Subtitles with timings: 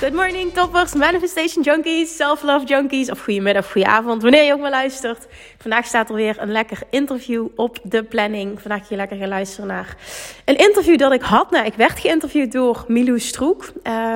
[0.00, 5.26] Good morning toppers, manifestation junkies, self-love junkies of goedemiddag, goedenavond, wanneer je ook maar luistert.
[5.58, 8.60] Vandaag staat er weer een lekker interview op de planning.
[8.60, 9.96] Vandaag je lekker gaan luisteren naar
[10.44, 11.50] een interview dat ik had.
[11.50, 13.72] Nou, ik werd geïnterviewd door Milou Stroek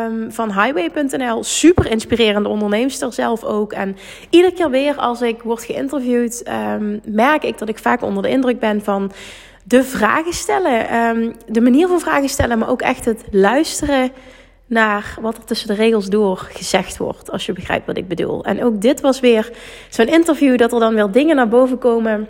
[0.07, 1.43] um, van Highway.nl.
[1.43, 3.73] Super inspirerende onderneemster zelf ook.
[3.73, 3.97] En
[4.31, 8.29] iedere keer weer als ik word geïnterviewd, um, merk ik dat ik vaak onder de
[8.29, 9.13] indruk ben van
[9.65, 10.95] de vragen stellen.
[10.95, 14.13] Um, de manier van vragen stellen, maar ook echt het luisteren
[14.67, 18.45] naar wat er tussen de regels door gezegd wordt, als je begrijpt wat ik bedoel.
[18.45, 19.51] En ook dit was weer
[19.89, 22.29] zo'n interview dat er dan weer dingen naar boven komen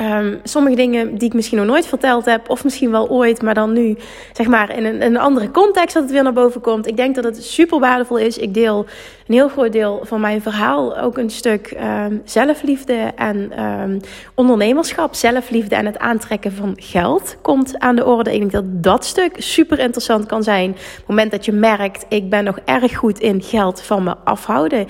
[0.00, 3.54] Um, sommige dingen die ik misschien nog nooit verteld heb, of misschien wel ooit, maar
[3.54, 3.96] dan nu,
[4.32, 6.86] zeg maar, in een, een, andere context dat het weer naar boven komt.
[6.86, 8.38] Ik denk dat het super waardevol is.
[8.38, 8.86] Ik deel
[9.26, 14.00] een heel groot deel van mijn verhaal, ook een stuk um, zelfliefde en um,
[14.34, 15.14] ondernemerschap.
[15.14, 18.32] Zelfliefde en het aantrekken van geld komt aan de orde.
[18.32, 20.70] Ik denk dat dat stuk super interessant kan zijn.
[20.70, 24.16] Op het moment dat je merkt, ik ben nog erg goed in geld van me
[24.24, 24.86] afhouden.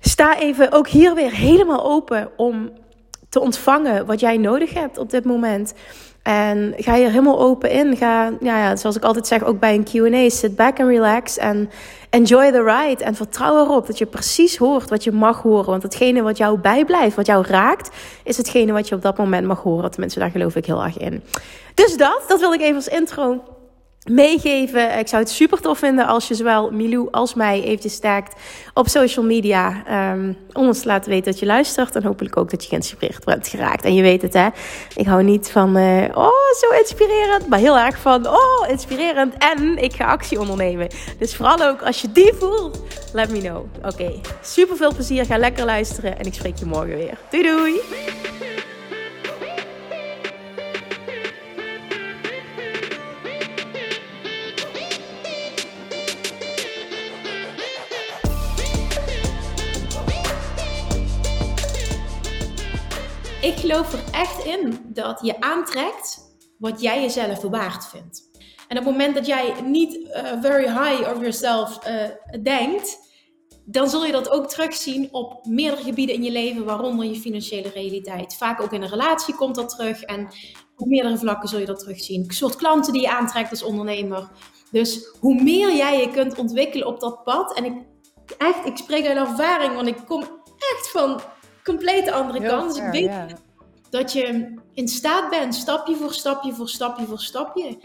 [0.00, 2.70] Sta even ook hier weer helemaal open om
[3.28, 5.74] te ontvangen wat jij nodig hebt op dit moment.
[6.22, 7.96] En ga je helemaal open in.
[7.96, 11.36] Ga, ja, ja, zoals ik altijd zeg, ook bij een QA, sit back and relax.
[11.36, 11.70] En
[12.10, 13.04] enjoy the ride.
[13.04, 15.70] En vertrouw erop dat je precies hoort wat je mag horen.
[15.70, 17.90] Want hetgene wat jou bijblijft, wat jou raakt,
[18.24, 19.90] is hetgene wat je op dat moment mag horen.
[19.90, 21.22] Tenminste, daar geloof ik heel erg in.
[21.74, 23.42] Dus dat, dat wil ik even als intro
[24.10, 24.98] meegeven.
[24.98, 28.34] Ik zou het super tof vinden als je zowel Milou als mij eventjes sterkt
[28.74, 29.82] op social media.
[30.12, 31.96] Um, om ons te laten weten dat je luistert.
[31.96, 33.84] En hopelijk ook dat je geïnspireerd bent geraakt.
[33.84, 34.48] En je weet het hè.
[34.94, 37.48] Ik hou niet van uh, oh zo inspirerend.
[37.48, 39.34] Maar heel erg van oh inspirerend.
[39.38, 40.88] En ik ga actie ondernemen.
[41.18, 42.82] Dus vooral ook als je die voelt.
[43.12, 43.64] Let me know.
[43.84, 44.12] Oké.
[44.42, 45.24] Super veel plezier.
[45.24, 46.18] Ga lekker luisteren.
[46.18, 47.18] En ik spreek je morgen weer.
[47.30, 47.80] Doei doei.
[63.58, 68.30] Ik geloof er echt in dat je aantrekt wat jij jezelf waard vindt.
[68.68, 72.98] En op het moment dat jij niet uh, very high of yourself uh, denkt,
[73.64, 77.68] dan zul je dat ook terugzien op meerdere gebieden in je leven, waaronder je financiële
[77.68, 78.36] realiteit.
[78.36, 80.28] Vaak ook in een relatie komt dat terug en
[80.76, 82.24] op meerdere vlakken zul je dat terugzien.
[82.24, 84.28] Een soort klanten die je aantrekt als ondernemer.
[84.70, 87.74] Dus hoe meer jij je kunt ontwikkelen op dat pad, en ik,
[88.38, 90.22] echt, ik spreek uit ervaring, want ik kom
[90.56, 91.20] echt van
[91.64, 92.74] compleet andere kant.
[92.74, 93.46] Dus ik weet
[93.90, 97.78] dat je in staat bent, stapje voor stapje voor stapje voor stapje,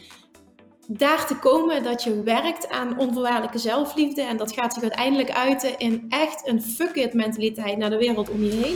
[0.88, 4.22] daar te komen dat je werkt aan onvoorwaardelijke zelfliefde.
[4.22, 8.30] En dat gaat zich uiteindelijk uiten in echt een fuck it mentaliteit naar de wereld
[8.30, 8.76] om je heen.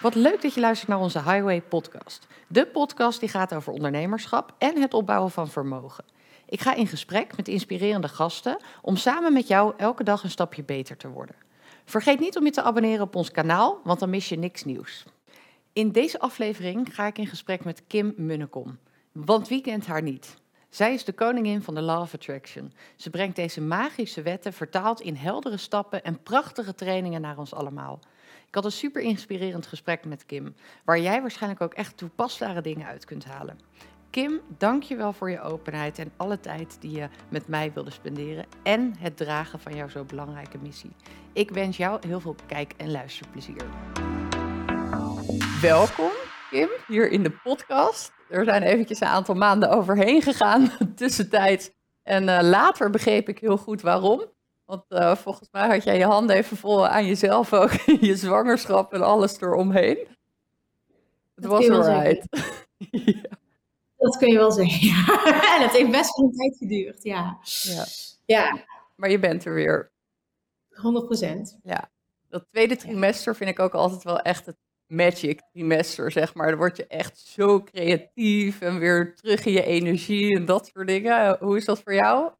[0.00, 2.26] Wat leuk dat je luistert naar onze Highway podcast.
[2.46, 6.04] De podcast die gaat over ondernemerschap en het opbouwen van vermogen.
[6.48, 10.62] Ik ga in gesprek met inspirerende gasten om samen met jou elke dag een stapje
[10.62, 11.36] beter te worden.
[11.84, 15.04] Vergeet niet om je te abonneren op ons kanaal, want dan mis je niks nieuws.
[15.72, 18.78] In deze aflevering ga ik in gesprek met Kim Munnekom.
[19.12, 20.36] Want wie kent haar niet?
[20.68, 22.72] Zij is de koningin van de Law of Attraction.
[22.96, 28.00] Ze brengt deze magische wetten vertaald in heldere stappen en prachtige trainingen naar ons allemaal.
[28.46, 32.86] Ik had een super inspirerend gesprek met Kim, waar jij waarschijnlijk ook echt toepasbare dingen
[32.86, 33.58] uit kunt halen.
[34.10, 37.90] Kim, dank je wel voor je openheid en alle tijd die je met mij wilde
[37.90, 40.90] spenderen en het dragen van jouw zo belangrijke missie.
[41.32, 43.64] Ik wens jou heel veel kijk- en luisterplezier.
[45.60, 46.10] Welkom,
[46.50, 48.12] Kim, hier in de podcast.
[48.28, 51.74] Er zijn eventjes een aantal maanden overheen gegaan, tussentijd.
[52.02, 54.22] En uh, later begreep ik heel goed waarom.
[54.64, 58.92] Want uh, volgens mij had jij je handen even vol aan jezelf ook, je zwangerschap
[58.92, 59.98] en alles eromheen.
[61.34, 62.26] Het was alright.
[62.90, 63.37] ja.
[63.98, 65.24] Dat kun je wel zeggen, ja.
[65.56, 67.38] En het heeft best wel een tijd geduurd, ja.
[67.62, 67.84] ja.
[68.26, 68.64] Ja.
[68.96, 69.90] Maar je bent er weer.
[70.70, 71.58] 100 procent.
[71.62, 71.90] Ja.
[72.28, 74.56] Dat tweede trimester vind ik ook altijd wel echt het
[74.86, 76.48] magic trimester, zeg maar.
[76.48, 80.86] Dan word je echt zo creatief en weer terug in je energie en dat soort
[80.86, 81.36] dingen.
[81.40, 82.30] Hoe is dat voor jou?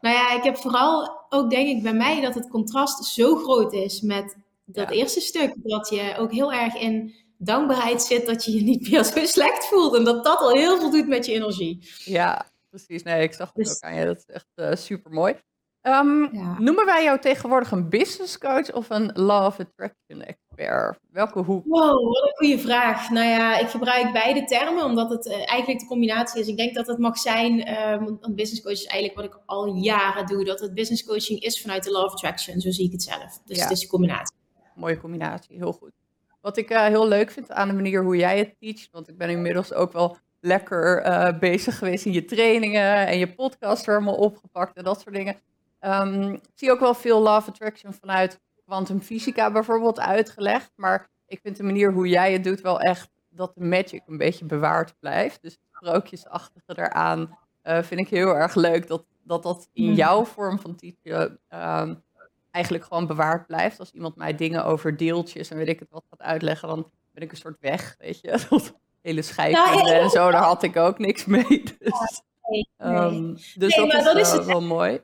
[0.00, 3.72] Nou ja, ik heb vooral ook denk ik bij mij dat het contrast zo groot
[3.72, 5.54] is met dat eerste stuk.
[5.62, 9.66] Dat je ook heel erg in dankbaarheid zit dat je je niet meer zo slecht
[9.66, 9.94] voelt.
[9.94, 11.90] En dat dat al heel veel doet met je energie.
[12.04, 13.02] Ja, precies.
[13.02, 13.74] Nee, ik zag het dus...
[13.74, 14.04] ook aan je.
[14.04, 15.34] Dat is echt uh, super mooi.
[15.82, 20.98] Um, Noemen wij jou tegenwoordig een business coach of een love attraction expert?
[21.10, 21.64] Welke hoek?
[21.66, 23.10] Wow, wat een goede vraag.
[23.10, 26.46] Nou ja, ik gebruik beide termen omdat het uh, eigenlijk de combinatie is.
[26.46, 29.74] Ik denk dat het mag zijn, um, een business coach is eigenlijk wat ik al
[29.74, 30.44] jaren doe.
[30.44, 32.60] Dat het business coaching is vanuit de love attraction.
[32.60, 33.40] Zo zie ik het zelf.
[33.44, 34.36] Dus het is een combinatie.
[34.74, 35.92] Mooie combinatie, heel goed.
[36.40, 39.18] Wat ik uh, heel leuk vind aan de manier hoe jij het teacht, want ik
[39.18, 43.92] ben inmiddels ook wel lekker uh, bezig geweest in je trainingen en je podcast er
[43.92, 45.36] helemaal opgepakt en dat soort dingen
[45.80, 50.72] Um, ik zie ook wel veel love attraction vanuit kwantumfysica bijvoorbeeld uitgelegd.
[50.76, 54.16] Maar ik vind de manier hoe jij het doet wel echt dat de magic een
[54.16, 55.42] beetje bewaard blijft.
[55.42, 58.86] Dus het sprookjesachtige eraan uh, vind ik heel erg leuk.
[58.86, 59.94] Dat dat, dat in hmm.
[59.94, 62.02] jouw vorm van teachen um,
[62.50, 63.78] eigenlijk gewoon bewaard blijft.
[63.78, 67.22] Als iemand mij dingen over deeltjes en weet ik het wat gaat uitleggen, dan ben
[67.22, 68.40] ik een soort weg, weet je.
[68.50, 71.62] Dat hele scheikunde en zo, daar had ik ook niks mee.
[71.78, 75.00] Dus, nee, Um, dus nee, dat, is, dat is wel mooi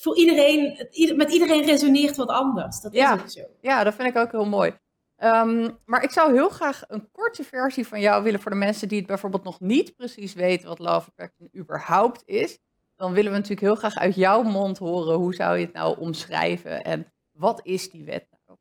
[0.00, 2.80] voor iedereen, met iedereen resoneert wat anders.
[2.80, 3.24] Dat ja.
[3.24, 3.40] is zo.
[3.60, 4.78] Ja, dat vind ik ook heel mooi.
[5.18, 8.88] Um, maar ik zou heel graag een korte versie van jou willen voor de mensen
[8.88, 12.58] die het bijvoorbeeld nog niet precies weten wat Love Attraction überhaupt is.
[13.00, 15.98] Dan willen we natuurlijk heel graag uit jouw mond horen hoe zou je het nou
[15.98, 18.58] omschrijven en wat is die wet nou?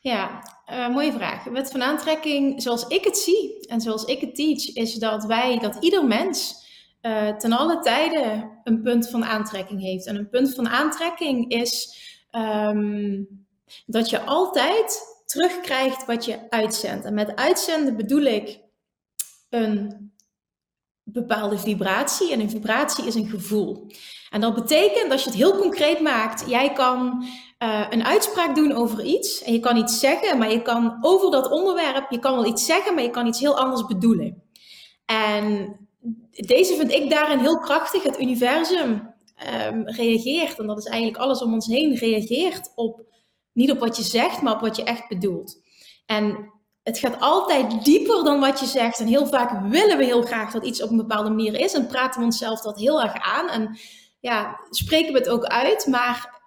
[0.00, 1.44] Ja, uh, mooie vraag.
[1.44, 5.58] Wet van aantrekking, zoals ik het zie en zoals ik het teach, is dat wij,
[5.58, 6.64] dat ieder mens
[7.02, 10.06] uh, ten alle tijde een punt van aantrekking heeft.
[10.06, 11.98] En een punt van aantrekking is
[12.30, 13.46] um,
[13.86, 17.04] dat je altijd terugkrijgt wat je uitzendt.
[17.04, 18.60] En met uitzenden bedoel ik
[19.48, 20.05] een
[21.12, 22.32] bepaalde vibratie.
[22.32, 23.86] En een vibratie is een gevoel.
[24.30, 27.24] En dat betekent, als je het heel concreet maakt, jij kan
[27.62, 29.42] uh, een uitspraak doen over iets.
[29.42, 32.66] En je kan iets zeggen, maar je kan over dat onderwerp, je kan wel iets
[32.66, 34.42] zeggen, maar je kan iets heel anders bedoelen.
[35.04, 35.76] En
[36.30, 38.02] deze vind ik daarin heel krachtig.
[38.02, 39.14] Het universum
[39.68, 43.04] um, reageert, en dat is eigenlijk alles om ons heen, reageert op
[43.52, 45.60] niet op wat je zegt, maar op wat je echt bedoelt.
[46.06, 46.52] En
[46.86, 49.00] het gaat altijd dieper dan wat je zegt.
[49.00, 51.72] En heel vaak willen we heel graag dat iets op een bepaalde manier is.
[51.72, 53.48] En praten we onszelf dat heel erg aan.
[53.48, 53.78] En
[54.20, 55.86] ja, spreken we het ook uit.
[55.86, 56.42] Maar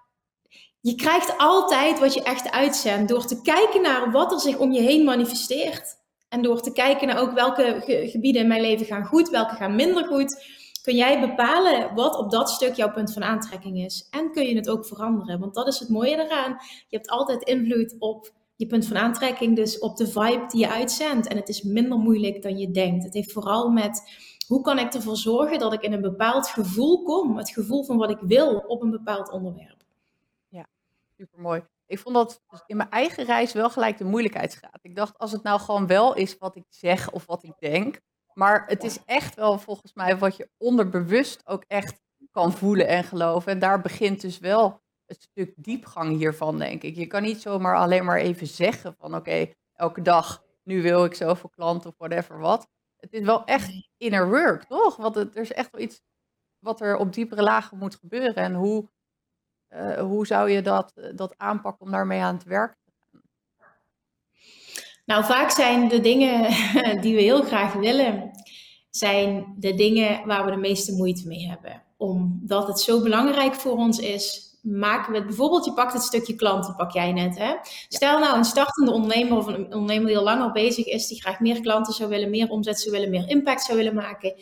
[0.80, 3.08] je krijgt altijd wat je echt uitzendt.
[3.08, 5.96] Door te kijken naar wat er zich om je heen manifesteert.
[6.28, 9.74] En door te kijken naar ook welke gebieden in mijn leven gaan goed, welke gaan
[9.74, 10.44] minder goed,
[10.82, 14.06] kun jij bepalen wat op dat stuk jouw punt van aantrekking is.
[14.10, 15.40] En kun je het ook veranderen.
[15.40, 16.56] Want dat is het mooie eraan.
[16.88, 20.70] Je hebt altijd invloed op je punt van aantrekking, dus op de vibe die je
[20.70, 21.26] uitzendt.
[21.26, 23.04] En het is minder moeilijk dan je denkt.
[23.04, 24.02] Het heeft vooral met
[24.46, 27.96] hoe kan ik ervoor zorgen dat ik in een bepaald gevoel kom, het gevoel van
[27.96, 29.84] wat ik wil op een bepaald onderwerp.
[30.48, 30.66] Ja,
[31.16, 34.78] supermooi ik vond dat dus in mijn eigen reis wel gelijk de moeilijkheidsgraad.
[34.82, 38.00] Ik dacht, als het nou gewoon wel is wat ik zeg of wat ik denk.
[38.32, 43.04] Maar het is echt wel volgens mij wat je onderbewust ook echt kan voelen en
[43.04, 43.52] geloven.
[43.52, 44.80] En daar begint dus wel
[45.10, 46.96] het stuk diepgang hiervan, denk ik.
[46.96, 51.14] Je kan niet zomaar alleen maar even zeggen van oké, elke dag, nu wil ik
[51.14, 52.68] zoveel klanten of whatever wat.
[52.96, 54.96] Het is wel echt inner work, toch?
[54.96, 56.02] Want het, er is echt wel iets
[56.58, 58.34] wat er op diepere lagen moet gebeuren.
[58.34, 58.88] En hoe
[59.74, 63.22] uh, hoe zou je dat, eh, dat aanpakken om daarmee aan het werk te gaan?
[65.04, 66.50] Nou, vaak zijn de dingen
[67.02, 68.30] die we heel graag willen,
[68.90, 71.82] zijn de dingen waar we de meeste moeite mee hebben.
[71.96, 76.76] Omdat het zo belangrijk voor ons is, maken we bijvoorbeeld, je pakt het stukje klanten,
[76.76, 77.38] pak jij net.
[77.38, 77.54] Hè?
[77.88, 81.40] Stel nou een startende ondernemer of een ondernemer die al langer bezig is, die graag
[81.40, 84.34] meer klanten zou willen, meer omzet zou willen, meer impact zou willen maken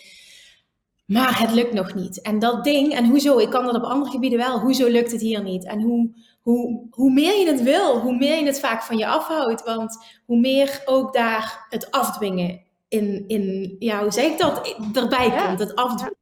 [1.09, 2.21] maar het lukt nog niet.
[2.21, 5.21] En dat ding, en hoezo, ik kan dat op andere gebieden wel, hoezo lukt het
[5.21, 5.67] hier niet?
[5.67, 6.11] En hoe,
[6.43, 9.65] hoe, hoe meer je het wil, hoe meer je het vaak van je afhoudt.
[9.65, 15.31] Want hoe meer ook daar het afdwingen in, in ja, hoe zeg ik dat, erbij
[15.31, 16.17] komt, het afdwingen.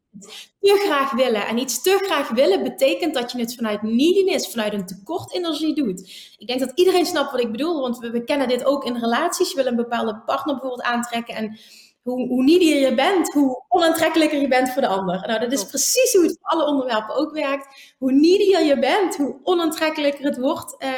[0.61, 1.47] Te graag willen.
[1.47, 5.75] En iets te graag willen betekent dat je het vanuit neediness, vanuit een tekort energie
[5.75, 6.01] doet.
[6.39, 8.97] Ik denk dat iedereen snapt wat ik bedoel, want we, we kennen dit ook in
[8.97, 9.51] relaties.
[9.51, 11.59] Je wil een bepaalde partner bijvoorbeeld aantrekken en
[12.03, 15.27] hoe, hoe needier je bent, hoe onaantrekkelijker je bent voor de ander.
[15.27, 17.95] Nou, dat is precies hoe het voor alle onderwerpen ook werkt.
[17.99, 20.91] Hoe needier je bent, hoe onaantrekkelijker het wordt uh,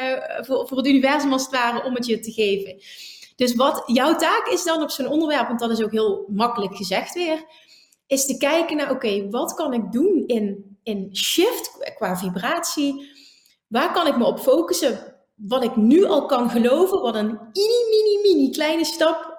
[0.45, 2.81] voor, voor het universum als het ware om het je te geven.
[3.35, 6.75] Dus wat jouw taak is dan op zo'n onderwerp, want dat is ook heel makkelijk
[6.75, 7.45] gezegd weer,
[8.09, 13.17] is te kijken naar, oké, wat kan ik doen in, in shift qua vibratie?
[13.67, 15.17] Waar kan ik me op focussen?
[15.47, 19.37] wat ik nu al kan geloven, wat een mini, mini, mini kleine stap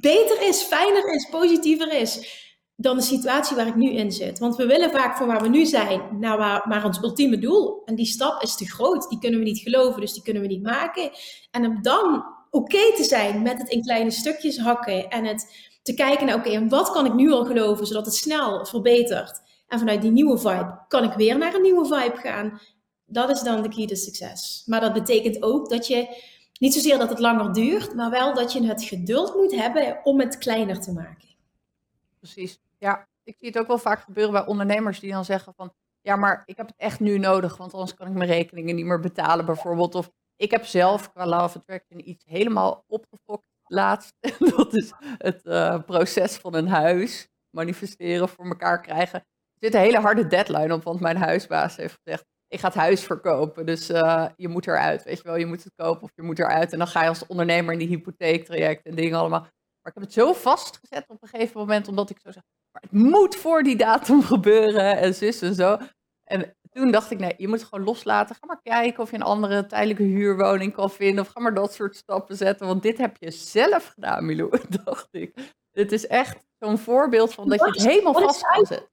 [0.00, 2.40] beter is, fijner is, positiever is
[2.76, 4.38] dan de situatie waar ik nu in zit.
[4.38, 7.82] Want we willen vaak van waar we nu zijn naar waar, ons ultieme doel.
[7.84, 10.48] En die stap is te groot, die kunnen we niet geloven, dus die kunnen we
[10.48, 11.10] niet maken.
[11.50, 15.94] En om dan oké te zijn met het in kleine stukjes hakken en het te
[15.94, 19.40] kijken naar, oké, en wat kan ik nu al geloven, zodat het snel verbetert.
[19.68, 22.60] En vanuit die nieuwe vibe kan ik weer naar een nieuwe vibe gaan.
[23.06, 24.62] Dat is dan de key to succes.
[24.66, 26.22] Maar dat betekent ook dat je
[26.58, 30.20] niet zozeer dat het langer duurt, maar wel dat je het geduld moet hebben om
[30.20, 31.28] het kleiner te maken.
[32.18, 32.60] Precies.
[32.78, 36.16] Ja, ik zie het ook wel vaak gebeuren bij ondernemers die dan zeggen van, ja,
[36.16, 39.00] maar ik heb het echt nu nodig, want anders kan ik mijn rekeningen niet meer
[39.00, 39.94] betalen bijvoorbeeld.
[39.94, 44.12] Of ik heb zelf qua Love Attraction iets helemaal opgefokt laatst.
[44.56, 49.18] dat is het uh, proces van een huis manifesteren, voor elkaar krijgen.
[49.20, 52.76] Er zit een hele harde deadline op, want mijn huisbaas heeft gezegd, ik ga het
[52.76, 55.36] huis verkopen, dus uh, je moet eruit, weet je wel.
[55.36, 56.72] Je moet het kopen of je moet eruit.
[56.72, 59.40] En dan ga je als ondernemer in die hypotheektraject en dingen allemaal.
[59.40, 62.82] Maar ik heb het zo vastgezet op een gegeven moment, omdat ik zo zeg, maar
[62.82, 65.78] het moet voor die datum gebeuren en zus en zo.
[66.32, 68.34] En toen dacht ik, nee, je moet het gewoon loslaten.
[68.34, 71.24] Ga maar kijken of je een andere tijdelijke huurwoning kan vinden.
[71.24, 72.66] Of ga maar dat soort stappen zetten.
[72.66, 75.34] Want dit heb je zelf gedaan, Milou, dacht ik.
[75.70, 78.88] Dit is echt zo'n voorbeeld van dat je het helemaal vast kan zetten.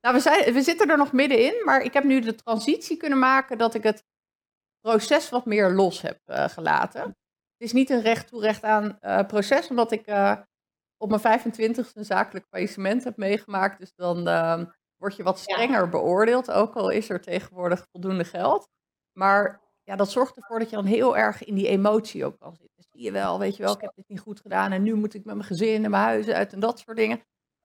[0.00, 3.18] Nou, we, zijn, we zitten er nog middenin, maar ik heb nu de transitie kunnen
[3.18, 4.04] maken dat ik het
[4.80, 7.00] proces wat meer los heb uh, gelaten.
[7.00, 7.14] Het
[7.66, 10.36] is niet een recht toe recht aan uh, proces, omdat ik uh,
[10.96, 13.78] op mijn 25ste een zakelijk faillissement heb meegemaakt.
[13.78, 14.64] Dus dan ehm,
[14.96, 15.90] word je wat strenger ja.
[15.90, 18.68] beoordeeld, ook al is er tegenwoordig voldoende geld.
[19.12, 22.56] Maar ja, dat zorgt ervoor dat je dan heel erg in die emotie ook kan
[22.56, 22.84] zitten.
[22.92, 25.14] Zie je wel, weet je wel, ik heb dit niet goed gedaan en nu moet
[25.14, 27.20] ik met mijn gezin en mijn huis uit en dat soort dingen.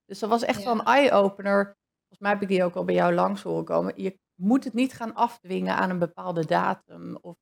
[0.05, 0.65] Dus dat was echt ja.
[0.65, 1.79] wel een eye-opener
[2.11, 3.93] volgens mij heb ik die ook al bij jou langs horen komen.
[3.95, 7.17] Je moet het niet gaan afdwingen aan een bepaalde datum.
[7.21, 7.35] Of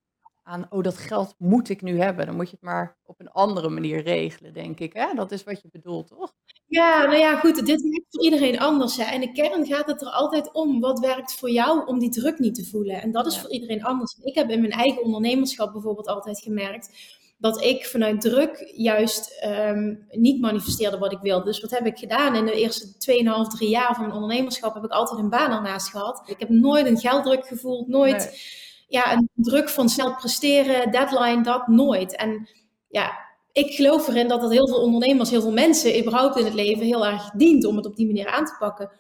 [0.44, 2.26] aan, oh, dat geld moet ik nu hebben.
[2.26, 4.94] Dan moet je het maar op een andere manier regelen, denk ik.
[4.94, 5.14] Hè?
[5.14, 6.34] Dat is wat je bedoelt, toch?
[6.70, 7.66] Ja, nou ja, goed.
[7.66, 8.98] Dit werkt voor iedereen anders.
[8.98, 9.14] Hè?
[9.14, 10.80] In de kern gaat het er altijd om.
[10.80, 13.02] Wat werkt voor jou om die druk niet te voelen?
[13.02, 13.42] En dat is ja.
[13.42, 14.18] voor iedereen anders.
[14.22, 16.90] Ik heb in mijn eigen ondernemerschap bijvoorbeeld altijd gemerkt
[17.38, 21.46] dat ik vanuit druk juist um, niet manifesteerde wat ik wilde.
[21.46, 22.36] Dus wat heb ik gedaan?
[22.36, 25.90] In de eerste 2,5, 3 jaar van mijn ondernemerschap heb ik altijd een baan ernaast
[25.90, 26.24] gehad.
[26.26, 29.02] Ik heb nooit een gelddruk gevoeld, nooit nee.
[29.02, 32.16] ja, een druk van snel presteren, deadline, dat nooit.
[32.16, 32.50] En
[32.88, 36.54] ja, ik geloof erin dat het heel veel ondernemers, heel veel mensen überhaupt in het
[36.54, 38.92] leven heel erg dient om het op die manier aan te pakken.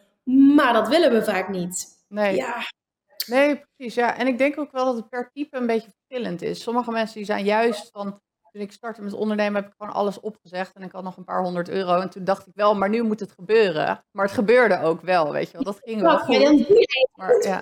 [0.55, 1.87] Maar dat willen we vaak niet.
[2.07, 2.35] Nee.
[2.35, 2.55] Ja.
[3.25, 3.95] Nee, precies.
[3.95, 4.17] Ja.
[4.17, 6.61] En ik denk ook wel dat het per type een beetje verschillend is.
[6.61, 10.19] Sommige mensen die zijn juist van toen ik startte met ondernemen heb ik gewoon alles
[10.19, 11.99] opgezegd en ik had nog een paar honderd euro.
[11.99, 14.05] En toen dacht ik wel, maar nu moet het gebeuren.
[14.11, 15.63] Maar het gebeurde ook wel, weet je wel.
[15.63, 16.41] Dat ging wel goed.
[16.41, 16.65] Dan
[17.11, 17.59] maar, ja.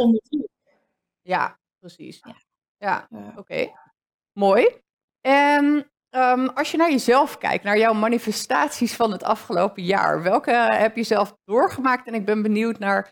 [1.22, 2.20] ja, precies.
[2.22, 2.36] Ja,
[2.78, 3.08] ja.
[3.10, 3.28] ja.
[3.28, 3.40] oké.
[3.40, 3.74] Okay.
[4.34, 4.82] Mooi.
[5.22, 10.24] En um, als je naar jezelf kijkt, naar jouw manifestaties van het afgelopen jaar.
[10.24, 12.08] Welke heb je zelf doorgemaakt?
[12.08, 13.12] En ik ben benieuwd naar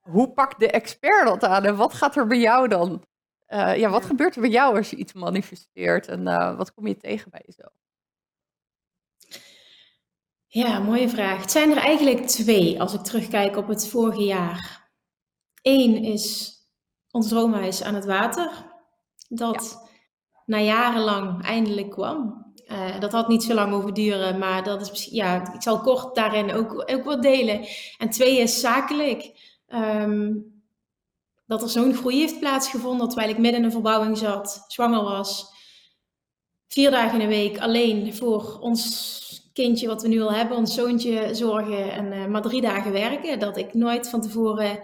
[0.00, 1.64] hoe pakt de expert dat aan?
[1.64, 3.04] En wat gaat er bij jou dan
[3.48, 6.86] uh, ja, wat gebeurt er bij jou als je iets manifesteert en uh, wat kom
[6.86, 7.72] je tegen bij jezelf?
[10.46, 11.40] Ja, mooie vraag.
[11.40, 14.90] Het zijn er eigenlijk twee als ik terugkijk op het vorige jaar.
[15.62, 16.54] Eén is
[17.10, 18.50] ons droomhuis aan het water,
[19.28, 19.83] dat.
[20.44, 22.42] Na jarenlang eindelijk kwam.
[22.68, 26.14] Uh, dat had niet zo lang over duren, maar dat is, ja, ik zal kort
[26.14, 27.66] daarin ook, ook wat delen.
[27.98, 29.32] En twee is zakelijk.
[29.68, 30.52] Um,
[31.46, 33.08] dat er zo'n groei heeft plaatsgevonden.
[33.08, 35.52] Terwijl ik midden in een verbouwing zat, zwanger was.
[36.68, 40.74] Vier dagen in de week alleen voor ons kindje wat we nu al hebben, ons
[40.74, 41.92] zoontje zorgen.
[41.92, 43.38] En uh, maar drie dagen werken.
[43.38, 44.78] Dat ik nooit van tevoren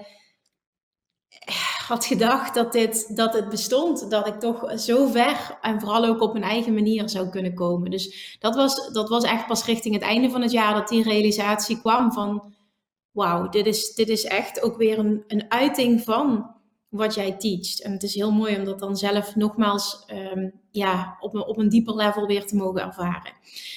[1.91, 4.11] had gedacht dat dit, dat het bestond.
[4.11, 7.91] Dat ik toch zo ver en vooral ook op mijn eigen manier zou kunnen komen.
[7.91, 11.03] Dus dat was, dat was echt pas richting het einde van het jaar dat die
[11.03, 12.55] realisatie kwam van
[13.11, 16.55] wauw, dit is, dit is echt ook weer een, een uiting van
[16.89, 17.83] wat jij teacht.
[17.83, 20.05] En het is heel mooi om dat dan zelf nogmaals
[20.35, 23.33] um, ja, op, een, op een dieper level weer te mogen ervaren.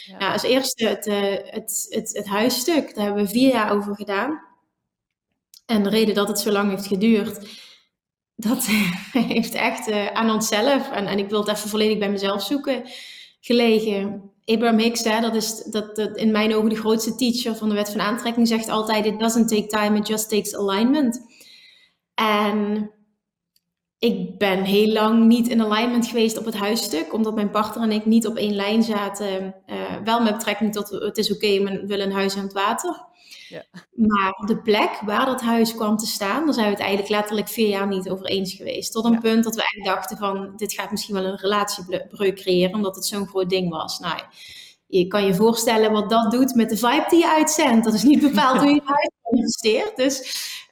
[0.06, 0.18] Ja.
[0.18, 3.96] Nou, als eerste het, uh, het, het, het huisstuk, daar hebben we vier jaar over
[3.96, 4.42] gedaan.
[5.66, 7.48] En de reden dat het zo lang heeft geduurd,
[8.36, 8.66] dat
[9.34, 12.84] heeft echt uh, aan onszelf, en, en ik wil het even volledig bij mezelf zoeken,
[13.40, 14.32] gelegen.
[14.46, 17.90] Abraham Hicks, hè, dat is dat, in mijn ogen de grootste teacher van de wet
[17.90, 21.22] van aantrekking, zegt altijd: It doesn't take time, it just takes alignment.
[22.14, 22.92] En
[24.00, 27.92] ik ben heel lang niet in alignment geweest op het huisstuk, omdat mijn partner en
[27.92, 29.56] ik niet op één lijn zaten.
[29.66, 33.06] Uh, wel met betrekking tot het is oké, we willen een huis aan het water.
[33.54, 33.64] Ja.
[33.92, 37.48] Maar de plek waar dat huis kwam te staan, daar zijn we het eigenlijk letterlijk
[37.48, 38.92] vier jaar niet over eens geweest.
[38.92, 42.76] Tot een punt dat we eigenlijk dachten van, dit gaat misschien wel een relatiebreuk creëren,
[42.76, 44.00] omdat het zo'n groot ding was.
[44.00, 44.22] Nou,
[44.88, 47.86] je kan je voorstellen wat dat doet met de vibe die je uitzendt.
[47.86, 49.96] Dat is niet bepaald hoe je huis investeert.
[49.96, 50.20] Dus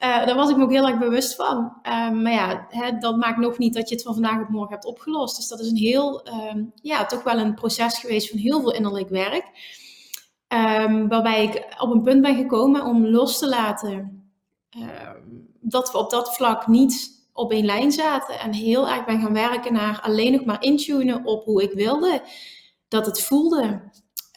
[0.04, 1.58] uh, daar was ik me ook heel erg bewust van.
[1.84, 4.74] Um, maar ja, hè, dat maakt nog niet dat je het van vandaag op morgen
[4.74, 5.36] hebt opgelost.
[5.36, 8.74] Dus dat is een heel, um, ja, toch wel een proces geweest van heel veel
[8.74, 9.46] innerlijk werk.
[10.54, 14.22] Um, waarbij ik op een punt ben gekomen om los te laten
[15.62, 18.40] dat we op dat vlak niet op één lijn zaten.
[18.40, 22.22] En heel erg ben gaan werken naar alleen nog maar intunen op hoe ik wilde
[22.88, 23.82] dat het voelde.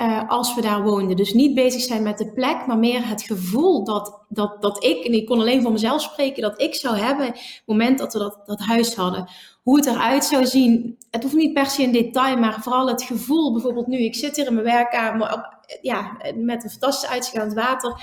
[0.03, 1.17] Uh, als we daar woonden.
[1.17, 5.05] Dus niet bezig zijn met de plek, maar meer het gevoel dat, dat, dat ik,
[5.05, 8.13] en ik kon alleen voor mezelf spreken, dat ik zou hebben, op het moment dat
[8.13, 9.29] we dat, dat huis hadden.
[9.63, 10.99] Hoe het eruit zou zien.
[11.11, 13.53] Het hoeft niet per se in detail, maar vooral het gevoel.
[13.53, 17.57] Bijvoorbeeld nu, ik zit hier in mijn werkkamer, ja, met een fantastisch uitzicht aan het
[17.57, 18.03] water.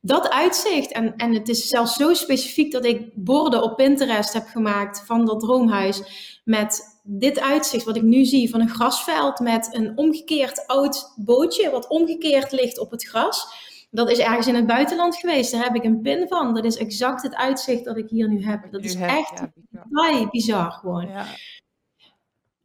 [0.00, 4.46] Dat uitzicht, en, en het is zelfs zo specifiek dat ik borden op Pinterest heb
[4.46, 6.02] gemaakt van dat droomhuis.
[6.44, 11.70] Met dit uitzicht wat ik nu zie van een grasveld met een omgekeerd oud bootje
[11.70, 13.64] wat omgekeerd ligt op het gras.
[13.90, 15.52] Dat is ergens in het buitenland geweest.
[15.52, 16.54] Daar heb ik een pin van.
[16.54, 18.70] Dat is exact het uitzicht dat ik hier nu heb.
[18.70, 20.70] Dat is echt ja, bizar.
[20.70, 21.08] gewoon.
[21.08, 21.26] Ja.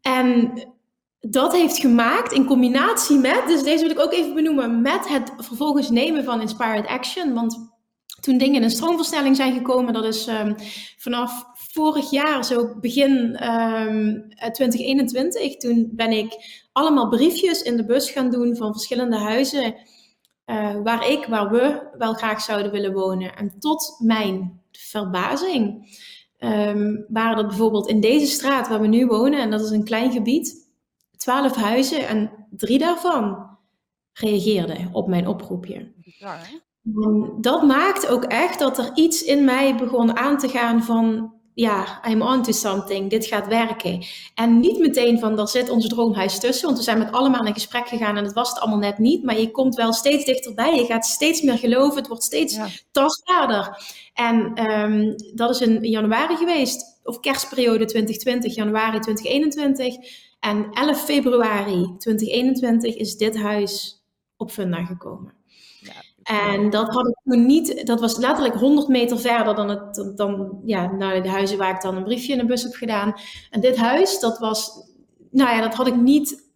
[0.01, 0.53] En
[1.29, 5.31] dat heeft gemaakt in combinatie met, dus deze wil ik ook even benoemen, met het
[5.37, 7.33] vervolgens nemen van Inspired Action.
[7.33, 7.69] Want
[8.19, 10.55] toen dingen in een stroomversnelling zijn gekomen, dat is um,
[10.97, 16.33] vanaf vorig jaar, zo begin um, ehm, 2021, toen ben ik
[16.71, 19.75] allemaal briefjes in de bus gaan doen van verschillende huizen
[20.45, 23.35] uh, waar ik, waar we wel graag zouden willen wonen.
[23.35, 25.89] En tot mijn verbazing
[26.39, 29.83] um, waren dat bijvoorbeeld in deze straat waar we nu wonen, en dat is een
[29.83, 30.60] klein gebied,
[31.21, 33.49] twaalf huizen en drie daarvan
[34.13, 35.91] reageerden op mijn oproepje.
[36.01, 36.39] Ja,
[37.39, 42.01] dat maakt ook echt dat er iets in mij begon aan te gaan van ja,
[42.07, 44.05] I'm on to something, dit gaat werken.
[44.35, 47.53] En niet meteen van, daar zit ons droomhuis tussen, want we zijn met allemaal in
[47.53, 50.75] gesprek gegaan en het was het allemaal net niet, maar je komt wel steeds dichterbij,
[50.75, 52.59] je gaat steeds meer geloven, het wordt steeds
[52.91, 53.83] tastbaarder.
[54.13, 60.29] En um, dat is in januari geweest, of kerstperiode 2020, januari 2021.
[60.41, 64.03] En 11 februari 2021 is dit huis
[64.37, 65.33] op funda gekomen.
[66.23, 70.61] En dat had ik toen niet, dat was letterlijk 100 meter verder dan, het, dan
[70.65, 73.13] ja, naar de huizen waar ik dan een briefje in de bus heb gedaan.
[73.49, 74.71] En dit huis, dat was,
[75.31, 76.49] nou ja, dat had ik niet,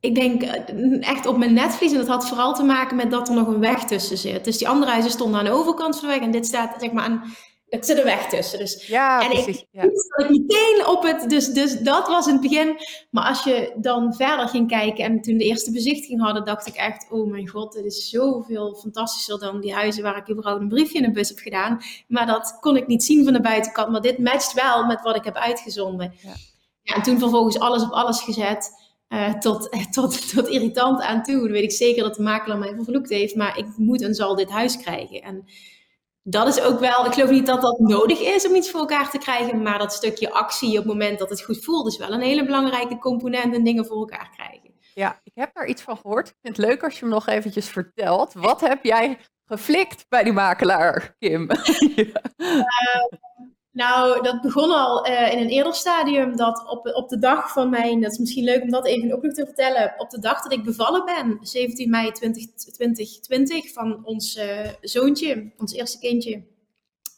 [0.00, 1.92] ik denk eh, echt op mijn netvlies.
[1.92, 4.44] En dat had vooral te maken met dat er nog een weg tussen zit.
[4.44, 6.92] Dus die andere huizen stonden aan de overkant van de weg en dit staat zeg
[6.92, 7.22] maar aan
[7.70, 8.58] het zit er weg tussen.
[8.58, 9.60] Dus, ja, en precies.
[9.60, 9.82] Ik, ja.
[9.82, 12.76] ik meteen op het, dus, dus dat was in het begin.
[13.10, 16.74] Maar als je dan verder ging kijken en toen de eerste bezichtiging hadden, dacht ik
[16.74, 20.68] echt, oh mijn god, dit is zoveel fantastischer dan die huizen waar ik überhaupt een
[20.68, 21.80] briefje in de bus heb gedaan.
[22.08, 23.90] Maar dat kon ik niet zien van de buitenkant.
[23.90, 26.14] Maar dit matcht wel met wat ik heb uitgezonden.
[26.22, 26.32] Ja.
[26.82, 28.70] ja en toen vervolgens alles op alles gezet.
[29.08, 31.40] Uh, tot, tot, tot irritant aan toe.
[31.40, 33.34] Dan weet ik zeker dat de makelaar mij vervloekt heeft.
[33.34, 35.22] Maar ik moet en zal dit huis krijgen.
[35.22, 35.44] En
[36.22, 39.10] dat is ook wel, ik geloof niet dat dat nodig is om iets voor elkaar
[39.10, 42.12] te krijgen, maar dat stukje actie op het moment dat het goed voelt, is wel
[42.12, 44.70] een hele belangrijke component in dingen voor elkaar krijgen.
[44.94, 46.28] Ja, ik heb daar iets van gehoord.
[46.28, 48.32] Ik vind het leuk als je hem nog eventjes vertelt.
[48.32, 51.48] Wat heb jij geflikt bij die makelaar, Kim?
[51.96, 52.22] ja.
[52.36, 53.18] uh,
[53.72, 56.36] nou, dat begon al uh, in een eerder stadium.
[56.36, 59.22] Dat op, op de dag van mijn, dat is misschien leuk om dat even ook
[59.22, 59.94] nog te vertellen.
[59.96, 65.72] Op de dag dat ik bevallen ben, 17 mei 2020, van ons uh, zoontje, ons
[65.72, 66.42] eerste kindje,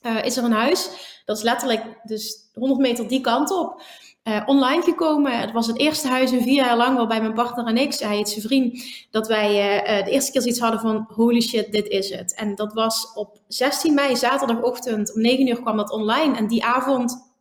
[0.03, 0.91] uh, is er een huis.
[1.25, 3.83] Dat is letterlijk dus 100 meter die kant op
[4.25, 5.39] uh, online gekomen.
[5.39, 8.17] Het was het eerste huis in vier jaar lang waarbij mijn partner en ik, hij
[8.17, 11.89] heet zijn vriend, dat wij uh, de eerste keer zoiets hadden van holy shit, dit
[11.89, 12.35] is het.
[12.35, 16.37] En dat was op 16 mei, zaterdagochtend, om 9 uur kwam dat online.
[16.37, 17.33] En die avond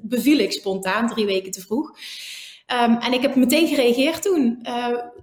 [0.00, 1.90] beviel ik spontaan, drie weken te vroeg.
[2.84, 4.66] Um, en ik heb meteen gereageerd toen,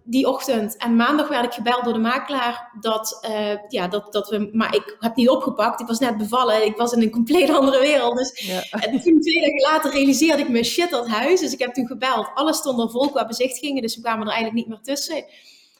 [0.08, 0.78] die ochtend.
[0.78, 4.76] En maandag werd ik gebeld door de makelaar dat, uh, ja, dat, dat we, maar
[4.76, 5.82] ik heb niet opgepakt.
[5.82, 6.66] Ik was net bevallen.
[6.66, 8.18] Ik was in een compleet andere wereld.
[8.18, 8.62] Dus ja.
[8.80, 11.40] en toen twee dagen later realiseerde ik me shit dat huis.
[11.40, 12.30] Dus ik heb toen gebeld.
[12.34, 13.82] Alles stond er vol qua bezichtigingen.
[13.82, 15.26] Dus we kwamen er eigenlijk niet meer tussen.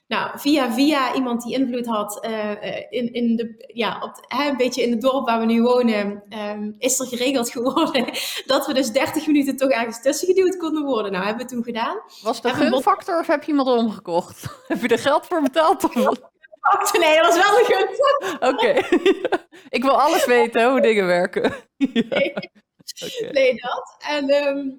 [0.08, 2.52] Nou, via via iemand die invloed had uh,
[2.90, 6.24] in, in de, ja, op, hè, een beetje in het dorp waar we nu wonen,
[6.30, 8.06] um, is er geregeld geworden
[8.46, 11.12] dat we dus 30 minuten toch ergens tussen geduwd konden worden.
[11.12, 11.98] Nou, hebben we toen gedaan.
[12.22, 14.46] Was dat een gunfactor of heb je iemand omgekocht?
[14.68, 15.84] heb je er geld voor betaald?
[15.84, 15.94] Of?
[17.00, 18.50] Nee, dat was wel een gunfactor.
[18.50, 18.74] Oké.
[19.78, 21.54] Ik wil alles weten, hoe dingen werken.
[21.78, 22.34] nee.
[23.32, 23.96] Nee, dat.
[24.08, 24.70] En ehm,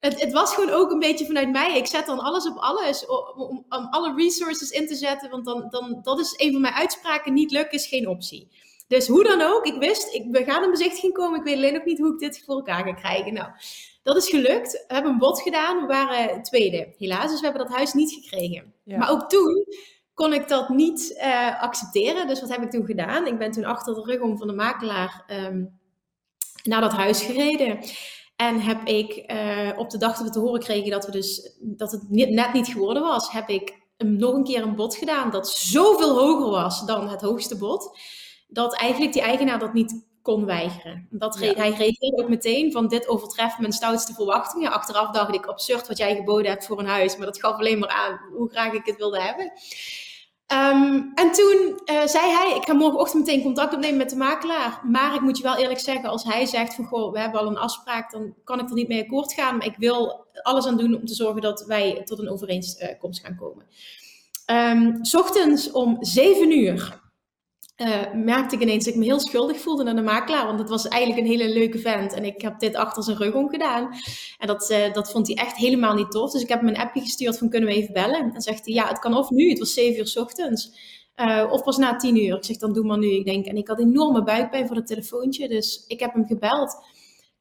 [0.00, 1.76] het, het, was gewoon ook een beetje vanuit mij.
[1.76, 5.30] Ik zet dan alles op alles om, om, om, alle resources in te zetten.
[5.30, 7.32] Want dan, dan, dat is een van mijn uitspraken.
[7.32, 8.48] Niet lukken is geen optie.
[8.88, 11.38] Dus hoe dan ook, ik wist, ik, we gaan een bezichtiging komen.
[11.38, 13.32] Ik weet alleen nog niet hoe ik dit voor elkaar ga krijgen.
[13.32, 13.48] Nou,
[14.02, 14.72] dat is gelukt.
[14.72, 15.80] We hebben een bod gedaan.
[15.80, 17.30] We waren tweede, helaas.
[17.30, 18.74] Dus we hebben dat huis niet gekregen.
[18.84, 19.66] Maar ook toen
[20.14, 22.26] kon ik dat niet uh, accepteren.
[22.26, 23.26] Dus wat heb ik toen gedaan?
[23.26, 25.78] Ik ben toen achter de rug om van de makelaar um,
[26.62, 27.78] naar dat huis gereden.
[28.40, 31.56] En heb ik uh, op de dag dat we te horen kregen dat, we dus,
[31.60, 35.48] dat het net niet geworden was, heb ik nog een keer een bod gedaan dat
[35.48, 37.98] zoveel hoger was dan het hoogste bod.
[38.48, 41.06] Dat eigenlijk die eigenaar dat niet kon weigeren.
[41.10, 44.72] Dat Hij reageerde ook meteen van dit overtreft mijn stoutste verwachtingen.
[44.72, 47.16] Achteraf dacht ik absurd wat jij geboden hebt voor een huis.
[47.16, 49.52] Maar dat gaf alleen maar aan hoe graag ik het wilde hebben.
[50.52, 54.80] Um, en toen uh, zei hij, ik ga morgenochtend meteen contact opnemen met de makelaar.
[54.84, 57.46] Maar ik moet je wel eerlijk zeggen, als hij zegt van, goh, we hebben al
[57.46, 59.56] een afspraak, dan kan ik er niet mee akkoord gaan.
[59.56, 63.36] Maar ik wil alles aan doen om te zorgen dat wij tot een overeenkomst gaan
[63.36, 63.66] komen.
[64.50, 67.00] Um, ochtends om 7 uur
[67.78, 70.46] uh, merkte ik ineens dat ik me heel schuldig voelde naar de makelaar.
[70.46, 72.12] Want het was eigenlijk een hele leuke vent.
[72.12, 73.88] En ik heb dit achter zijn rug om gedaan.
[74.38, 76.32] En dat, uh, dat vond hij echt helemaal niet tof.
[76.32, 78.34] Dus ik heb hem een appje gestuurd van kunnen we even bellen?
[78.34, 79.48] En zegt hij ja, het kan of nu.
[79.48, 80.70] Het was 7 uur s ochtends.
[81.16, 82.36] Uh, of pas na 10 uur.
[82.36, 83.10] Ik zeg dan doe maar nu.
[83.10, 85.48] Ik denk, en ik had enorme buikpijn voor het telefoontje.
[85.48, 86.76] Dus ik heb hem gebeld.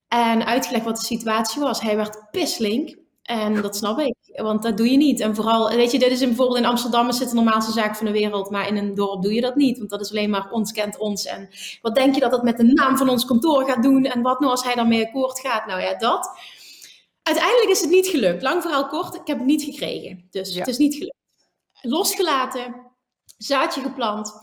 [0.07, 1.81] En uitgelegd wat de situatie was.
[1.81, 2.97] Hij werd pislink.
[3.27, 5.19] En dat snap ik, want dat doe je niet.
[5.19, 7.95] En vooral, weet je, dit is in, bijvoorbeeld in Amsterdam is het de normaalste zaak
[7.95, 10.29] van de wereld, maar in een dorp doe je dat niet, want dat is alleen
[10.29, 11.25] maar ons kent ons.
[11.25, 11.49] En
[11.81, 14.39] wat denk je dat dat met de naam van ons kantoor gaat doen en wat
[14.39, 15.65] nou als hij daarmee akkoord gaat?
[15.65, 16.39] Nou ja, dat.
[17.23, 18.41] Uiteindelijk is het niet gelukt.
[18.41, 20.27] Lang verhaal kort, ik heb het niet gekregen.
[20.31, 21.15] Dus het is niet gelukt.
[21.81, 22.75] Losgelaten,
[23.37, 24.33] zaadje geplant.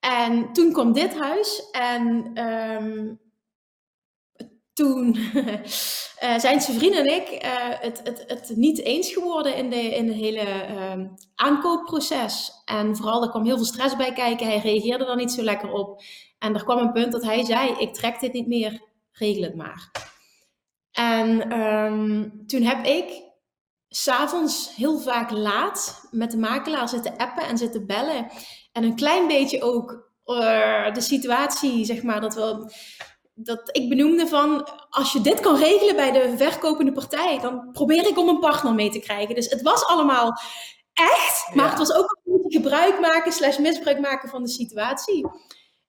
[0.00, 3.20] En toen kwam dit huis en um,
[4.72, 5.54] toen uh,
[6.38, 10.08] zijn zijn vriend en ik uh, het, het, het niet eens geworden in de, in
[10.08, 12.52] het hele uh, aankoopproces.
[12.64, 14.46] En vooral, er kwam heel veel stress bij kijken.
[14.46, 16.02] Hij reageerde er niet zo lekker op.
[16.38, 19.54] En er kwam een punt dat hij zei, ik trek dit niet meer, regel het
[19.54, 19.90] maar.
[20.92, 23.22] En um, toen heb ik
[23.88, 28.30] s'avonds heel vaak laat met de makelaar zitten appen en zitten bellen.
[28.72, 32.72] En een klein beetje ook uh, de situatie, zeg maar, dat we
[33.42, 38.06] dat ik benoemde van, als je dit kan regelen bij de verkopende partij, dan probeer
[38.06, 39.34] ik om een partner mee te krijgen.
[39.34, 40.40] Dus het was allemaal
[40.92, 45.24] echt, maar het was ook een beetje gebruik maken slash misbruik maken van de situatie.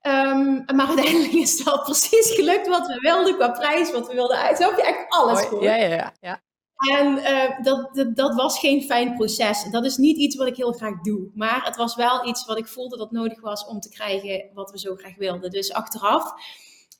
[0.07, 4.13] Um, maar uiteindelijk is het wel precies gelukt wat we wilden qua prijs, wat we
[4.13, 4.57] wilden uit.
[4.57, 5.63] Zo heb je echt alles voor.
[5.63, 6.13] Ja, ja, ja.
[6.21, 6.41] ja.
[6.89, 9.63] En uh, dat, dat, dat, was geen fijn proces.
[9.71, 11.31] Dat is niet iets wat ik heel graag doe.
[11.33, 14.71] Maar het was wel iets wat ik voelde dat nodig was om te krijgen wat
[14.71, 15.51] we zo graag wilden.
[15.51, 16.33] Dus achteraf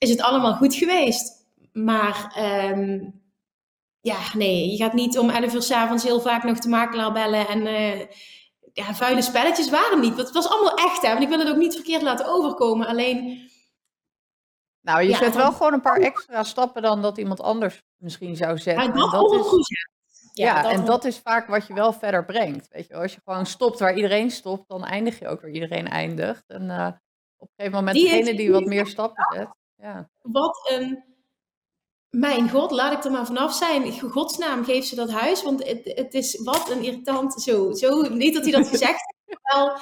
[0.02, 1.46] is het allemaal goed geweest.
[1.74, 2.36] Maar
[2.72, 3.22] um,
[4.02, 7.48] ja, nee, je gaat niet om 11 uur s'avonds heel vaak nog de makelaar bellen.
[7.48, 8.00] En uh,
[8.74, 10.18] ja, vuile spelletjes waren niet.
[10.18, 11.10] Het was allemaal echt, hè.
[11.10, 12.88] Want ik wil het ook niet verkeerd laten overkomen.
[12.88, 13.50] Alleen...
[14.82, 18.36] Nou, je ja, zet wel gewoon een paar extra stappen dan dat iemand anders misschien
[18.36, 18.84] zou zetten.
[18.86, 19.68] Ja, dat, dat is goed,
[20.34, 20.46] ja.
[20.46, 22.68] ja dat en dat is vaak wat je wel verder brengt.
[22.68, 25.88] Weet je, als je gewoon stopt waar iedereen stopt, dan eindig je ook waar iedereen
[25.88, 26.44] eindigt.
[26.48, 26.88] En uh,
[27.38, 29.60] op een gegeven moment degene die wat meer stappen zet.
[29.82, 30.10] Ja.
[30.22, 31.04] Wat een.
[32.10, 33.84] Mijn god, laat ik er maar vanaf zijn.
[33.84, 35.44] In godsnaam, geef ze dat huis.
[35.44, 37.42] Want het, het is wat een irritant.
[37.42, 39.78] Zo, zo, niet dat hij dat gezegd heeft, wel.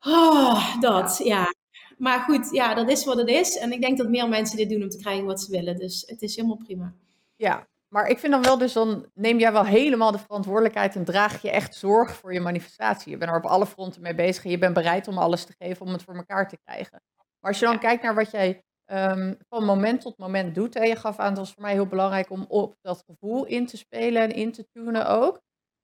[0.00, 1.54] Oh, dat, ja.
[1.98, 3.56] Maar goed, ja, dat is wat het is.
[3.56, 5.76] En ik denk dat meer mensen dit doen om te krijgen wat ze willen.
[5.76, 6.94] Dus het is helemaal prima.
[7.36, 11.04] Ja, maar ik vind dan wel, dus dan neem jij wel helemaal de verantwoordelijkheid en
[11.04, 13.10] draag je echt zorg voor je manifestatie.
[13.10, 15.54] Je bent er op alle fronten mee bezig en je bent bereid om alles te
[15.58, 17.02] geven om het voor elkaar te krijgen.
[17.40, 20.76] Maar als je dan kijkt naar wat jij um, van moment tot moment doet.
[20.76, 23.66] En je gaf aan, het was voor mij heel belangrijk om op dat gevoel in
[23.66, 25.40] te spelen en in te tunen ook.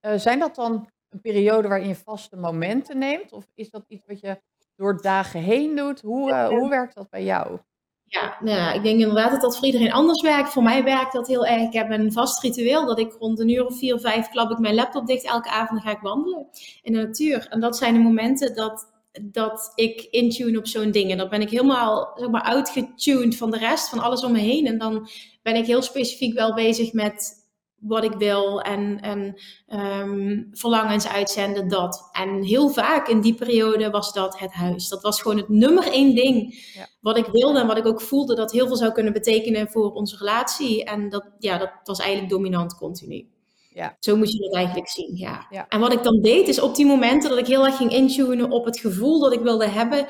[0.06, 3.32] Uh, zijn dat dan een periode waarin je vaste momenten neemt?
[3.32, 4.40] Of is dat iets wat je
[4.76, 6.00] door dagen heen doet?
[6.00, 7.58] Hoe, uh, hoe werkt dat bij jou?
[8.04, 10.52] Ja, nou ja, ik denk inderdaad dat dat voor iedereen anders werkt.
[10.52, 11.62] Voor mij werkt dat heel erg.
[11.62, 14.58] Ik heb een vast ritueel dat ik rond een uur of vier, vijf klap ik
[14.58, 15.26] mijn laptop dicht.
[15.26, 16.46] Elke avond ga ik wandelen
[16.82, 17.46] in de natuur.
[17.50, 21.10] En dat zijn de momenten dat dat ik intune op zo'n ding.
[21.10, 24.38] En dan ben ik helemaal zeg maar, outgetuned van de rest, van alles om me
[24.38, 24.66] heen.
[24.66, 25.08] En dan
[25.42, 27.42] ben ik heel specifiek wel bezig met
[27.80, 29.40] wat ik wil en, en
[29.80, 32.08] um, verlangens uitzenden, dat.
[32.12, 34.88] En heel vaak in die periode was dat het huis.
[34.88, 36.88] Dat was gewoon het nummer één ding ja.
[37.00, 39.92] wat ik wilde en wat ik ook voelde dat heel veel zou kunnen betekenen voor
[39.92, 40.84] onze relatie.
[40.84, 43.28] En dat, ja, dat was eigenlijk dominant continu.
[43.74, 43.96] Ja.
[43.98, 45.46] Zo moet je dat eigenlijk zien, ja.
[45.50, 45.68] ja.
[45.68, 48.50] En wat ik dan deed, is op die momenten dat ik heel erg ging intunen
[48.50, 50.06] op het gevoel dat ik wilde hebben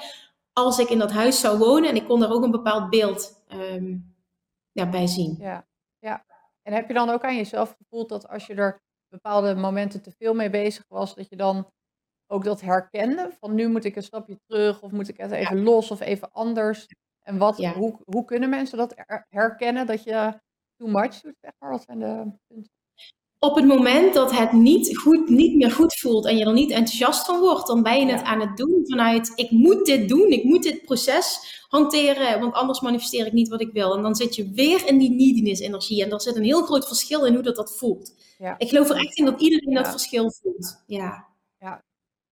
[0.53, 1.89] als ik in dat huis zou wonen.
[1.89, 4.15] En ik kon daar ook een bepaald beeld um,
[4.73, 5.37] ja, bij zien.
[5.39, 5.67] Ja,
[5.99, 6.25] ja.
[6.63, 10.13] En heb je dan ook aan jezelf gevoeld dat als je er bepaalde momenten te
[10.19, 11.71] veel mee bezig was, dat je dan
[12.27, 13.31] ook dat herkende?
[13.41, 16.33] Van nu moet ik een stapje terug of moet ik het even los of even
[16.33, 16.87] anders?
[17.23, 18.95] En wat, hoe, hoe kunnen mensen dat
[19.29, 20.41] herkennen dat je
[20.77, 21.71] too much doet, zeg maar?
[21.71, 22.74] Wat zijn de punten?
[23.45, 26.71] Op het moment dat het niet, goed, niet meer goed voelt en je er niet
[26.71, 30.31] enthousiast van wordt, dan ben je het aan het doen vanuit ik moet dit doen,
[30.31, 33.97] ik moet dit proces hanteren, want anders manifesteer ik niet wat ik wil.
[33.97, 36.87] En dan zit je weer in die neediness energie en er zit een heel groot
[36.87, 38.15] verschil in hoe dat, dat voelt.
[38.39, 38.59] Ja.
[38.59, 40.83] Ik geloof er echt in dat iedereen dat verschil voelt.
[40.87, 41.29] Ja.
[41.59, 41.83] ja,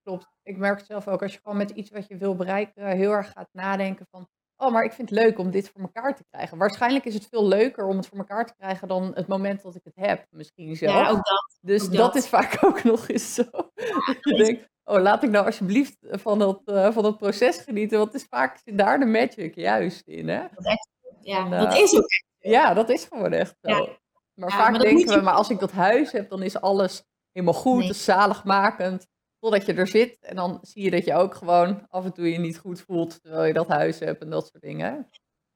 [0.03, 0.27] klopt.
[0.43, 3.31] Ik merk zelf ook, als je gewoon met iets wat je wil bereiken heel erg
[3.31, 4.27] gaat nadenken van
[4.63, 6.57] oh, maar ik vind het leuk om dit voor elkaar te krijgen.
[6.57, 9.75] Waarschijnlijk is het veel leuker om het voor elkaar te krijgen dan het moment dat
[9.75, 10.85] ik het heb, misschien zo.
[10.85, 11.57] Ja, ook dat.
[11.61, 12.15] Dus dat.
[12.15, 13.43] is vaak ook nog eens zo.
[13.51, 17.97] dat je denkt, oh, laat ik nou alsjeblieft van dat, uh, van dat proces genieten,
[17.97, 20.41] want het is vaak daar de magic juist in, hè?
[20.55, 22.25] Dat echt, ja, dat is ook echt.
[22.39, 23.89] Ja, dat is gewoon echt zo.
[24.33, 27.79] Maar vaak denken we, maar als ik dat huis heb, dan is alles helemaal goed,
[27.79, 27.89] nee.
[27.89, 29.07] is zaligmakend.
[29.43, 32.31] Totdat je er zit en dan zie je dat je ook gewoon af en toe
[32.31, 35.09] je niet goed voelt terwijl je dat huis hebt en dat soort dingen.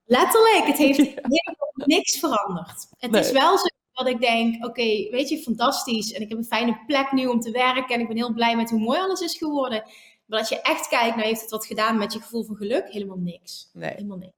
[0.05, 0.97] Letterlijk, het heeft
[1.35, 2.87] helemaal niks veranderd.
[2.97, 6.13] Het is wel zo dat ik denk, oké, weet je, fantastisch.
[6.13, 8.55] En ik heb een fijne plek nu om te werken en ik ben heel blij
[8.55, 9.83] met hoe mooi alles is geworden.
[10.25, 12.87] Maar als je echt kijkt, nou heeft het wat gedaan met je gevoel van geluk?
[12.89, 13.69] Helemaal niks.
[13.73, 13.91] Nee.
[13.91, 14.33] Helemaal niks.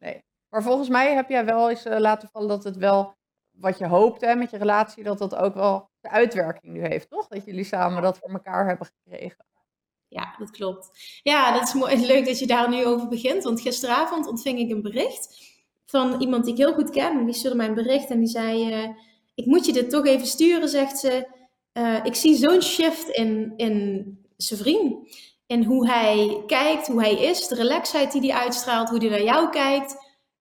[0.00, 0.24] Nee.
[0.48, 3.14] Maar volgens mij heb jij wel eens uh, laten vallen dat het wel
[3.50, 7.28] wat je hoopte met je relatie, dat dat ook wel de uitwerking nu heeft, toch?
[7.28, 9.44] Dat jullie samen dat voor elkaar hebben gekregen.
[10.08, 10.90] Ja, dat klopt.
[11.22, 12.06] Ja, dat is mooi.
[12.06, 13.44] Leuk dat je daar nu over begint.
[13.44, 15.48] Want gisteravond ontving ik een bericht
[15.86, 17.24] van iemand die ik heel goed ken.
[17.24, 18.88] Die stuurde mij een bericht en die zei: uh,
[19.34, 21.38] Ik moet je dit toch even sturen, zegt ze.
[21.72, 24.04] Uh, ik zie zo'n shift in, in
[24.36, 25.18] zijn vriend.
[25.46, 29.22] In hoe hij kijkt, hoe hij is, de relaxheid die hij uitstraalt, hoe hij naar
[29.22, 29.96] jou kijkt.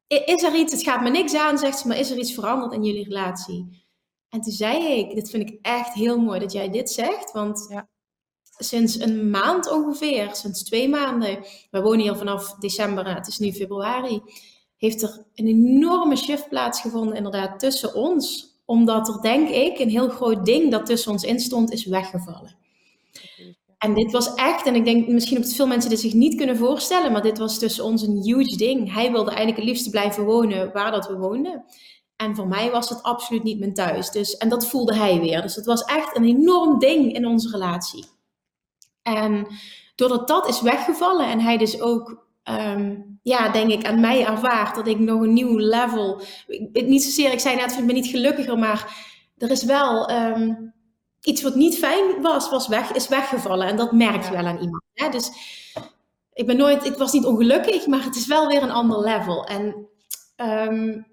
[0.07, 2.73] Is er iets, het gaat me niks aan, zegt ze, maar is er iets veranderd
[2.73, 3.87] in jullie relatie?
[4.29, 7.65] En toen zei ik, dit vind ik echt heel mooi dat jij dit zegt, want
[7.69, 7.89] ja.
[8.43, 13.53] sinds een maand ongeveer, sinds twee maanden, we wonen hier vanaf december, het is nu
[13.53, 14.21] februari,
[14.77, 20.09] heeft er een enorme shift plaatsgevonden inderdaad tussen ons, omdat er denk ik een heel
[20.09, 22.57] groot ding dat tussen ons instond is weggevallen.
[23.77, 26.57] En dit was echt, en ik denk misschien dat veel mensen dit zich niet kunnen
[26.57, 28.93] voorstellen, maar dit was tussen ons een huge ding.
[28.93, 31.63] Hij wilde eigenlijk het liefst blijven wonen waar dat we woonden.
[32.19, 34.09] En voor mij was het absoluut niet mijn thuis.
[34.09, 35.41] Dus, en dat voelde hij weer.
[35.41, 38.05] Dus het was echt een enorm ding in onze relatie.
[39.01, 39.47] En
[39.95, 44.75] doordat dat is weggevallen en hij dus ook, ehm, ja, denk ik, aan mij ervaart
[44.75, 46.21] dat ik nog een nieuw level.
[46.71, 50.53] Niet zozeer, ik zei net, ik ben niet gelukkiger, maar er is wel ehm,
[51.21, 53.67] iets wat niet fijn was, was weg, is weggevallen.
[53.67, 54.83] En dat merk je wel aan iemand.
[54.93, 55.09] Hè?
[55.09, 55.31] Dus
[56.33, 59.45] ik ben nooit, ik was niet ongelukkig, maar het is wel weer een ander level.
[59.45, 59.87] En
[60.37, 61.08] um,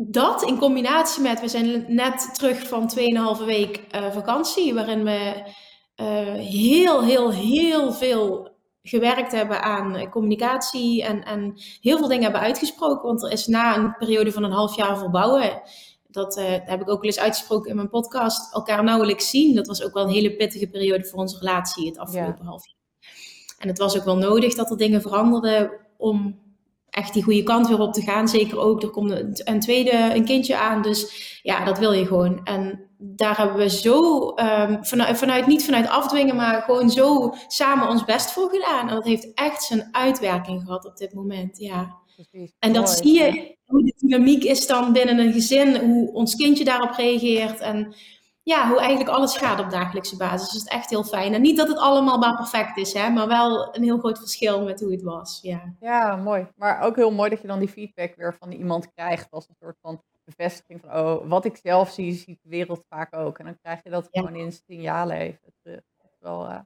[0.00, 2.92] dat in combinatie met, we zijn net terug van
[3.38, 5.42] 2,5 week uh, vakantie, waarin we
[5.96, 12.40] uh, heel, heel, heel veel gewerkt hebben aan communicatie en, en heel veel dingen hebben
[12.40, 13.06] uitgesproken.
[13.06, 15.62] Want er is na een periode van een half jaar verbouwen,
[16.08, 19.54] dat uh, heb ik ook wel eens uitgesproken in mijn podcast, elkaar nauwelijks zien.
[19.54, 22.76] Dat was ook wel een hele pittige periode voor onze relatie het afgelopen half jaar.
[23.58, 26.46] En het was ook wel nodig dat er dingen veranderden om
[26.90, 28.28] echt die goede kant weer op te gaan.
[28.28, 30.82] Zeker ook, er komt een tweede een kindje aan.
[30.82, 32.44] Dus ja, dat wil je gewoon.
[32.44, 37.88] En daar hebben we zo, um, vanuit, vanuit, niet vanuit afdwingen, maar gewoon zo samen
[37.88, 38.88] ons best voor gedaan.
[38.88, 41.58] En dat heeft echt zijn uitwerking gehad op dit moment.
[41.58, 41.96] Ja.
[42.58, 46.64] En dat zie je, hoe de dynamiek is dan binnen een gezin, hoe ons kindje
[46.64, 47.60] daarop reageert.
[47.60, 47.94] En
[48.48, 50.48] ja, hoe eigenlijk alles gaat op dagelijkse basis.
[50.48, 51.34] Dus het is echt heel fijn.
[51.34, 54.64] En niet dat het allemaal maar perfect is, hè, maar wel een heel groot verschil
[54.64, 55.38] met hoe het was.
[55.42, 55.74] Ja.
[55.80, 56.48] ja, mooi.
[56.56, 59.56] Maar ook heel mooi dat je dan die feedback weer van iemand krijgt als een
[59.60, 63.38] soort van bevestiging van, oh, wat ik zelf zie, ziet de wereld vaak ook.
[63.38, 65.82] En dan krijg je dat gewoon in signalen even terug.
[65.96, 66.60] Dat is wel, uh,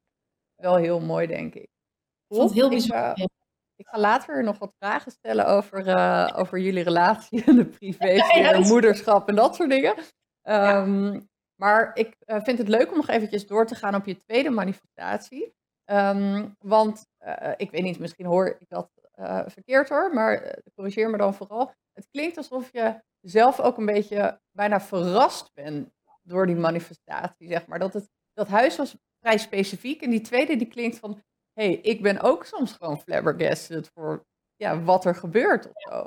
[0.57, 1.62] wel heel mooi, denk ik.
[1.62, 3.11] Ik vond het heel bijzonder.
[3.14, 3.31] Ik,
[3.77, 8.12] ik ga later nog wat vragen stellen over, uh, over jullie relatie en de privé,
[8.40, 9.95] ja, moederschap en dat soort dingen.
[10.42, 11.31] Um,
[11.62, 14.51] maar ik uh, vind het leuk om nog eventjes door te gaan op je tweede
[14.51, 15.55] manifestatie.
[15.85, 21.11] Um, want uh, ik weet niet, misschien hoor ik dat uh, verkeerd hoor, maar corrigeer
[21.11, 21.72] me dan vooral.
[21.92, 25.90] Het klinkt alsof je zelf ook een beetje bijna verrast bent
[26.22, 27.79] door die manifestatie, zeg maar.
[27.79, 31.22] Dat, het, dat huis was vrij specifiek en die tweede die klinkt van...
[31.53, 36.07] hé, hey, ik ben ook soms gewoon flabbergasted voor ja, wat er gebeurt of zo.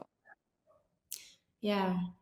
[1.58, 2.14] Ja,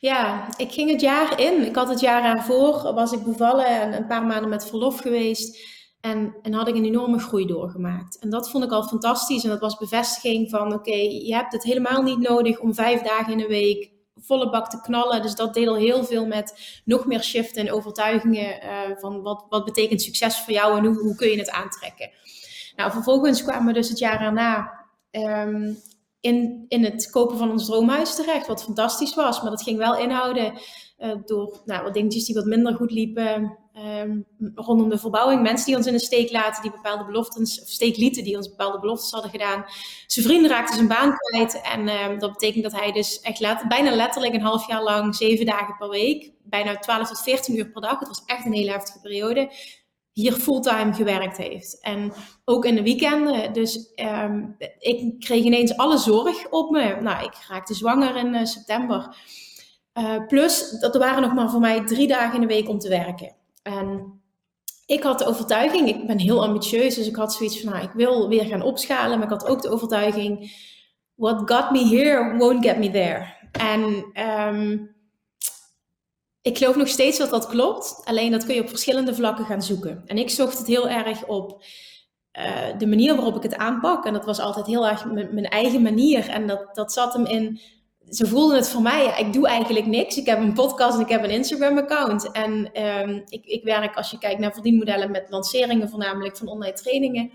[0.00, 1.66] ja, ik ging het jaar in.
[1.66, 5.68] Ik had het jaar ervoor, was ik bevallen en een paar maanden met verlof geweest.
[6.00, 8.18] En, en had ik een enorme groei doorgemaakt.
[8.18, 9.44] En dat vond ik al fantastisch.
[9.44, 13.32] En dat was bevestiging van: oké, je hebt het helemaal niet nodig om vijf dagen
[13.32, 15.22] in een week volle bak te knallen.
[15.22, 19.46] Dus dat deed al heel veel met nog meer shiften en overtuigingen uh, van wat,
[19.48, 22.10] wat betekent succes voor jou en hoe, hoe kun je het aantrekken.
[22.76, 24.72] Nou, vervolgens kwamen we dus het jaar daarna
[25.10, 25.78] um,
[26.20, 29.42] in, in het kopen van ons droomhuis terecht, wat fantastisch was.
[29.42, 30.52] Maar dat ging wel inhouden
[30.98, 35.42] uh, door nou, wat dingetjes die wat minder goed liepen um, rondom de verbouwing.
[35.42, 38.48] Mensen die ons in de steek laten, die bepaalde beloftes, of steek lieten, die ons
[38.48, 39.64] bepaalde beloftes hadden gedaan.
[40.06, 41.60] Zijn vrienden raakten zijn baan kwijt.
[41.60, 45.46] En um, dat betekent dat hij dus echt bijna letterlijk een half jaar lang, zeven
[45.46, 47.98] dagen per week, bijna 12 tot 14 uur per dag.
[47.98, 49.50] Het was echt een hele heftige periode
[50.12, 51.80] hier fulltime gewerkt heeft.
[51.80, 52.12] En
[52.44, 53.52] ook in de weekenden.
[53.52, 53.92] Dus
[54.22, 56.96] um, ik kreeg ineens alle zorg op me.
[57.00, 59.16] Nou, ik raakte zwanger in uh, september.
[59.94, 62.78] Uh, plus, dat er waren nog maar voor mij drie dagen in de week om
[62.78, 63.34] te werken.
[63.62, 64.20] En
[64.86, 67.92] ik had de overtuiging, ik ben heel ambitieus, dus ik had zoiets van, nou, ik
[67.92, 69.18] wil weer gaan opschalen.
[69.18, 70.52] Maar ik had ook de overtuiging,
[71.14, 73.34] what got me here won't get me there.
[73.52, 74.12] En
[74.48, 74.94] um,
[76.42, 78.00] ik geloof nog steeds dat dat klopt.
[78.04, 80.02] Alleen dat kun je op verschillende vlakken gaan zoeken.
[80.06, 81.64] En ik zocht het heel erg op
[82.38, 84.04] uh, de manier waarop ik het aanpak.
[84.04, 86.28] En dat was altijd heel erg mijn eigen manier.
[86.28, 87.60] En dat, dat zat hem in.
[88.08, 89.14] Ze voelden het voor mij.
[89.18, 90.16] Ik doe eigenlijk niks.
[90.16, 92.30] Ik heb een podcast en ik heb een Instagram-account.
[92.30, 96.74] En um, ik, ik werk, als je kijkt naar verdienmodellen, met lanceringen voornamelijk van online
[96.74, 97.30] trainingen.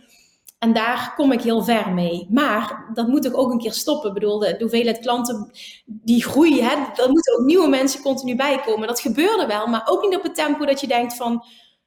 [0.60, 2.28] En daar kom ik heel ver mee.
[2.30, 4.08] Maar dat moet ook een keer stoppen.
[4.08, 5.52] Ik bedoel, de, hoeveelheid klanten
[5.86, 6.76] die groeien, hè,
[7.08, 8.88] moeten ook nieuwe mensen continu bij komen.
[8.88, 11.46] Dat gebeurde wel, maar ook niet op het tempo dat je denkt van...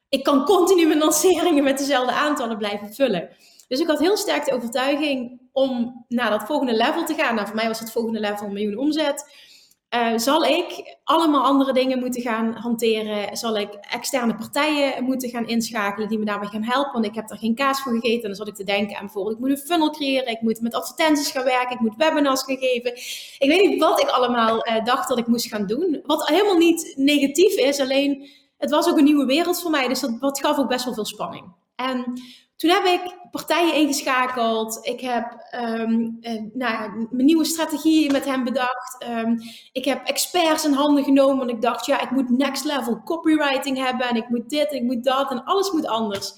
[0.09, 3.29] ik kan continu mijn lanceringen met dezelfde aantallen blijven vullen.
[3.69, 7.35] Dus ik had heel sterk de overtuiging om naar dat volgende level te gaan.
[7.35, 9.47] Nou, voor mij was het volgende level een miljoen omzet.
[9.95, 13.37] Uh, zal ik allemaal andere dingen moeten gaan hanteren?
[13.37, 16.93] Zal ik externe partijen moeten gaan inschakelen die me daarbij gaan helpen?
[16.93, 18.23] Want ik heb er geen kaas voor gegeten.
[18.23, 20.29] En dan zat ik te denken aan bijvoorbeeld, ik moet een funnel creëren.
[20.29, 21.75] Ik moet met advertenties gaan werken.
[21.75, 22.93] Ik moet webinars gaan geven.
[23.39, 26.01] Ik weet niet wat ik allemaal uh, dacht dat ik moest gaan doen.
[26.07, 27.81] Wat helemaal niet negatief is.
[27.81, 29.89] Alleen, het was ook een nieuwe wereld voor mij.
[29.89, 31.45] Dus dat, dat gaf ook best wel veel spanning.
[31.77, 32.21] En
[32.59, 34.79] toen heb ik partijen ingeschakeld.
[34.83, 39.05] Ik heb um, uh, nou, mijn nieuwe strategieën met hem bedacht.
[39.09, 39.39] Um,
[39.73, 41.37] ik heb experts in handen genomen.
[41.37, 44.09] Want ik dacht, ja, ik moet next level copywriting hebben.
[44.09, 45.31] En ik moet dit en ik moet dat.
[45.31, 46.33] En alles moet anders.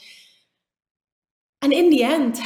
[1.59, 2.41] En in the end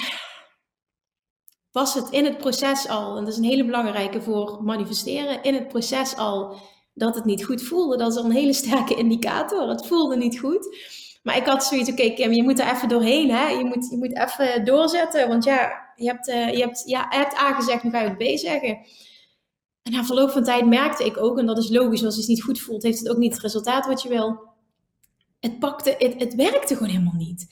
[1.71, 5.55] was het in het proces al, en dat is een hele belangrijke voor manifesteren, in
[5.55, 6.57] het proces al
[6.93, 7.97] dat het niet goed voelde.
[7.97, 9.69] Dat is al een hele sterke indicator.
[9.69, 10.77] Het voelde niet goed.
[11.25, 13.31] Maar ik had zoiets, oké Kim, je moet er even doorheen.
[13.31, 13.47] Hè?
[13.47, 15.29] Je, moet, je moet even doorzetten.
[15.29, 18.09] Want ja, je hebt, uh, je hebt, ja, je hebt A gezegd, nu ga je
[18.09, 18.79] ook B zeggen.
[19.83, 22.43] En na verloop van tijd merkte ik ook, en dat is logisch, als het niet
[22.43, 24.41] goed voelt, heeft het ook niet het resultaat wat je wil.
[25.41, 27.47] Het pakte, het, het werkte gewoon helemaal niet.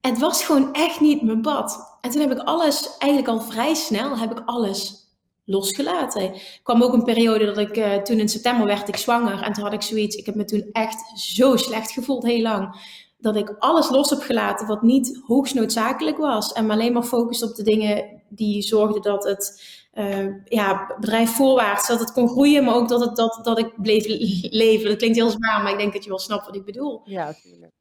[0.00, 1.98] Het was gewoon echt niet mijn pad.
[2.00, 4.99] En toen heb ik alles, eigenlijk al vrij snel, heb ik alles
[5.44, 6.22] losgelaten.
[6.22, 9.42] Er kwam ook een periode dat ik, uh, toen in september werd ik zwanger.
[9.42, 12.76] En toen had ik zoiets, ik heb me toen echt zo slecht gevoeld, heel lang.
[13.18, 16.52] Dat ik alles los heb gelaten wat niet hoogst noodzakelijk was.
[16.52, 19.62] En me alleen maar focust op de dingen die zorgden dat het
[19.94, 22.64] uh, ja, bedrijf voorwaarts, dat het kon groeien.
[22.64, 24.04] Maar ook dat, het, dat, dat ik bleef
[24.50, 24.88] leven.
[24.88, 27.00] Dat klinkt heel zwaar, maar ik denk dat je wel snapt wat ik bedoel.
[27.04, 27.72] Ja, natuurlijk.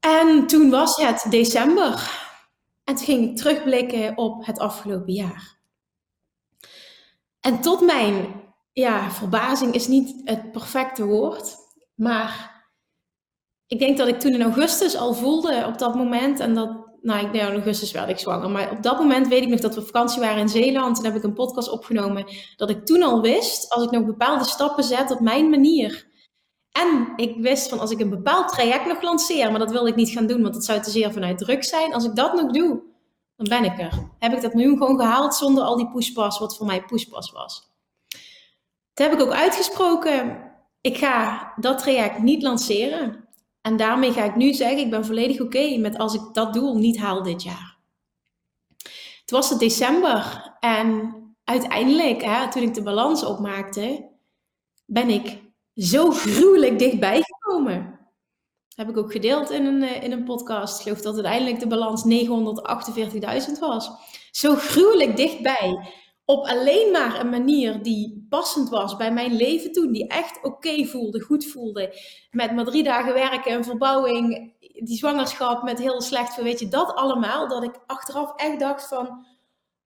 [0.00, 2.10] En toen was het december.
[2.84, 5.57] En toen ging ik terugblikken op het afgelopen jaar.
[7.48, 8.26] En tot mijn
[8.72, 11.56] ja, verbazing is niet het perfecte woord,
[11.94, 12.62] maar
[13.66, 17.26] ik denk dat ik toen in augustus al voelde op dat moment, en dat, nou,
[17.26, 19.80] ik, in augustus werd ik zwanger, maar op dat moment weet ik nog dat we
[19.80, 23.20] op vakantie waren in Zeeland en heb ik een podcast opgenomen, dat ik toen al
[23.20, 26.06] wist, als ik nog bepaalde stappen zet op mijn manier,
[26.72, 29.96] en ik wist van als ik een bepaald traject nog lanceer, maar dat wilde ik
[29.96, 32.50] niet gaan doen, want dat zou te zeer vanuit druk zijn, als ik dat nog
[32.50, 32.82] doe,
[33.38, 33.92] dan ben ik er.
[34.18, 37.72] Heb ik dat miljoen gewoon gehaald zonder al die pushpas, wat voor mij pushpas was.
[38.94, 40.52] Dat heb ik ook uitgesproken.
[40.80, 43.28] Ik ga dat traject niet lanceren.
[43.60, 46.76] En daarmee ga ik nu zeggen, ik ben volledig oké met als ik dat doel
[46.76, 47.76] niet haal dit jaar.
[49.20, 54.10] Het was het december en uiteindelijk, hè, toen ik de balans opmaakte,
[54.86, 55.42] ben ik
[55.74, 57.97] zo gruwelijk dichtbij gekomen
[58.78, 60.76] heb ik ook gedeeld in een, eh, in een podcast.
[60.76, 63.90] Ik geloof dat uiteindelijk de balans 948.000 was.
[64.30, 65.92] Zo gruwelijk dichtbij.
[66.24, 69.92] Op alleen maar een manier die passend was bij mijn leven toen.
[69.92, 72.00] Die echt oké voelde, goed voelde.
[72.30, 76.94] Met maar drie dagen werken, een verbouwing, die zwangerschap met heel slecht, weet je, dat
[76.94, 77.48] allemaal.
[77.48, 79.26] Dat ik achteraf echt dacht van,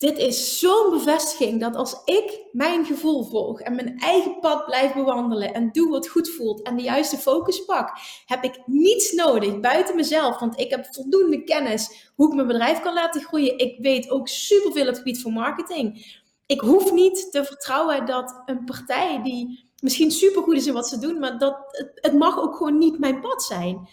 [0.03, 4.95] dit is zo'n bevestiging dat als ik mijn gevoel volg en mijn eigen pad blijf
[4.95, 9.61] bewandelen en doe wat goed voelt en de juiste focus pak, heb ik niets nodig
[9.61, 10.39] buiten mezelf.
[10.39, 13.59] Want ik heb voldoende kennis hoe ik mijn bedrijf kan laten groeien.
[13.59, 16.21] Ik weet ook superveel op het gebied van marketing.
[16.47, 20.99] Ik hoef niet te vertrouwen dat een partij die misschien supergoed is in wat ze
[20.99, 23.89] doen, maar dat het, het mag ook gewoon niet mijn pad zijn.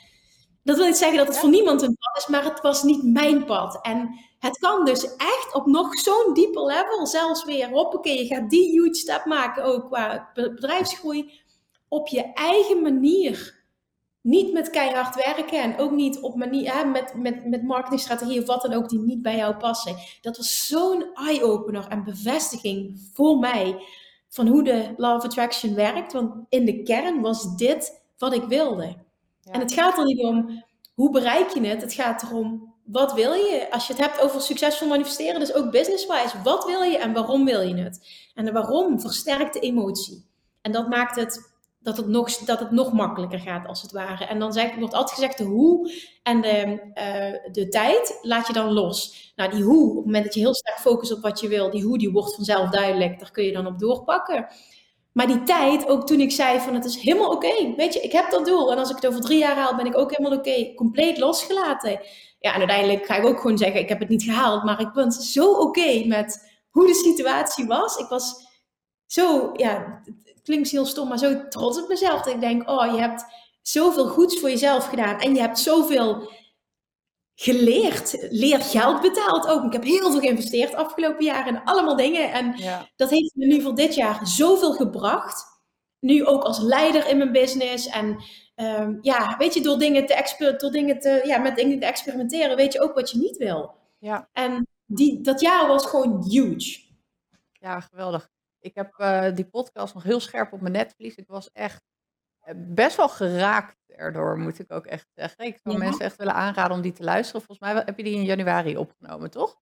[0.70, 3.04] Dat wil niet zeggen dat het voor niemand een pad is, maar het was niet
[3.04, 3.80] mijn pad.
[3.82, 8.50] En het kan dus echt op nog zo'n dieper level, zelfs weer, hoppakee, je gaat
[8.50, 11.32] die huge step maken ook qua bedrijfsgroei,
[11.88, 13.64] op je eigen manier.
[14.22, 18.48] Niet met keihard werken en ook niet op manier, hè, met, met, met marketingstrategieën of
[18.48, 19.96] wat dan ook die niet bij jou passen.
[20.22, 23.84] Dat was zo'n eye-opener en bevestiging voor mij
[24.30, 26.14] van hoe de Law of Attraction werkt.
[26.14, 29.08] Want in de kern was dit wat ik wilde.
[29.52, 31.82] En het gaat er niet om hoe bereik je het.
[31.82, 33.68] Het gaat erom wat wil je.
[33.72, 36.42] Als je het hebt over succesvol manifesteren, dus ook business-wise.
[36.44, 38.10] Wat wil je en waarom wil je het?
[38.34, 40.26] En de waarom versterkt de emotie.
[40.62, 44.26] En dat maakt het dat het nog, dat het nog makkelijker gaat, als het ware.
[44.26, 45.92] En dan wordt altijd gezegd de hoe
[46.24, 49.32] en de, uh, de tijd laat je dan los.
[49.36, 51.70] Nou, die hoe, op het moment dat je heel sterk focust op wat je wil,
[51.72, 53.20] die hoe, die wordt vanzelf duidelijk.
[53.20, 54.48] Daar kun je dan op doorpakken.
[55.20, 57.74] Maar die tijd, ook toen ik zei van het is helemaal oké.
[57.76, 58.72] Weet je, ik heb dat doel.
[58.72, 60.74] En als ik het over drie jaar haal, ben ik ook helemaal oké.
[60.76, 62.00] Compleet losgelaten.
[62.40, 64.64] Ja, en uiteindelijk ga ik ook gewoon zeggen, ik heb het niet gehaald.
[64.64, 67.98] Maar ik ben zo oké met hoe de situatie was.
[67.98, 68.34] Ik was
[69.06, 72.22] zo, ja, het klinkt heel stom, maar zo trots op mezelf.
[72.22, 73.26] Dat ik denk, oh, je hebt
[73.62, 75.20] zoveel goeds voor jezelf gedaan.
[75.20, 76.30] En je hebt zoveel
[77.42, 79.64] geleerd, leergeld betaald ook.
[79.64, 82.32] Ik heb heel veel geïnvesteerd afgelopen jaar in allemaal dingen.
[82.32, 82.56] En
[82.96, 85.46] dat heeft me nu voor dit jaar zoveel gebracht.
[86.00, 87.88] Nu ook als leider in mijn business.
[87.88, 88.24] En
[88.56, 92.56] um, ja, weet je, door dingen te, door dingen te, ja, met dingen te experimenteren,
[92.56, 93.76] weet je ook wat je niet wil.
[94.00, 94.30] Ja.
[94.32, 96.80] En die, dat jaar was gewoon huge.
[97.52, 98.30] Ja, geweldig.
[98.60, 101.16] Ik heb uh, die podcast nog heel scherp op mijn netvlies.
[101.16, 101.99] Ik was echt eh,
[102.56, 105.46] best wel geraakt erdoor, moet ik ook echt zeggen.
[105.46, 107.42] Ik zou mensen echt willen aanraden om die te luisteren.
[107.42, 109.58] Volgens mij heb je die in januari opgenomen, toch?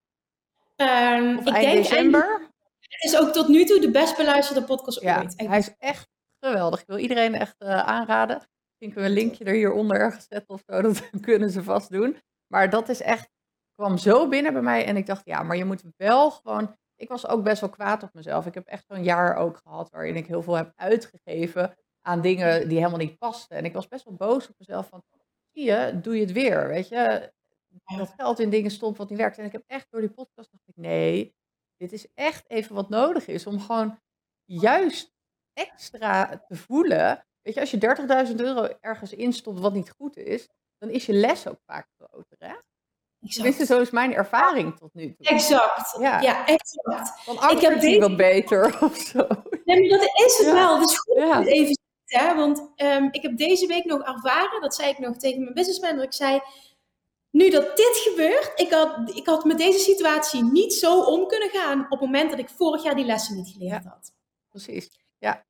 [0.75, 2.49] Um, of ik eind denk december?
[2.79, 5.33] Het is ook tot nu toe de best beluisterde podcast ja, ooit.
[5.47, 6.09] Hij is echt
[6.39, 6.81] geweldig.
[6.81, 8.35] Ik wil iedereen echt uh, aanraden.
[8.35, 10.81] Misschien kunnen we een linkje er hieronder ergens zetten of zo.
[10.81, 12.17] Dat kunnen ze vast doen.
[12.47, 13.29] Maar dat is echt,
[13.75, 14.85] kwam zo binnen bij mij.
[14.85, 16.75] En ik dacht, ja, maar je moet wel gewoon...
[16.95, 18.45] Ik was ook best wel kwaad op mezelf.
[18.45, 21.75] Ik heb echt zo'n jaar ook gehad waarin ik heel veel heb uitgegeven
[22.07, 23.57] aan dingen die helemaal niet pasten.
[23.57, 25.03] En ik was best wel boos op mezelf van,
[25.51, 27.31] zie je, doe je het weer, weet je.
[27.97, 29.37] Dat geld in dingen stond wat niet werkt.
[29.37, 31.35] En ik heb echt door die podcast dacht ik, nee,
[31.77, 33.99] dit is echt even wat nodig is om gewoon
[34.45, 35.13] juist
[35.53, 37.25] extra te voelen.
[37.41, 40.47] Weet je, als je 30.000 euro ergens instopt wat niet goed is,
[40.77, 42.55] dan is je les ook vaak groter, hè?
[43.29, 45.27] Tenminste, zo is mijn ervaring tot nu toe.
[45.27, 45.97] Exact.
[45.99, 47.23] Ja, ja exact.
[47.23, 47.99] Van ik heb deze...
[47.99, 49.27] wat beter of zo.
[49.65, 50.79] Nee, maar dat is het wel.
[50.79, 51.43] Het is goed ja.
[51.43, 51.76] even
[52.07, 52.35] Hè?
[52.35, 56.01] Want um, ik heb deze week nog ervaren, dat zei ik nog tegen mijn businessman,
[56.01, 56.41] ik zei,
[57.29, 61.49] nu dat dit gebeurt, ik had, ik had met deze situatie niet zo om kunnen
[61.49, 64.13] gaan op het moment dat ik vorig jaar die lessen niet geleerd had.
[64.49, 65.45] Precies, ja.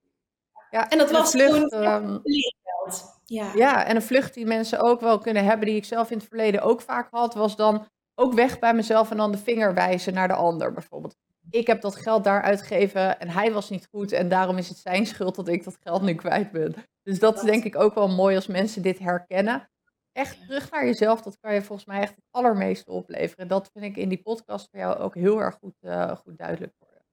[0.70, 0.90] ja.
[0.90, 3.16] En dat was vlucht, gewoon leergeld.
[3.26, 3.52] Ja.
[3.56, 6.28] ja, en een vlucht die mensen ook wel kunnen hebben, die ik zelf in het
[6.28, 10.14] verleden ook vaak had, was dan ook weg bij mezelf en dan de vinger wijzen
[10.14, 11.16] naar de ander bijvoorbeeld
[11.50, 14.78] ik heb dat geld daar uitgegeven en hij was niet goed en daarom is het
[14.78, 16.76] zijn schuld dat ik dat geld nu kwijt ben.
[17.04, 19.70] Dus dat is denk ik ook wel mooi als mensen dit herkennen.
[20.12, 23.48] Echt terug naar jezelf, dat kan je volgens mij echt het allermeeste opleveren.
[23.48, 26.74] Dat vind ik in die podcast voor jou ook heel erg goed, uh, goed duidelijk
[26.80, 27.04] worden.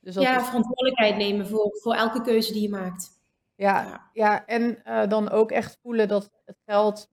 [0.00, 0.46] Dus ja, is...
[0.46, 3.20] verantwoordelijkheid nemen voor, voor elke keuze die je maakt.
[3.54, 4.46] Ja, ja.
[4.46, 7.10] en uh, dan ook echt voelen dat het geld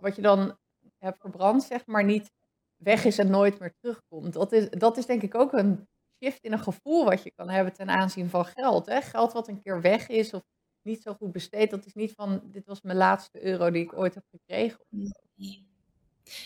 [0.00, 0.56] wat je dan
[0.98, 2.30] hebt verbrand, zeg maar, niet
[2.76, 4.32] weg is en nooit meer terugkomt.
[4.32, 5.88] Dat is, dat is denk ik ook een
[6.26, 8.86] shift in een gevoel wat je kan hebben ten aanzien van geld.
[8.86, 9.00] Hè?
[9.00, 10.42] Geld wat een keer weg is of
[10.82, 13.98] niet zo goed besteed, dat is niet van dit was mijn laatste euro die ik
[13.98, 14.80] ooit heb gekregen.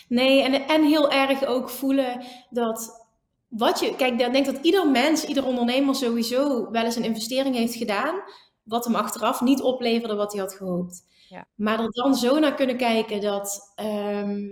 [0.07, 3.07] Nee, en, en heel erg ook voelen dat
[3.47, 3.95] wat je.
[3.95, 8.21] Kijk, ik denk dat ieder mens, ieder ondernemer sowieso wel eens een investering heeft gedaan.
[8.63, 11.03] Wat hem achteraf niet opleverde wat hij had gehoopt.
[11.29, 11.47] Ja.
[11.55, 13.71] Maar er dan zo naar kunnen kijken dat.
[13.75, 14.49] Ehm,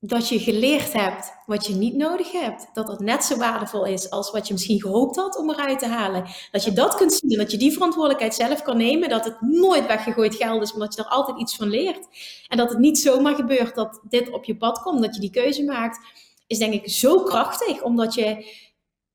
[0.00, 2.68] dat je geleerd hebt wat je niet nodig hebt.
[2.72, 5.86] Dat dat net zo waardevol is als wat je misschien gehoopt had om eruit te
[5.86, 6.24] halen.
[6.50, 9.08] Dat je dat kunt zien, dat je die verantwoordelijkheid zelf kan nemen.
[9.08, 12.06] Dat het nooit weggegooid geld is, maar dat je er altijd iets van leert.
[12.48, 15.30] En dat het niet zomaar gebeurt dat dit op je pad komt, dat je die
[15.30, 15.98] keuze maakt.
[16.46, 18.54] Is denk ik zo krachtig, omdat je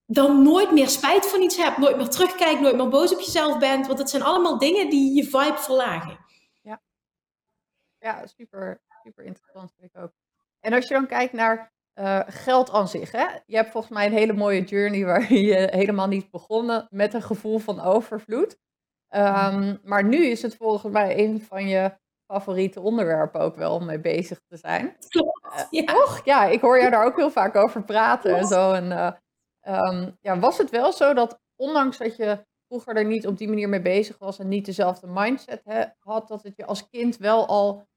[0.06, 1.78] dan nooit meer spijt van iets hebt.
[1.78, 3.88] Nooit meer terugkijkt, nooit meer boos op jezelf bent.
[3.88, 6.20] Want het zijn allemaal dingen die je vibe verlagen.
[6.62, 6.82] Ja,
[8.00, 10.21] ja super, super interessant vind ik ook.
[10.62, 13.12] En als je dan kijkt naar uh, geld aan zich.
[13.12, 13.26] Hè?
[13.46, 17.22] Je hebt volgens mij een hele mooie journey waar je helemaal niet begonnen met een
[17.22, 18.58] gevoel van overvloed.
[19.16, 22.00] Um, maar nu is het volgens mij een van je
[22.32, 24.96] favoriete onderwerpen ook wel om mee bezig te zijn.
[25.08, 25.94] Klopt, uh, ja.
[25.94, 26.22] Toch?
[26.26, 28.74] Ja, ik hoor jou daar ook heel vaak over praten en zo.
[28.74, 29.12] En, uh,
[29.90, 33.48] um, ja, was het wel zo dat ondanks dat je vroeger er niet op die
[33.48, 35.62] manier mee bezig was en niet dezelfde mindset
[36.00, 37.88] had, dat het je als kind wel al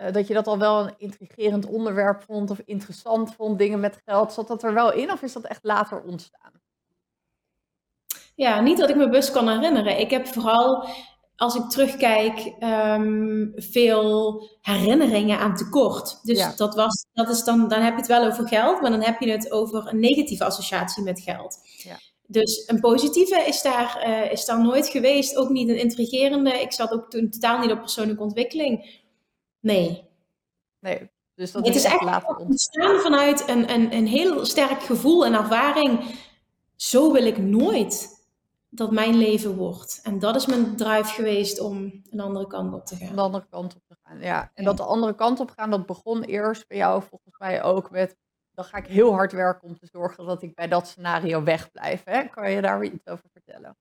[0.00, 4.02] uh, dat je dat al wel een intrigerend onderwerp vond of interessant vond, dingen met
[4.04, 4.32] geld.
[4.32, 6.52] Zat dat er wel in of is dat echt later ontstaan?
[8.34, 10.00] Ja, niet dat ik me bewust kan herinneren.
[10.00, 10.88] Ik heb vooral,
[11.36, 16.18] als ik terugkijk, um, veel herinneringen aan tekort.
[16.22, 16.52] Dus ja.
[16.56, 19.20] dat was, dat is dan, dan heb je het wel over geld, maar dan heb
[19.20, 21.58] je het over een negatieve associatie met geld.
[21.82, 21.96] Ja.
[22.26, 26.60] Dus een positieve is daar, uh, is daar nooit geweest, ook niet een intrigerende.
[26.60, 28.99] Ik zat ook toen totaal niet op persoonlijke ontwikkeling.
[29.60, 30.08] Nee.
[30.78, 35.24] Nee, dus dat het is, echt later ontstaan vanuit een, een, een heel sterk gevoel
[35.24, 36.14] en ervaring.
[36.76, 38.18] Zo wil ik nooit
[38.68, 40.00] dat mijn leven wordt.
[40.02, 43.14] En dat is mijn drive geweest om een andere kant op te gaan.
[43.14, 44.50] De andere kant op te gaan, ja.
[44.54, 47.90] En dat de andere kant op gaan, dat begon eerst bij jou volgens mij ook
[47.90, 48.16] met...
[48.54, 52.02] dan ga ik heel hard werken om te zorgen dat ik bij dat scenario wegblijf.
[52.04, 52.24] Hè?
[52.24, 53.76] Kan je daar weer iets over vertellen?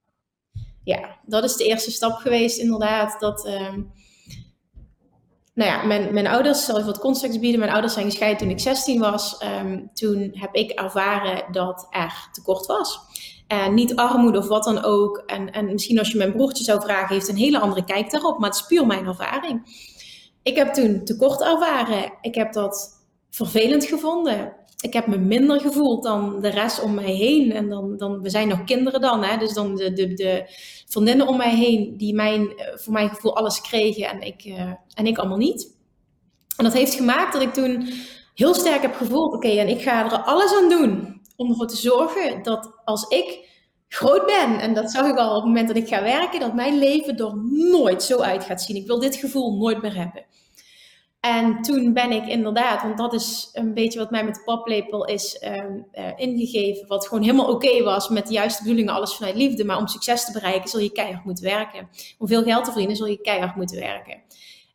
[0.84, 3.20] Ja, dat is de eerste stap geweest inderdaad.
[3.20, 3.46] Dat...
[3.46, 3.78] Uh,
[5.60, 7.60] nou ja, mijn, mijn ouders, zal ik wat context bieden.
[7.60, 9.38] Mijn ouders zijn gescheiden toen ik 16 was.
[9.62, 13.00] Um, toen heb ik ervaren dat er tekort was.
[13.48, 15.24] En niet armoede of wat dan ook.
[15.26, 18.40] En, en misschien als je mijn broertje zou vragen, heeft een hele andere kijk daarop.
[18.40, 19.62] Maar het is puur mijn ervaring.
[20.44, 22.14] Ik heb toen tekort ervaren.
[22.22, 24.54] Ik heb dat vervelend gevonden.
[24.82, 27.52] Ik heb me minder gevoeld dan de rest om mij heen.
[27.52, 29.24] En dan, dan we zijn nog kinderen dan.
[29.24, 29.38] Hè?
[29.38, 30.44] Dus dan de, de, de
[30.88, 34.72] vriendinnen om mij heen die mijn, eh, voor mijn gevoel alles kregen en ik, uh,
[34.94, 35.78] en ik allemaal niet.
[36.58, 37.90] En dat heeft gemaakt dat ik toen
[38.36, 41.76] heel sterk heb gevoeld, oké, en ik ga er alles aan doen om ervoor te
[41.76, 43.48] zorgen dat als ik
[43.88, 46.54] groot ben, en dat zag ik al op het moment dat ik ga werken, dat
[46.54, 47.36] mijn leven er
[47.72, 48.76] nooit zo uit gaat zien.
[48.76, 50.26] Ik wil dit gevoel nooit meer hebben.
[51.20, 55.06] En toen ben ik inderdaad, want dat is een beetje wat mij met de paplepel
[55.06, 59.36] is um, uh, ingegeven, wat gewoon helemaal oké was met de juiste bedoelingen, alles vanuit
[59.36, 59.66] liefde.
[59.66, 61.90] Maar om succes te bereiken zul je keihard moeten werken.
[62.18, 64.22] Om veel geld te verdienen zul je keihard moeten werken.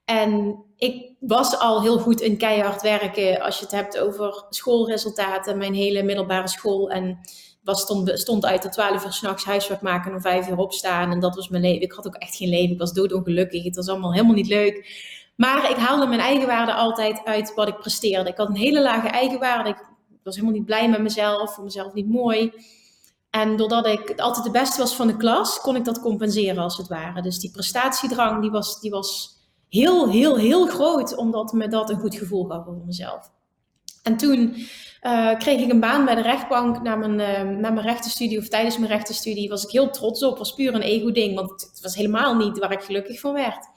[0.05, 5.59] En ik was al heel goed in keihard werken als je het hebt over schoolresultaten,
[5.59, 6.90] mijn hele middelbare school.
[6.90, 7.18] En
[7.62, 11.11] was, stond, uit tot 12 uur s'nachts huiswerk maken en om 5 uur opstaan.
[11.11, 11.82] En dat was mijn leven.
[11.82, 12.72] Ik had ook echt geen leven.
[12.72, 13.64] Ik was doodongelukkig.
[13.64, 14.86] Het was allemaal helemaal niet leuk.
[15.37, 18.30] Maar ik haalde mijn eigenwaarde altijd uit wat ik presteerde.
[18.30, 19.68] Ik had een hele lage eigenwaarde.
[19.68, 22.53] Ik was helemaal niet blij met mezelf, vond mezelf niet mooi.
[23.30, 26.76] En doordat ik altijd de beste was van de klas, kon ik dat compenseren als
[26.76, 27.22] het ware.
[27.22, 32.01] Dus die prestatiedrang die was, die was heel, heel, heel groot, omdat me dat een
[32.01, 33.30] goed gevoel gaf over mezelf.
[34.03, 34.57] En toen
[35.03, 38.49] uh, kreeg ik een baan bij de rechtbank na mijn, uh, na mijn rechtenstudie of
[38.49, 39.49] tijdens mijn rechtenstudie.
[39.49, 42.72] Was ik heel trots op, was puur een ego-ding, want het was helemaal niet waar
[42.72, 43.68] ik gelukkig van werd.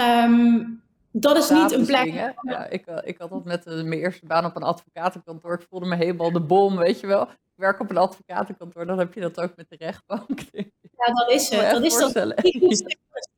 [0.00, 0.82] Um,
[1.12, 2.34] dat is niet een plek.
[2.42, 5.54] Ja, ik, eh, ik had dat met uh, mijn eerste baan op een advocatenkantoor.
[5.54, 7.22] Ik voelde me helemaal de bom, weet je wel.
[7.22, 10.40] Ik werk op een advocatenkantoor, dan heb je dat ook met de rechtbank.
[11.06, 11.70] Ja, dat is het.
[11.70, 12.34] Dat is dat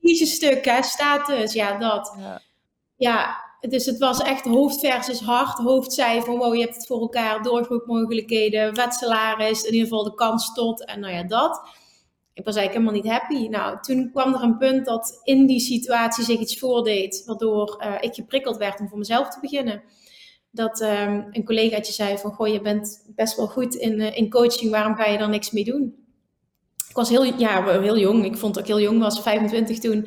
[0.01, 2.17] prestige stuk, hè, status, ja, dat.
[2.19, 2.41] Ja.
[2.97, 5.59] ja, dus het was echt hoofd versus hart.
[5.59, 10.05] Hoofd zei van, wow, je hebt het voor elkaar, doorgroepmogelijkheden, wet salaris, in ieder geval
[10.05, 11.63] de kans tot, en nou ja, dat
[12.35, 13.49] ik was eigenlijk helemaal niet happy.
[13.49, 17.95] Nou, toen kwam er een punt dat in die situatie zich iets voordeed, waardoor uh,
[18.01, 19.83] ik geprikkeld werd om voor mezelf te beginnen.
[20.51, 24.31] Dat um, een collegaatje zei van, goh, je bent best wel goed in, uh, in
[24.31, 25.95] coaching, waarom ga je daar niks mee doen?
[26.89, 30.03] Ik was heel, ja, heel jong, ik vond dat ik heel jong was, 25 toen.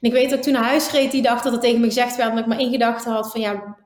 [0.00, 1.86] En ik weet dat ik toen naar huis reed die dag dat het tegen me
[1.86, 3.76] gezegd werd, dat ik maar één gedachte had van, ja,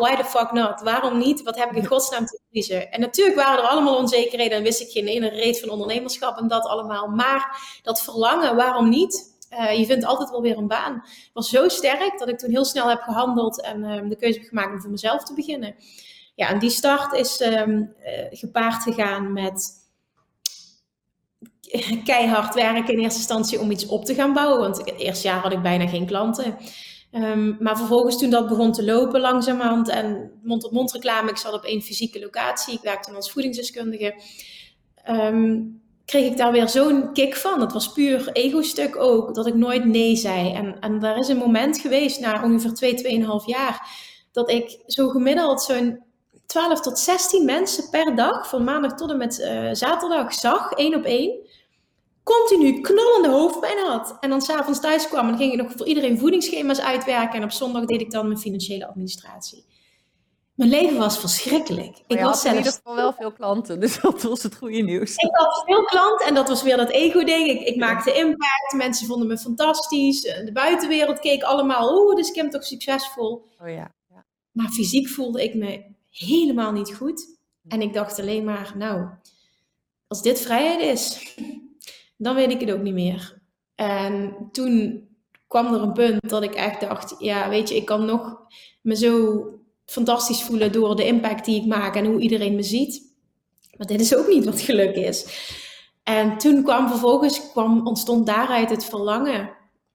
[0.00, 0.80] why the fuck not?
[0.80, 1.42] Waarom niet?
[1.42, 2.92] Wat heb ik in godsnaam te verliezen?
[2.92, 6.48] En natuurlijk waren er allemaal onzekerheden en wist ik geen ene reet van ondernemerschap en
[6.48, 7.06] dat allemaal.
[7.06, 9.38] Maar dat verlangen, waarom niet?
[9.52, 11.04] Uh, je vindt altijd wel weer een baan.
[11.32, 14.48] was zo sterk dat ik toen heel snel heb gehandeld en uh, de keuze heb
[14.48, 15.74] gemaakt om voor mezelf te beginnen.
[16.34, 19.78] Ja, en die start is um, uh, gepaard gegaan met
[22.04, 24.60] keihard werken in eerste instantie om iets op te gaan bouwen.
[24.60, 26.56] Want het eerste jaar had ik bijna geen klanten.
[27.12, 31.64] Um, maar vervolgens toen dat begon te lopen langzamerhand en mond-op-mond reclame, ik zat op
[31.64, 34.14] één fysieke locatie, ik werkte als voedingsdeskundige,
[35.08, 37.58] um, kreeg ik daar weer zo'n kick van.
[37.58, 40.52] Dat was puur ego-stuk ook, dat ik nooit nee zei.
[40.52, 43.88] En, en daar is een moment geweest, na ongeveer 2, twee, 2,5 jaar,
[44.32, 46.02] dat ik zo gemiddeld zo'n
[46.46, 50.94] 12 tot 16 mensen per dag, van maandag tot en met uh, zaterdag, zag, één
[50.94, 51.48] op één
[52.22, 54.16] continu knollende hoofdpijn had.
[54.20, 57.38] En dan s'avonds thuis kwam en dan ging ik nog voor iedereen voedingsschema's uitwerken.
[57.38, 59.64] En op zondag deed ik dan mijn financiële administratie.
[60.54, 62.02] Mijn leven was verschrikkelijk.
[62.06, 62.44] ik was zelfs...
[62.44, 65.14] in ieder geval wel veel klanten, dus dat was het goede nieuws.
[65.14, 67.48] Ik had veel klanten en dat was weer dat ego-ding.
[67.48, 70.20] Ik, ik maakte impact, mensen vonden me fantastisch.
[70.20, 73.46] De buitenwereld keek allemaal, oeh, dus Kim toch succesvol.
[73.62, 74.24] Oh ja, ja.
[74.50, 77.38] Maar fysiek voelde ik me helemaal niet goed.
[77.68, 79.08] En ik dacht alleen maar, nou,
[80.06, 81.34] als dit vrijheid is,
[82.20, 83.38] dan weet ik het ook niet meer.
[83.74, 85.08] En toen
[85.46, 88.36] kwam er een punt dat ik echt dacht, ja, weet je, ik kan nog
[88.80, 89.44] me zo
[89.84, 93.14] fantastisch voelen door de impact die ik maak en hoe iedereen me ziet.
[93.76, 95.26] Maar dit is ook niet wat geluk is.
[96.02, 99.50] En toen kwam vervolgens, kwam, ontstond daaruit het verlangen.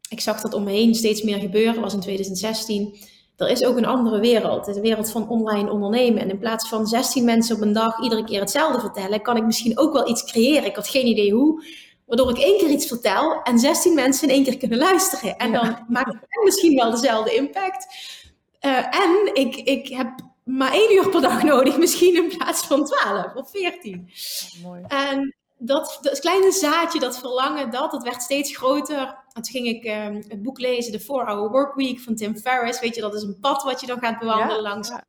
[0.09, 2.97] Ik zag dat om me heen steeds meer gebeuren, was in 2016.
[3.36, 6.21] Er is ook een andere wereld, de wereld van online ondernemen.
[6.21, 9.45] En in plaats van 16 mensen op een dag iedere keer hetzelfde vertellen, kan ik
[9.45, 10.65] misschien ook wel iets creëren.
[10.65, 11.63] Ik had geen idee hoe,
[12.06, 15.38] waardoor ik één keer iets vertel en 16 mensen in één keer kunnen luisteren.
[15.38, 17.88] En dan maak ik misschien wel dezelfde impact.
[18.62, 20.08] Uh, en ik, ik heb
[20.43, 24.10] maar één uur per dag nodig, misschien in plaats van 12 of 14.
[24.64, 24.84] mooi.
[24.88, 29.24] En dat, dat kleine zaadje, dat verlangen, dat, dat werd steeds groter.
[29.34, 32.80] En toen ging ik um, het boek lezen, The 4-Hour Workweek van Tim Ferriss.
[32.80, 34.89] Weet je, dat is een pad wat je dan gaat bewandelen langs.
[34.89, 35.06] Ja.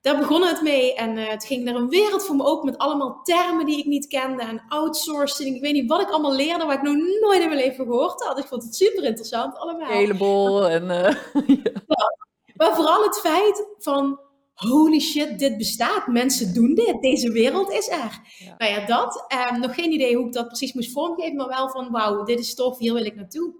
[0.00, 2.78] Daar begon het mee en uh, het ging er een wereld voor me open met
[2.78, 5.54] allemaal termen die ik niet kende en outsourcing.
[5.56, 8.22] Ik weet niet wat ik allemaal leerde, wat ik nog nooit in mijn leven gehoord
[8.22, 8.38] had.
[8.38, 9.90] Ik vond het super interessant allemaal.
[9.90, 10.84] Heleboel en...
[10.90, 12.18] Uh, ja.
[12.54, 14.20] Maar vooral het feit van,
[14.54, 16.06] holy shit, dit bestaat.
[16.06, 17.02] Mensen doen dit.
[17.02, 18.20] Deze wereld is er.
[18.58, 19.24] Nou ja, dat.
[19.52, 22.38] Um, nog geen idee hoe ik dat precies moest vormgeven, maar wel van, wauw, dit
[22.38, 23.54] is tof, hier wil ik naartoe.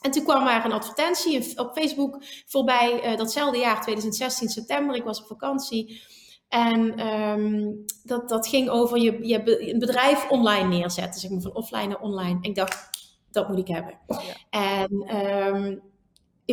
[0.00, 4.96] En toen kwam er een advertentie op Facebook voorbij, uh, datzelfde jaar, 2016, september.
[4.96, 6.02] Ik was op vakantie.
[6.48, 11.54] En um, dat, dat ging over je, je een bedrijf online neerzetten, zeg maar, van
[11.54, 12.38] offline naar online.
[12.42, 12.90] En ik dacht,
[13.30, 13.98] dat moet ik hebben.
[14.06, 14.18] Ja.
[14.50, 15.16] En
[15.54, 15.82] um,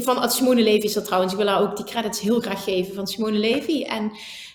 [0.04, 1.34] van Simone Levy is dat trouwens.
[1.34, 3.84] Ik wil haar ook die credits heel graag geven van Simone Levy.
[3.84, 4.12] En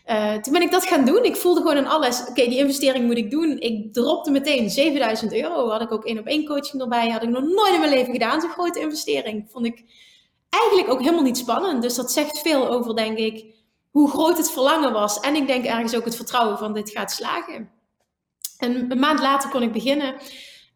[0.06, 1.24] uh, toen ben ik dat gaan doen.
[1.24, 2.20] Ik voelde gewoon aan alles.
[2.20, 3.60] Oké, die investering moet ik doen.
[3.60, 5.68] Ik dropte meteen 7000 euro.
[5.68, 7.10] Had ik ook één op één coaching erbij.
[7.10, 8.40] Had ik nog nooit in mijn leven gedaan.
[8.40, 9.48] Zo'n grote investering.
[9.50, 9.84] Vond ik
[10.48, 11.82] eigenlijk ook helemaal niet spannend.
[11.82, 13.54] Dus dat zegt veel over, denk ik,
[13.90, 15.20] hoe groot het verlangen was.
[15.20, 17.70] En ik denk ergens ook het vertrouwen van dit gaat slagen.
[18.58, 20.14] En een maand later kon ik beginnen.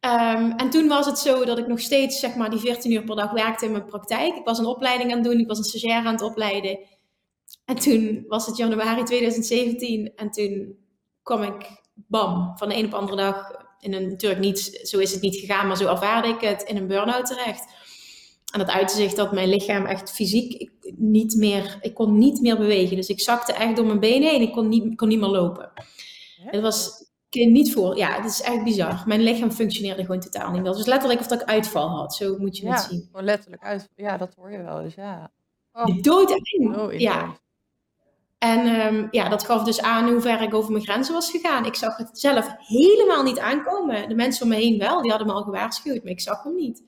[0.05, 3.05] Um, en toen was het zo dat ik nog steeds zeg maar, die 14 uur
[3.05, 4.37] per dag werkte in mijn praktijk.
[4.37, 6.79] Ik was een opleiding aan het doen, ik was een stagiair aan het opleiden.
[7.65, 10.77] En toen was het januari 2017 en toen
[11.23, 14.99] kwam ik, bam, van de een op de andere dag, in een, natuurlijk niet, zo
[14.99, 17.65] is het niet gegaan, maar zo ervaarde ik het, in een burn-out terecht.
[18.53, 22.41] En dat uitte zich dat mijn lichaam echt fysiek ik, niet meer, ik kon niet
[22.41, 22.97] meer bewegen.
[22.97, 25.73] Dus ik zakte echt door mijn benen heen, ik kon niet, kon niet meer lopen.
[26.37, 27.04] Het was
[27.35, 27.97] niet voor.
[27.97, 29.03] Ja, het is echt bizar.
[29.07, 30.73] Mijn lichaam functioneerde gewoon totaal niet meer.
[30.73, 32.15] Was letterlijk of dat ik uitval had.
[32.15, 33.09] Zo moet je het zien.
[33.11, 33.89] Gewoon letterlijk uit.
[33.97, 34.83] Ja, dat hoor je wel.
[34.83, 35.31] Dus ja.
[35.73, 36.03] Oh.
[36.03, 37.01] Doodeng.
[37.01, 37.37] ja.
[38.39, 41.65] En um, ja, dat gaf dus aan hoe ver ik over mijn grenzen was gegaan.
[41.65, 44.09] Ik zag het zelf helemaal niet aankomen.
[44.09, 46.55] De mensen om me heen wel, die hadden me al gewaarschuwd, maar ik zag hem
[46.55, 46.83] niet.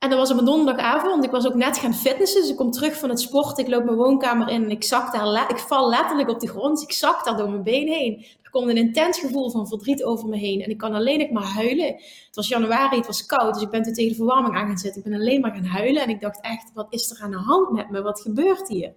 [0.00, 1.24] En dat was op een donderdagavond.
[1.24, 2.40] Ik was ook net gaan fitnessen.
[2.40, 3.58] Dus ik kom terug van het sport.
[3.58, 5.50] Ik loop mijn woonkamer in en ik zak daar.
[5.50, 6.74] Ik val letterlijk op de grond.
[6.74, 8.26] Dus ik zak daar door mijn been heen.
[8.50, 10.62] Er komt een intens gevoel van verdriet over me heen.
[10.62, 11.86] En ik kan alleen maar huilen.
[11.86, 13.54] Het was januari, het was koud.
[13.54, 15.02] Dus ik ben toen tegen de verwarming aan gaan zitten.
[15.02, 16.02] Ik ben alleen maar gaan huilen.
[16.02, 18.02] En ik dacht echt, wat is er aan de hand met me?
[18.02, 18.92] Wat gebeurt hier?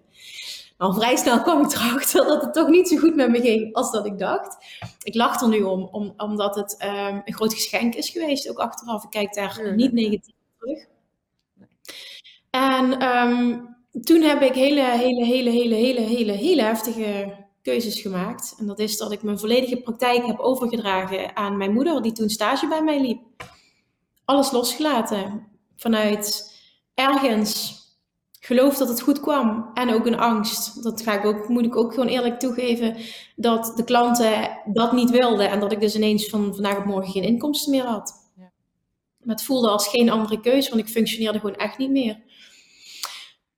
[0.78, 3.74] Nou, vrij snel kwam ik erachter dat het toch niet zo goed met me ging
[3.74, 4.58] als dat ik dacht.
[5.04, 8.50] Ik lach er nu om, om omdat het um, een groot geschenk is geweest.
[8.50, 10.86] Ook achteraf, ik kijk daar niet negatief terug.
[12.50, 18.56] En um, toen heb ik hele, hele, hele, hele, hele, hele, hele heftige keuzes gemaakt.
[18.60, 22.30] En dat is dat ik mijn volledige praktijk heb overgedragen aan mijn moeder, die toen
[22.30, 23.22] stage bij mij liep.
[24.26, 25.48] Alles losgelaten.
[25.76, 26.54] Vanuit
[26.94, 27.82] ergens
[28.40, 29.70] geloof dat het goed kwam.
[29.74, 30.84] En ook een angst.
[30.84, 32.96] Dat ga ik ook, moet ik ook gewoon eerlijk toegeven.
[33.36, 35.50] Dat de klanten dat niet wilden.
[35.50, 38.32] En dat ik dus ineens van vandaag op morgen geen inkomsten meer had.
[38.36, 38.52] Ja.
[39.18, 42.22] Maar het voelde als geen andere keuze, want ik functioneerde gewoon echt niet meer.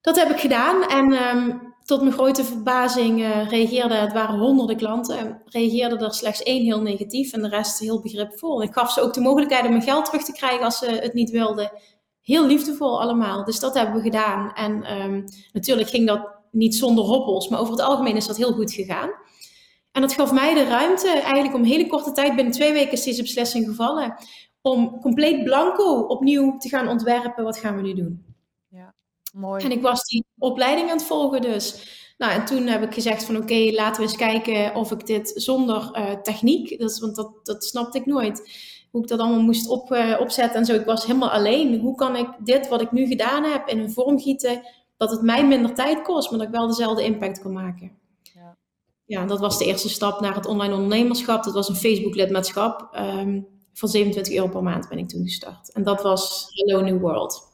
[0.01, 0.83] Dat heb ik gedaan.
[0.83, 6.43] En um, tot mijn grote verbazing uh, reageerde, het waren honderden klanten, reageerden er slechts
[6.43, 8.61] één heel negatief en de rest heel begripvol.
[8.61, 11.13] Ik gaf ze ook de mogelijkheid om mijn geld terug te krijgen als ze het
[11.13, 11.71] niet wilden.
[12.21, 13.43] Heel liefdevol allemaal.
[13.43, 14.53] Dus dat hebben we gedaan.
[14.53, 15.23] En um,
[15.53, 19.09] natuurlijk ging dat niet zonder hobbels, maar over het algemeen is dat heel goed gegaan.
[19.91, 23.03] En dat gaf mij de ruimte, eigenlijk om hele korte tijd, binnen twee weken is
[23.03, 24.15] deze beslissing gevallen,
[24.61, 27.43] om compleet blanco opnieuw te gaan ontwerpen.
[27.43, 28.34] Wat gaan we nu doen?
[29.35, 29.63] Mooi.
[29.63, 31.93] En ik was die opleiding aan het volgen dus.
[32.17, 35.31] Nou, en toen heb ik gezegd van oké, laten we eens kijken of ik dit
[35.35, 38.51] zonder uh, techniek, dat, want dat, dat snapte ik nooit,
[38.91, 40.73] hoe ik dat allemaal moest op, uh, opzetten en zo.
[40.73, 41.79] Ik was helemaal alleen.
[41.79, 44.61] Hoe kan ik dit wat ik nu gedaan heb in een vorm gieten,
[44.97, 47.91] dat het mij minder tijd kost, maar dat ik wel dezelfde impact kan maken.
[49.05, 51.43] ja, dat was de eerste stap naar het online ondernemerschap.
[51.43, 52.89] Dat was een Facebook lidmaatschap.
[52.95, 55.71] Um, van 27 euro per maand ben ik toen gestart.
[55.71, 57.53] En dat was Hello New World.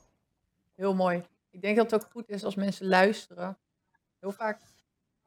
[0.76, 1.24] Heel mooi.
[1.52, 3.60] Ik denk dat het ook goed is als mensen luisteren.
[4.20, 4.62] Heel vaak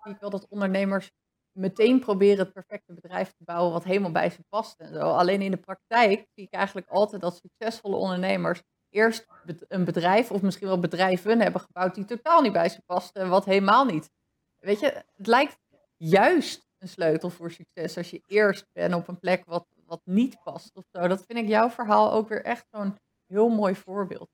[0.03, 1.11] zie ik wel dat ondernemers
[1.53, 5.01] meteen proberen het perfecte bedrijf te bouwen wat helemaal bij ze past en zo.
[5.01, 9.27] Alleen in de praktijk zie ik eigenlijk altijd dat succesvolle ondernemers eerst
[9.69, 13.29] een bedrijf of misschien wel bedrijven hebben gebouwd die totaal niet bij ze pasten en
[13.29, 14.11] wat helemaal niet.
[14.59, 15.59] Weet je, het lijkt
[15.97, 20.43] juist een sleutel voor succes als je eerst bent op een plek wat, wat niet
[20.43, 21.09] past of zo.
[21.09, 22.97] Dat vind ik jouw verhaal ook weer echt zo'n
[23.27, 24.31] heel mooi voorbeeld.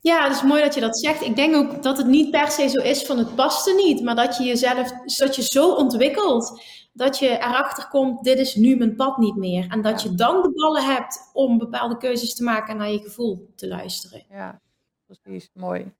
[0.00, 1.22] Ja, het is mooi dat je dat zegt.
[1.22, 4.14] Ik denk ook dat het niet per se zo is van het paste niet, maar
[4.14, 8.96] dat je jezelf, dat je zo ontwikkelt dat je erachter komt, dit is nu mijn
[8.96, 9.66] pad niet meer.
[9.70, 13.02] En dat je dan de ballen hebt om bepaalde keuzes te maken en naar je
[13.02, 14.24] gevoel te luisteren.
[14.28, 14.60] Ja,
[15.06, 15.50] precies.
[15.54, 15.94] Mooi.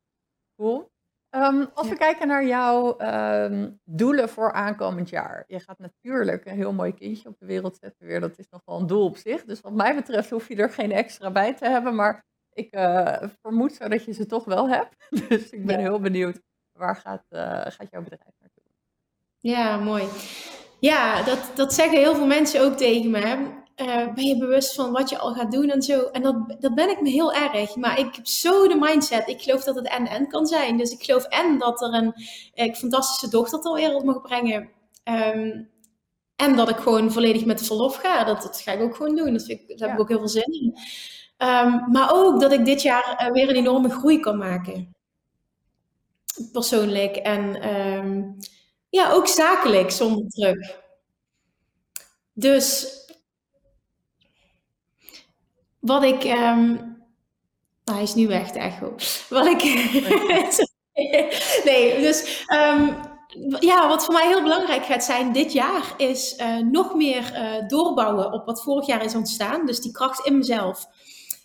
[0.56, 0.90] Cool.
[1.30, 5.44] Ehm, als we kijken naar jouw ehm, doelen voor aankomend jaar.
[5.46, 8.20] Je gaat natuurlijk een heel mooi kindje op de wereld zetten weer.
[8.20, 9.44] Dat is nog wel een doel op zich.
[9.44, 11.94] Dus wat mij betreft hoef je er geen extra bij te hebben.
[11.94, 12.24] Maar
[12.60, 14.96] ik uh, vermoed zo dat je ze toch wel hebt.
[15.28, 16.40] Dus ik ben heel benieuwd.
[16.72, 18.62] Waar gaat, uh, gaat jouw bedrijf naartoe?
[19.38, 20.04] Ja, mooi.
[20.80, 23.58] Ja, dat, dat zeggen heel veel mensen ook tegen me.
[23.76, 26.02] Uh, ben je bewust van wat je al gaat doen en zo.
[26.02, 27.76] En dat, dat ben ik me heel erg.
[27.76, 29.28] Maar ik heb zo de mindset.
[29.28, 30.76] Ik geloof dat het en-en kan zijn.
[30.76, 32.14] Dus ik geloof en dat er een
[32.54, 34.70] eh, fantastische dochter ter wereld mag brengen.
[35.04, 35.70] Um,
[36.36, 38.24] en dat ik gewoon volledig met verlof ga.
[38.24, 39.32] Dat, dat ga ik ook gewoon doen.
[39.32, 40.76] Dat ik, daar heb ik ook heel veel zin in.
[41.42, 44.94] Um, maar ook dat ik dit jaar uh, weer een enorme groei kan maken.
[46.52, 47.16] Persoonlijk.
[47.16, 48.36] En um,
[48.88, 50.78] ja, ook zakelijk zonder druk.
[52.32, 52.86] Dus
[55.78, 56.24] wat ik.
[56.24, 56.98] Um,
[57.84, 58.94] nou, hij is nu weg, de echo.
[59.28, 59.62] Wat ik.
[61.64, 62.46] nee, dus.
[63.60, 67.68] Ja, wat voor mij heel belangrijk gaat zijn dit jaar is uh, nog meer uh,
[67.68, 69.66] doorbouwen op wat vorig jaar is ontstaan.
[69.66, 70.86] Dus die kracht in mezelf.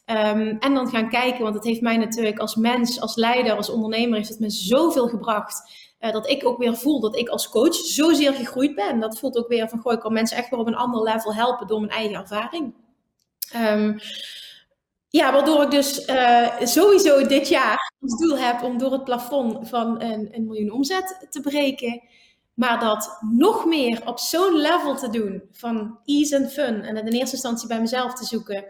[0.06, 3.70] Um, en dan gaan kijken, want het heeft mij natuurlijk als mens, als leider, als
[3.70, 5.72] ondernemer, heeft het me zoveel gebracht.
[6.00, 9.00] Uh, dat ik ook weer voel dat ik als coach zozeer gegroeid ben.
[9.00, 11.34] Dat voelt ook weer van, goh, ik kan mensen echt weer op een ander level
[11.34, 12.74] helpen door mijn eigen ervaring.
[13.56, 14.00] Um,
[15.10, 19.70] ja, waardoor ik dus uh, sowieso dit jaar als doel heb om door het plafond
[19.70, 22.02] van een, een miljoen omzet te breken.
[22.54, 26.82] Maar dat nog meer op zo'n level te doen van ease en fun.
[26.82, 28.66] En in eerste instantie bij mezelf te zoeken.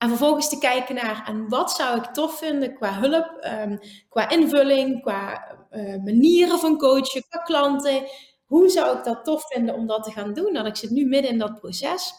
[0.00, 3.78] En vervolgens te kijken naar en wat zou ik tof vinden qua hulp, um,
[4.08, 8.08] qua invulling, qua uh, manieren van coachen, qua klanten.
[8.44, 10.52] Hoe zou ik dat tof vinden om dat te gaan doen?
[10.52, 12.12] Dat ik zit nu midden in dat proces.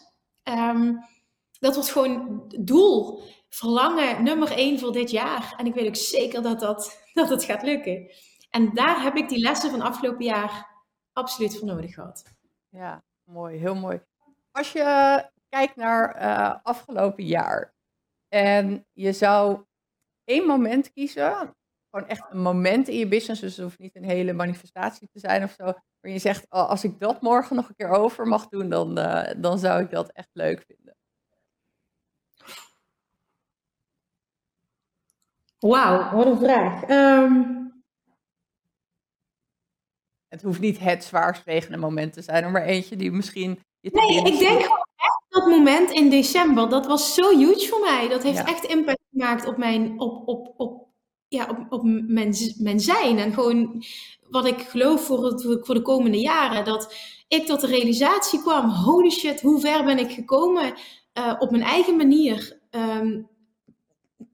[0.44, 0.98] Um,
[1.58, 5.54] dat wordt gewoon doel, verlangen nummer één voor dit jaar.
[5.56, 8.10] En ik weet ook zeker dat, dat, dat het gaat lukken.
[8.50, 10.68] En daar heb ik die lessen van afgelopen jaar
[11.12, 12.24] absoluut voor nodig gehad.
[12.68, 14.00] Ja, mooi, heel mooi.
[14.50, 17.74] Als je kijkt naar uh, afgelopen jaar
[18.28, 19.64] en je zou
[20.24, 21.54] één moment kiezen,
[21.90, 25.18] gewoon echt een moment in je business, dus het hoeft niet een hele manifestatie te
[25.18, 28.26] zijn of zo, waar je zegt, oh, als ik dat morgen nog een keer over
[28.26, 30.96] mag doen, dan, uh, dan zou ik dat echt leuk vinden.
[35.58, 36.88] Wauw, wat een vraag.
[36.88, 37.60] Um...
[40.28, 43.60] Het hoeft niet het zwaarst wegende moment te zijn, maar eentje die misschien...
[43.80, 44.86] Je nee, ik denk
[45.32, 48.08] dat moment in december, dat was zo huge voor mij.
[48.08, 50.86] Dat heeft echt impact gemaakt op mijn, op, op, op,
[51.28, 53.18] ja, op, op mijn, mijn zijn.
[53.18, 53.84] En gewoon
[54.28, 56.64] wat ik geloof voor, het, voor de komende jaren.
[56.64, 56.94] Dat
[57.28, 60.74] ik tot de realisatie kwam, holy shit, hoe ver ben ik gekomen
[61.18, 62.60] uh, op mijn eigen manier.
[62.70, 63.30] Um,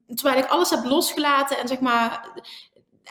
[0.05, 2.41] terwijl ik alles heb losgelaten en zeg maar,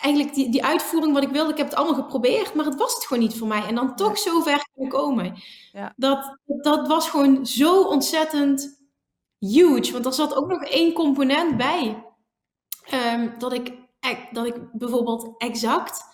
[0.03, 2.95] eigenlijk die, die uitvoering wat ik wilde, ik heb het allemaal geprobeerd, maar het was
[2.95, 3.67] het gewoon niet voor mij.
[3.67, 5.35] En dan toch zo ver kunnen komen.
[5.73, 5.93] Ja.
[5.97, 8.83] Dat, dat was gewoon zo ontzettend
[9.39, 9.93] huge.
[9.93, 12.05] Want er zat ook nog één component bij.
[13.15, 13.75] Um, dat, ik,
[14.31, 16.05] dat ik bijvoorbeeld exact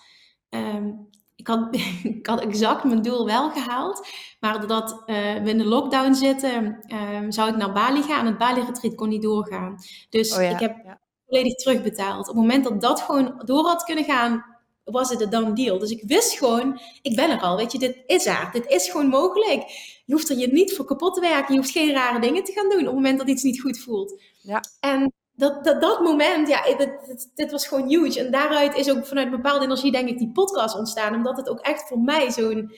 [0.49, 4.07] um, ik had, ik had exact mijn doel wel gehaald.
[4.39, 6.79] Maar doordat uh, we in de lockdown zitten,
[7.13, 8.25] um, zou ik naar Bali gaan.
[8.25, 9.77] Het Bali-retreat kon niet doorgaan.
[10.09, 10.99] Dus oh ik heb ja.
[11.27, 12.29] Volledig terugbetaald.
[12.29, 14.45] Op het moment dat dat gewoon door had kunnen gaan,
[14.83, 15.79] was het een done deal.
[15.79, 17.57] Dus ik wist gewoon, ik ben er al.
[17.57, 18.49] Weet je, dit is er.
[18.51, 19.63] Dit is gewoon mogelijk.
[20.05, 21.53] Je hoeft er je niet voor kapot te werken.
[21.53, 23.79] Je hoeft geen rare dingen te gaan doen op het moment dat iets niet goed
[23.79, 24.21] voelt.
[24.41, 24.63] Ja.
[24.79, 28.19] En dat, dat, dat moment, ja, dit, dit, was gewoon huge.
[28.19, 31.15] En daaruit is ook vanuit bepaalde energie, denk ik, die podcast ontstaan.
[31.15, 32.75] Omdat het ook echt voor mij zo'n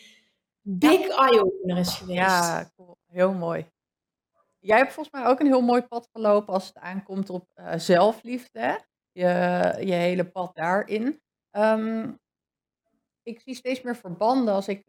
[0.62, 2.20] big eye-opener is geweest.
[2.20, 2.98] Ja, cool.
[3.08, 3.66] heel mooi.
[4.68, 7.74] Jij hebt volgens mij ook een heel mooi pad gelopen als het aankomt op uh,
[7.76, 8.80] zelfliefde.
[9.12, 9.26] Je,
[9.80, 11.22] je hele pad daarin.
[11.52, 12.20] Um,
[13.24, 14.84] ik zie steeds meer verbanden als ik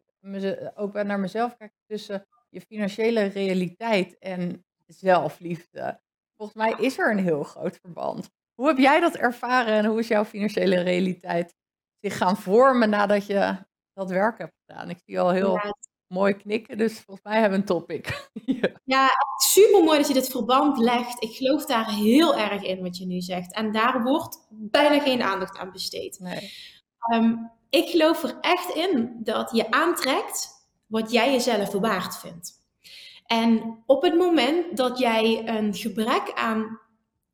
[0.75, 6.01] ook naar mezelf kijk tussen je financiële realiteit en zelfliefde.
[6.35, 8.29] Volgens mij is er een heel groot verband.
[8.53, 11.55] Hoe heb jij dat ervaren en hoe is jouw financiële realiteit
[11.99, 14.89] zich gaan vormen nadat je dat werk hebt gedaan?
[14.89, 15.59] Ik zie al heel
[16.09, 18.29] mooi knikken, dus volgens mij hebben we een topic.
[18.61, 18.69] ja.
[18.85, 21.23] ja, super mooi dat je dit verband legt.
[21.23, 23.53] Ik geloof daar heel erg in wat je nu zegt.
[23.53, 26.19] En daar wordt bijna geen aandacht aan besteed.
[26.19, 26.51] Nee.
[26.99, 27.35] Ehm,
[27.69, 30.49] ik geloof er echt in dat je aantrekt
[30.85, 32.57] wat jij jezelf waard vindt.
[33.25, 36.79] En op het moment dat jij een gebrek aan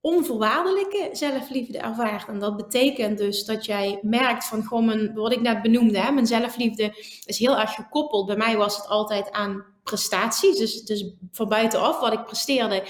[0.05, 2.27] onvoorwaardelijke zelfliefde ervaart.
[2.27, 6.11] En dat betekent dus dat jij merkt van gewoon mijn, wat ik net benoemde, hè,
[6.11, 6.93] mijn zelfliefde
[7.25, 8.25] is heel erg gekoppeld.
[8.25, 12.83] Bij mij was het altijd aan prestaties, dus, dus van buitenaf wat ik presteerde.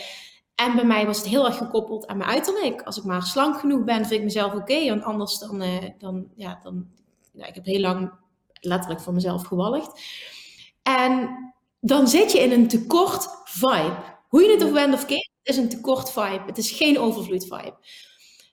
[0.55, 2.81] En bij mij was het heel erg gekoppeld aan mijn uiterlijk.
[2.81, 4.89] Als ik maar slank genoeg ben, vind ik mezelf oké.
[4.89, 6.85] want anders dan, uh, dan, ja, dan
[7.33, 8.11] ja, ik heb heel lang
[8.59, 10.01] letterlijk voor mezelf gewalligd.
[10.83, 11.29] En
[11.79, 13.95] dan zit je in een tekort vibe.
[14.27, 16.43] Hoe je het of bent of keert, is een tekort vibe.
[16.45, 17.77] Het is geen overvloed vibe.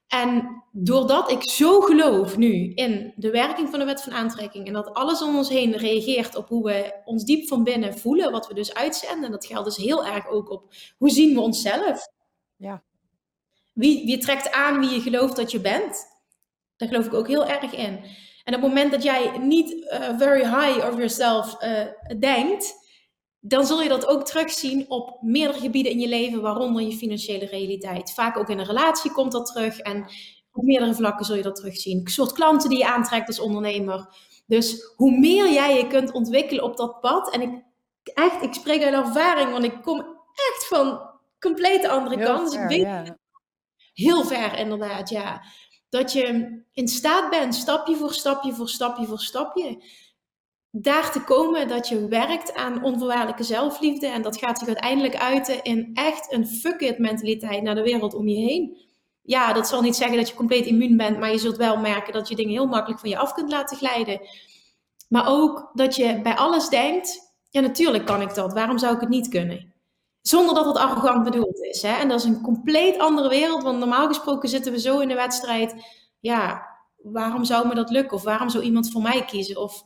[0.08, 4.72] En doordat ik zo geloof nu in de werking van de wet van aantrekking en
[4.72, 8.46] dat alles om ons heen reageert op hoe we ons diep van binnen voelen, wat
[8.46, 12.08] we dus uitzenden, dat geldt dus heel erg ook op hoe zien we onszelf.
[12.56, 12.82] Ja.
[13.72, 16.06] Wie, wie trekt aan wie je gelooft dat je bent?
[16.76, 18.04] Daar geloof ik ook heel erg in.
[18.44, 21.86] En op het moment dat jij niet uh, very high of yourself uh,
[22.18, 22.74] denkt,
[23.44, 27.46] dan zul je dat ook terugzien op meerdere gebieden in je leven, waaronder je financiële
[27.46, 28.12] realiteit.
[28.12, 30.06] Vaak ook in een relatie komt dat terug en
[30.52, 31.98] op meerdere vlakken zul je dat terugzien.
[31.98, 34.08] Het soort klanten die je aantrekt als ondernemer.
[34.46, 37.62] Dus hoe meer jij je kunt ontwikkelen op dat pad, en ik,
[38.02, 39.98] echt, ik spreek uit ervaring, want ik kom
[40.34, 41.00] echt van
[41.38, 42.50] compleet andere kant.
[42.50, 43.14] Dus ik weet
[43.92, 45.42] heel ver inderdaad, ja.
[45.88, 49.82] Dat je in staat bent, stapje voor stapje voor stapje voor stapje,
[50.74, 54.06] daar te komen dat je werkt aan onvoorwaardelijke zelfliefde.
[54.06, 58.14] En dat gaat zich uiteindelijk uiten in echt een fuck it mentaliteit naar de wereld
[58.14, 58.76] om je heen.
[59.22, 62.12] Ja, dat zal niet zeggen dat je compleet immuun bent, maar je zult wel merken
[62.12, 64.20] dat je dingen heel makkelijk van je af kunt laten glijden.
[65.08, 67.20] Maar ook dat je bij alles denkt,
[67.50, 69.72] ja natuurlijk kan ik dat, waarom zou ik het niet kunnen?
[70.20, 71.82] Zonder dat het arrogant bedoeld is.
[71.82, 71.92] Hè?
[71.92, 75.14] En dat is een compleet andere wereld, want normaal gesproken zitten we zo in de
[75.14, 75.74] wedstrijd.
[76.20, 76.66] Ja,
[76.96, 78.16] waarom zou me dat lukken?
[78.16, 79.56] Of waarom zou iemand voor mij kiezen?
[79.56, 79.84] Of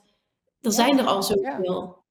[0.60, 2.04] er zijn er al zoveel.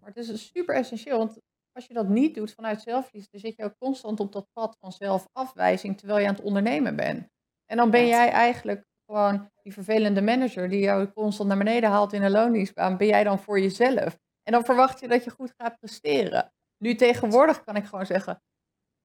[0.00, 1.38] Maar het is super essentieel, want
[1.72, 4.76] als je dat niet doet vanuit zelfliefde, dan zit je ook constant op dat pad
[4.80, 7.28] van zelfafwijzing terwijl je aan het ondernemen bent.
[7.66, 12.12] En dan ben jij eigenlijk gewoon die vervelende manager die jou constant naar beneden haalt
[12.12, 14.18] in een loondienstbaan, ben jij dan voor jezelf.
[14.42, 16.52] En dan verwacht je dat je goed gaat presteren.
[16.78, 18.42] Nu tegenwoordig kan ik gewoon zeggen,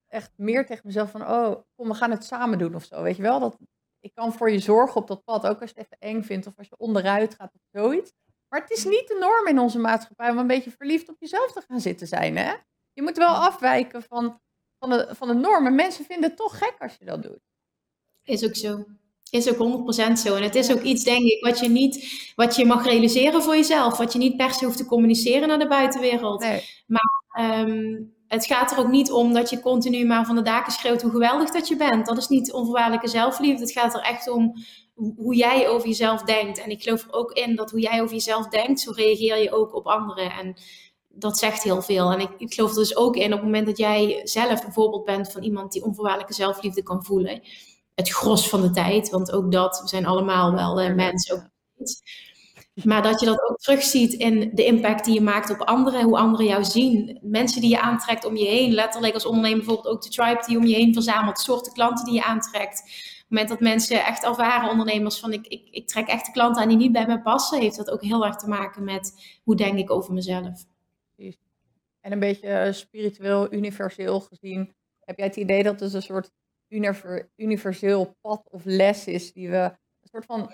[0.06, 3.02] echt meer tegen mezelf van, oh, kom, we gaan het samen doen of zo.
[3.02, 3.56] Weet je wel, dat
[4.00, 6.46] ik kan voor je zorgen op dat pad, ook als je het even eng vindt
[6.46, 8.12] of als je onderuit gaat of zoiets.
[8.54, 11.52] Maar het is niet de norm in onze maatschappij om een beetje verliefd op jezelf
[11.52, 12.36] te gaan zitten zijn.
[12.36, 12.52] Hè?
[12.92, 14.40] Je moet wel afwijken van,
[14.78, 15.74] van, de, van de normen.
[15.74, 17.40] Mensen vinden het toch gek als je dat doet.
[18.24, 18.84] Is ook zo.
[19.30, 20.34] Is ook 100% zo.
[20.34, 23.56] En het is ook iets, denk ik, wat je niet wat je mag realiseren voor
[23.56, 23.96] jezelf.
[23.98, 26.40] Wat je niet per se hoeft te communiceren naar de buitenwereld.
[26.40, 26.62] Nee.
[26.86, 28.02] Maar ehm,
[28.34, 31.10] het gaat er ook niet om dat je continu maar van de daken schreeuwt hoe
[31.10, 32.06] geweldig dat je bent.
[32.06, 33.62] Dat is niet onvoorwaardelijke zelfliefde.
[33.62, 34.54] Het gaat er echt om
[35.16, 36.62] hoe jij over jezelf denkt.
[36.62, 39.52] En ik geloof er ook in dat hoe jij over jezelf denkt, zo reageer je
[39.52, 40.30] ook op anderen.
[40.32, 40.56] En
[41.08, 42.12] dat zegt heel veel.
[42.12, 44.72] En ik, ik geloof er dus ook in op het moment dat jij zelf een
[44.72, 47.42] voorbeeld bent van iemand die onvoorwaardelijke zelfliefde kan voelen.
[47.94, 51.36] Het gros van de tijd, want ook dat, we zijn allemaal wel uh, mensen.
[51.36, 51.52] Ook
[52.82, 56.18] maar dat je dat ook terugziet in de impact die je maakt op anderen, hoe
[56.18, 57.18] anderen jou zien.
[57.22, 60.56] Mensen die je aantrekt om je heen, letterlijk als ondernemer bijvoorbeeld ook de tribe die
[60.56, 62.80] om je heen verzamelt, soorten klanten die je aantrekt.
[62.80, 66.32] Op het moment dat mensen echt ervaren, ondernemers, van ik, ik, ik trek echt de
[66.32, 69.38] klanten aan die niet bij me passen, heeft dat ook heel erg te maken met
[69.44, 70.64] hoe denk ik over mezelf.
[72.00, 76.30] En een beetje eh, spiritueel, universeel gezien, heb jij het idee dat het een soort
[77.36, 79.56] universeel pad of les is die we
[80.00, 80.50] een soort van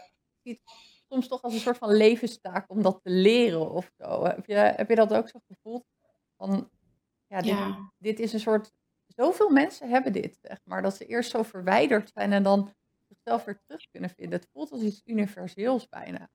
[1.10, 4.24] soms toch als een soort van levenstaak om dat te leren of zo.
[4.24, 5.84] Heb je, heb je dat ook zo gevoeld?
[6.36, 6.70] Van,
[7.26, 7.56] ja, dit,
[7.98, 8.72] dit is een soort.
[9.06, 10.82] Zoveel mensen hebben dit, zeg maar.
[10.82, 12.72] Dat ze eerst zo verwijderd zijn en dan
[13.08, 14.38] zichzelf weer terug kunnen vinden.
[14.38, 16.30] Het voelt als iets universeels bijna.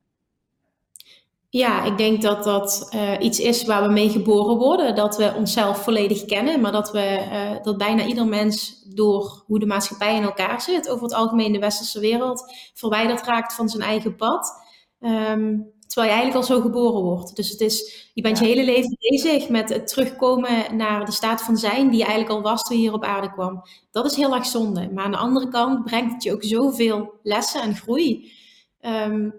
[1.50, 4.96] Ja, ik denk dat dat uh, iets is waar we mee geboren worden.
[4.96, 9.60] Dat we onszelf volledig kennen, maar dat, we, uh, dat bijna ieder mens door hoe
[9.60, 13.84] de maatschappij in elkaar zit, over het algemeen de westerse wereld, verwijderd raakt van zijn
[13.84, 14.65] eigen pad.
[15.06, 17.36] Um, terwijl je eigenlijk al zo geboren wordt.
[17.36, 21.42] Dus het is, je bent je hele leven bezig met het terugkomen naar de staat
[21.42, 23.62] van zijn die je eigenlijk al was toen je hier op aarde kwam.
[23.92, 24.92] Dat is heel erg zonde.
[24.92, 28.32] Maar aan de andere kant brengt het je ook zoveel lessen en groei.
[28.80, 29.34] Um,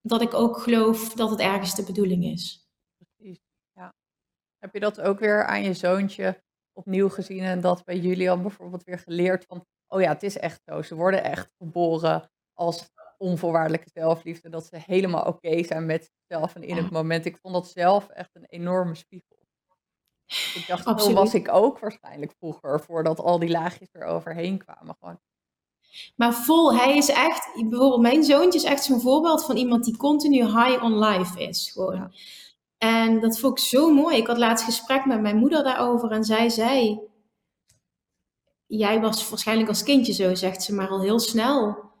[0.00, 2.68] dat ik ook geloof dat het ergens de bedoeling is.
[2.96, 3.40] Precies,
[3.74, 3.94] ja.
[4.58, 8.84] Heb je dat ook weer aan je zoontje opnieuw gezien en dat bij Julian bijvoorbeeld
[8.84, 12.90] weer geleerd van, oh ja, het is echt zo, ze worden echt geboren als
[13.22, 17.24] onvoorwaardelijke zelfliefde, dat ze helemaal oké zijn met zichzelf en in het moment.
[17.24, 19.36] Ik vond dat zelf echt een enorme spiegel.
[20.26, 24.96] Ik dacht, zo was ik ook waarschijnlijk vroeger, voordat al die laagjes er overheen kwamen.
[25.00, 25.20] Gewoon.
[26.16, 29.96] Maar vol, hij is echt, bijvoorbeeld mijn zoontje is echt zo'n voorbeeld van iemand die
[29.96, 31.70] continu high on life is.
[31.72, 32.12] Gewoon.
[32.78, 34.16] En dat vond ik zo mooi.
[34.16, 37.00] Ik had laatst gesprek met mijn moeder daarover en zij zei,
[38.66, 41.91] jij was waarschijnlijk als kindje zo, zegt ze, maar al heel snel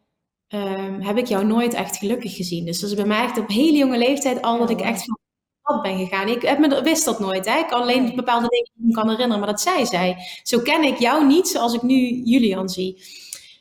[0.54, 2.64] um, heb ik jou nooit echt gelukkig gezien.
[2.64, 5.18] Dus dat is bij mij echt op hele jonge leeftijd al dat ik echt van
[5.62, 6.28] pad ben gegaan.
[6.28, 7.46] Ik heb me, wist dat nooit.
[7.46, 7.58] Hè?
[7.58, 10.16] Ik kan alleen bepaalde dingen me kan herinneren, maar dat zei zij.
[10.42, 13.02] Zo ken ik jou niet zoals ik nu Julian zie.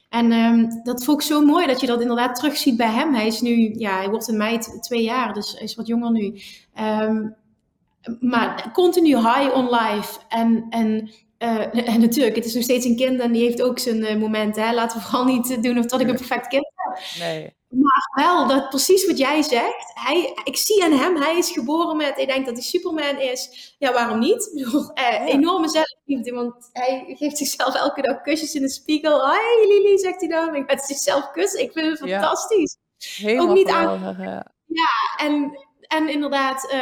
[0.10, 3.14] En um, dat vond ik zo mooi dat je dat inderdaad terugziet bij hem.
[3.14, 6.12] Hij is nu, ja, hij wordt in mei twee jaar, dus hij is wat jonger
[6.12, 6.39] nu.
[6.80, 7.36] Um,
[8.20, 10.20] maar continu high on life.
[10.28, 13.80] En, en uh, en natuurlijk, het is nog steeds een kind en die heeft ook
[13.80, 14.64] zijn uh, momenten.
[14.64, 14.74] Hè?
[14.74, 16.70] Laten we vooral niet doen of dat ik een perfect kind.
[17.20, 17.56] Nee.
[17.70, 19.92] Maar wel, dat precies wat jij zegt.
[19.94, 23.76] Hij, ik zie aan hem, hij is geboren met, ik denk dat hij Superman is.
[23.78, 24.52] Ja, waarom niet?
[24.54, 25.26] Ik bedoel, ja.
[25.26, 29.20] Enorme zelfliefde, want hij geeft zichzelf elke dag kusjes in de spiegel.
[29.26, 30.56] Hoi Lili, zegt hij dan.
[30.56, 31.62] Ik gaat zichzelf kussen.
[31.62, 32.78] Ik vind het fantastisch.
[32.98, 34.16] Helemaal ook niet aan.
[34.20, 34.54] Ja.
[34.66, 36.76] ja, en, en inderdaad,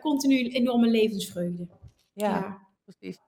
[0.00, 1.68] continu enorme levensvreugde.
[2.12, 2.28] ja.
[2.28, 2.58] ja.
[2.84, 3.18] precies.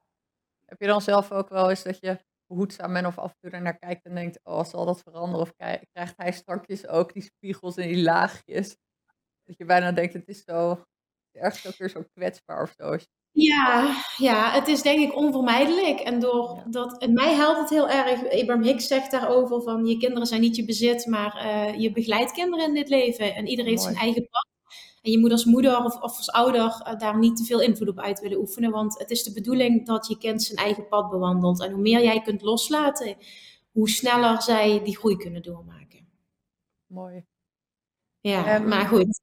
[0.66, 2.18] Heb je dan zelf ook wel eens dat je
[2.52, 5.40] behoedzaam of af en toe naar kijkt en denkt, oh, zal dat veranderen?
[5.40, 5.52] Of
[5.92, 8.76] krijgt hij straks ook die spiegels en die laagjes?
[9.44, 10.84] Dat je bijna denkt, het is zo,
[11.32, 12.96] ergens ook weer zo kwetsbaar of zo.
[13.34, 16.00] Ja, ja, het is denk ik onvermijdelijk.
[16.00, 18.40] En door dat, en mij helpt het heel erg.
[18.40, 22.32] Abraham Hicks zegt daarover van je kinderen zijn niet je bezit, maar uh, je begeleidt
[22.32, 23.34] kinderen in dit leven.
[23.34, 24.51] En iedereen heeft zijn eigen pad.
[25.02, 27.88] En je moet als moeder of, of als ouder uh, daar niet te veel invloed
[27.88, 28.70] op uit willen oefenen.
[28.70, 31.62] Want het is de bedoeling dat je kind zijn eigen pad bewandelt.
[31.62, 33.16] En hoe meer jij kunt loslaten,
[33.70, 36.08] hoe sneller zij die groei kunnen doormaken.
[36.86, 37.24] Mooi.
[38.20, 39.20] Ja, um, maar goed.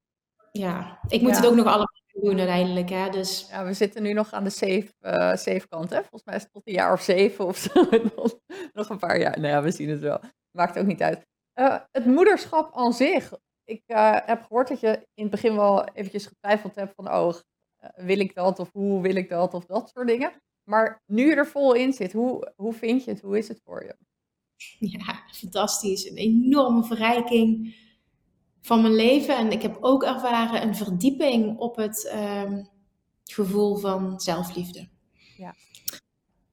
[0.52, 1.36] Ja, ik moet ja.
[1.36, 2.90] het ook nog allemaal doen uiteindelijk.
[2.90, 3.48] Hè, dus.
[3.50, 5.90] Ja, we zitten nu nog aan de safe, uh, safe kant.
[5.90, 6.00] Hè?
[6.00, 7.90] Volgens mij is het tot een jaar of zeven of zo.
[8.74, 9.40] nog een paar jaar.
[9.40, 10.20] Nou ja, we zien het wel.
[10.52, 11.28] Maakt ook niet uit.
[11.56, 13.34] Uh, het moederschap aan zich,
[13.70, 17.34] ik uh, heb gehoord dat je in het begin wel eventjes getwijfeld hebt van, oh,
[17.84, 20.42] uh, wil ik dat of hoe wil ik dat of dat soort dingen.
[20.64, 23.22] Maar nu je er vol in zit, hoe, hoe vind je het?
[23.22, 23.96] Hoe is het voor je?
[24.80, 26.10] Ja, fantastisch.
[26.10, 27.76] Een enorme verrijking
[28.62, 29.38] van mijn leven.
[29.38, 32.70] En ik heb ook ervaren een verdieping op het um,
[33.24, 34.88] gevoel van zelfliefde.
[35.38, 35.56] Ja.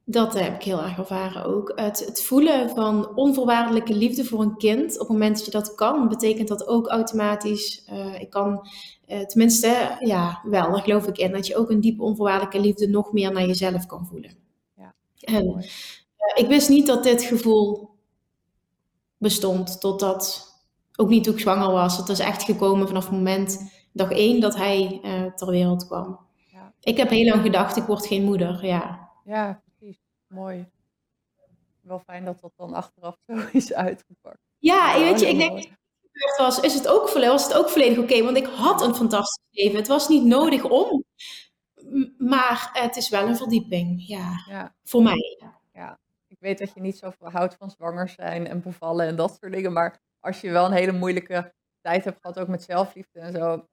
[0.09, 1.71] Dat heb ik heel erg ervaren ook.
[1.75, 5.75] Het, het, voelen van onvoorwaardelijke liefde voor een kind, op het moment dat je dat
[5.75, 7.85] kan, betekent dat ook automatisch.
[7.91, 8.67] Uh, ik kan,
[9.07, 12.87] uh, tenminste, ja, wel, daar geloof ik in, dat je ook een diepe onvoorwaardelijke liefde
[12.87, 14.37] nog meer naar jezelf kan voelen.
[14.75, 15.63] Ja, en uh,
[16.35, 17.89] ik wist niet dat dit gevoel
[19.17, 20.51] bestond, totdat,
[20.95, 21.97] ook niet toen ik zwanger was.
[21.97, 25.01] Het is echt gekomen vanaf het moment, dag één, dat hij
[25.35, 26.19] ter wereld kwam.
[26.51, 26.73] Ja.
[26.81, 29.09] Ik heb heel lang gedacht, ik word geen moeder, ja.
[29.25, 29.61] Ja,
[30.27, 30.65] Mooi.
[31.81, 34.39] Wel fijn dat dat dan achteraf zo is uitgepakt.
[34.57, 35.77] Ja, weet je, ik denk
[36.25, 38.23] dat was, is het ook, was het ook volledig oké.
[38.23, 39.77] want ik had een fantastisch leven.
[39.77, 41.03] Het was niet nodig om.
[42.17, 44.43] Maar het is wel een verdieping, ja.
[44.47, 44.75] ja.
[44.83, 45.41] Voor mij.
[45.73, 49.37] Ja, ik weet dat je niet zoveel houdt van zwanger zijn en bevallen en dat
[49.39, 49.73] soort dingen.
[49.73, 53.67] Maar als je wel een hele moeilijke tijd hebt gehad, ook met zelfliefde en zo.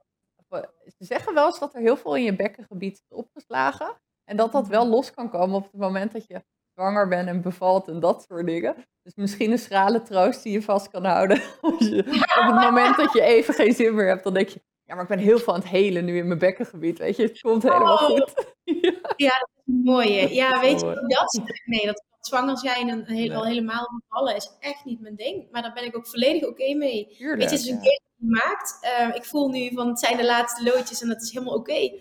[0.87, 4.01] Ze zeggen wel eens dat er heel veel in je bekkengebied is opgeslagen.
[4.25, 6.43] En dat dat wel los kan komen op het moment dat je
[6.75, 8.75] zwanger bent en bevalt en dat soort dingen.
[9.03, 11.37] Dus misschien een schrale troost die je vast kan houden.
[11.79, 12.05] je,
[12.41, 15.03] op het moment dat je even geen zin meer hebt, dan denk je, ja, maar
[15.03, 16.99] ik ben heel veel aan het helen nu in mijn bekkengebied.
[16.99, 18.05] Weet je, het komt helemaal oh.
[18.05, 18.33] goed.
[18.65, 18.93] ja.
[19.17, 20.35] ja, dat is mooi.
[20.35, 24.85] Ja, weet je, dat, nee, dat zwanger zijn en heel, al helemaal bevallen is echt
[24.85, 25.51] niet mijn ding.
[25.51, 27.07] Maar daar ben ik ook volledig oké okay mee.
[27.07, 27.83] Tuurlijk, weet je, het is een ja.
[27.83, 28.79] keer gemaakt.
[28.83, 31.71] Uh, ik voel nu van het zijn de laatste loodjes en dat is helemaal oké.
[31.71, 32.01] Okay.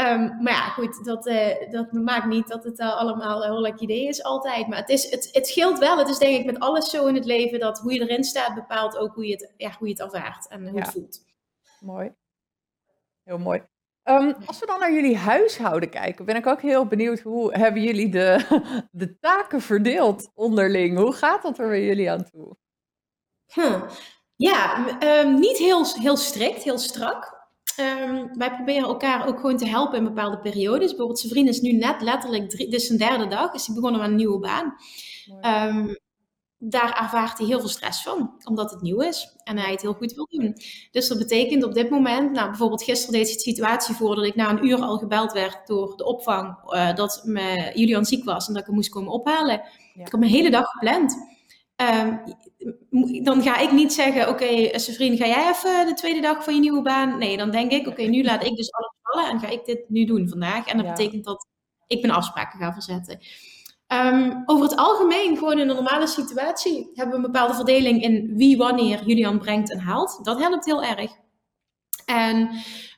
[0.00, 3.80] Um, maar ja, goed, dat, uh, dat maakt niet dat het uh, allemaal een leuk
[3.80, 4.66] idee is altijd.
[4.66, 5.98] Maar het, is, het, het scheelt wel.
[5.98, 8.54] Het is denk ik met alles zo in het leven dat hoe je erin staat
[8.54, 10.84] bepaalt ook hoe je het, ja, hoe je het ervaart en hoe ja.
[10.84, 11.24] het voelt.
[11.80, 12.12] Mooi.
[13.24, 13.62] Heel mooi.
[14.04, 17.82] Um, als we dan naar jullie huishouden kijken, ben ik ook heel benieuwd hoe hebben
[17.82, 18.44] jullie de,
[18.90, 20.98] de taken verdeeld onderling?
[20.98, 22.56] Hoe gaat dat er bij jullie aan toe?
[23.54, 23.82] Huh.
[24.36, 27.39] Ja, um, niet heel, heel strikt, heel strak.
[27.80, 30.88] Um, wij proberen elkaar ook gewoon te helpen in bepaalde periodes.
[30.88, 34.00] Bijvoorbeeld, zijn vriend is nu net letterlijk, drie, dus zijn derde dag, is hij begonnen
[34.00, 34.74] met een nieuwe baan.
[35.68, 35.98] Um,
[36.62, 39.92] daar ervaart hij heel veel stress van, omdat het nieuw is en hij het heel
[39.92, 40.56] goed wil doen.
[40.90, 44.34] Dus dat betekent op dit moment, nou bijvoorbeeld gisteren deed de situatie voor dat ik
[44.34, 48.46] na een uur al gebeld werd door de opvang uh, dat me, Julian ziek was
[48.46, 49.62] en dat ik hem moest komen ophalen.
[49.94, 51.16] Ik heb mijn hele dag gepland.
[51.76, 52.22] Um,
[53.22, 56.54] dan ga ik niet zeggen, oké, okay, vriend, ga jij even de tweede dag van
[56.54, 57.18] je nieuwe baan?
[57.18, 59.84] Nee, dan denk ik, oké, nu laat ik dus alles vallen en ga ik dit
[59.88, 60.66] nu doen vandaag.
[60.66, 61.46] En dat betekent dat
[61.86, 63.18] ik mijn afspraken ga verzetten.
[63.92, 68.36] Um, over het algemeen, gewoon in een normale situatie, hebben we een bepaalde verdeling in
[68.36, 70.20] wie wanneer Julian brengt en haalt.
[70.22, 71.10] Dat helpt heel erg.
[72.04, 72.50] En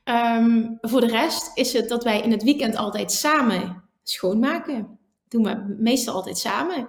[0.04, 4.76] um, voor de rest is het dat wij in het weekend altijd samen schoonmaken.
[4.76, 6.88] Dat doen we meestal altijd samen.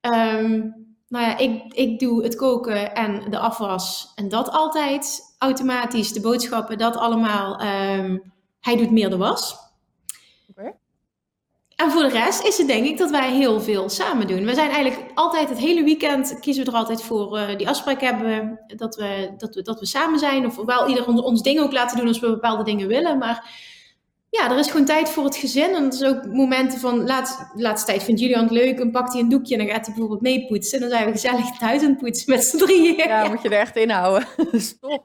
[0.00, 0.83] Um,
[1.14, 6.12] nou ja, ik, ik doe het koken en de afwas en dat altijd automatisch.
[6.12, 7.58] De boodschappen, dat allemaal.
[8.60, 9.56] hij doet meer de was.
[10.50, 10.74] Okay.
[11.76, 14.44] En voor de rest is het denk ik dat wij heel veel samen doen.
[14.44, 18.00] We zijn eigenlijk altijd het hele weekend, kiezen we er altijd voor uh, die afspraak
[18.00, 20.46] hebben, dat we, dat, we, dat we samen zijn.
[20.46, 23.18] Of wel ieder ons, ons ding ook laten doen als we bepaalde dingen willen.
[23.18, 23.50] Maar
[24.36, 25.74] ja, er is gewoon tijd voor het gezin.
[25.74, 29.12] En er is ook momenten van, laat, laatste tijd vindt Julian het leuk en pakt
[29.12, 30.74] hij een doekje en dan gaat hij bijvoorbeeld meepoetsen.
[30.74, 32.96] En dan zijn we gezellig thuis aan het poetsen met z'n drieën.
[32.96, 34.28] Ja, moet je er echt inhouden.
[34.52, 35.02] Stop.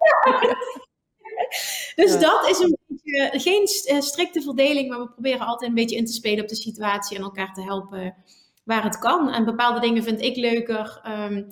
[1.95, 5.95] dus dat is een beetje, geen eh, strikte verdeling, maar we proberen altijd een beetje
[5.95, 8.15] in te spelen op de situatie en elkaar te helpen
[8.63, 9.29] waar het kan.
[9.29, 11.01] En bepaalde dingen vind ik leuker.
[11.07, 11.47] Um,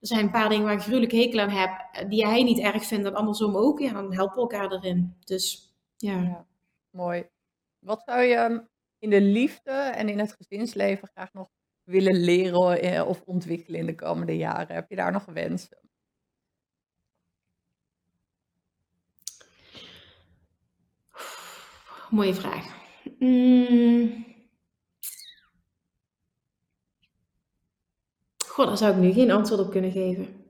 [0.00, 2.58] er zijn een paar dingen waar ik gruwelijk hekel aan heb, eh, die hij niet
[2.58, 3.80] erg vindt en andersom ook.
[3.80, 5.16] Ja, dan helpen we elkaar erin.
[5.24, 6.46] Dus ja.
[6.92, 7.28] Mooi.
[7.78, 8.68] Wat zou je
[8.98, 11.48] in de liefde en in het gezinsleven graag nog
[11.82, 14.74] willen leren eh, of ontwikkelen in de komende jaren?
[14.74, 15.78] Heb je daar nog wensen?
[22.10, 22.80] Mooie vraag.
[23.18, 24.24] Mm.
[28.46, 30.44] Goh, daar zou ik nu geen antwoord op kunnen geven.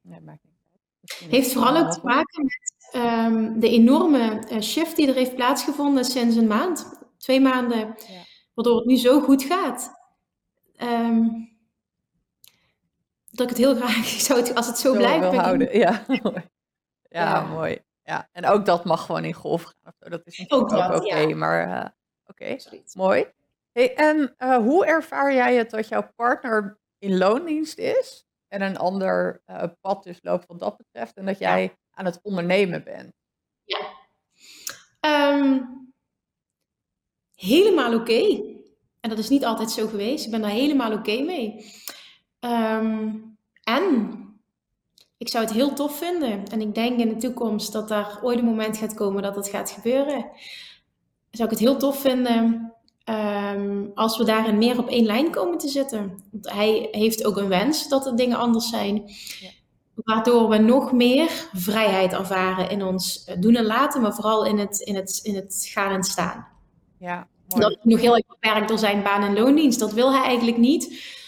[0.00, 5.08] Nee, maakt niet Heeft vooral ook te maken met um, de enorme uh, shift die
[5.08, 7.94] er heeft plaatsgevonden sinds een maand, twee maanden, ja.
[8.54, 9.98] waardoor het nu zo goed gaat.
[10.82, 11.48] Um,
[13.30, 15.36] dat ik het heel graag zou, als het zo, zo blijft.
[15.36, 15.78] houden.
[15.78, 16.48] Ja, mooi.
[17.08, 17.78] Ja, ja, mooi
[18.10, 18.28] ja.
[18.32, 19.94] En ook dat mag gewoon in golf gaan.
[19.98, 21.86] Dat is natuurlijk ook, ook oké, maar uh,
[22.26, 22.84] oké, okay.
[22.92, 23.26] mooi.
[23.72, 28.78] Hey, en uh, hoe ervaar jij het dat jouw partner in loondienst is en een
[28.78, 31.74] ander uh, pad dus loopt wat dat betreft en dat jij.
[32.00, 33.12] Aan het ondernemen bent?
[33.64, 33.78] Ja.
[35.36, 35.92] Um,
[37.34, 38.00] helemaal oké.
[38.00, 38.56] Okay.
[39.00, 40.24] En dat is niet altijd zo geweest.
[40.24, 41.72] Ik ben daar helemaal oké okay mee.
[42.40, 44.18] Um, en
[45.18, 46.44] ik zou het heel tof vinden.
[46.44, 49.48] En ik denk in de toekomst dat daar ooit een moment gaat komen dat dat
[49.48, 50.30] gaat gebeuren.
[51.30, 52.74] Zou ik het heel tof vinden
[53.04, 56.18] um, als we daarin meer op één lijn komen te zitten.
[56.30, 59.02] Want hij heeft ook een wens dat de dingen anders zijn.
[59.40, 59.50] Ja.
[60.04, 64.78] Waardoor we nog meer vrijheid ervaren in ons doen en laten, maar vooral in het,
[64.80, 66.46] in het, in het gaan en staan.
[66.98, 67.62] Ja, mooi.
[67.62, 69.78] Dat is nog heel erg beperkt door zijn baan- en loondienst.
[69.78, 71.18] Dat wil hij eigenlijk niet.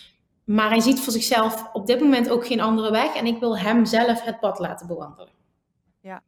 [0.45, 3.15] Maar hij ziet voor zichzelf op dit moment ook geen andere weg.
[3.15, 5.33] En ik wil hem zelf het pad laten bewandelen.
[6.01, 6.23] Ja.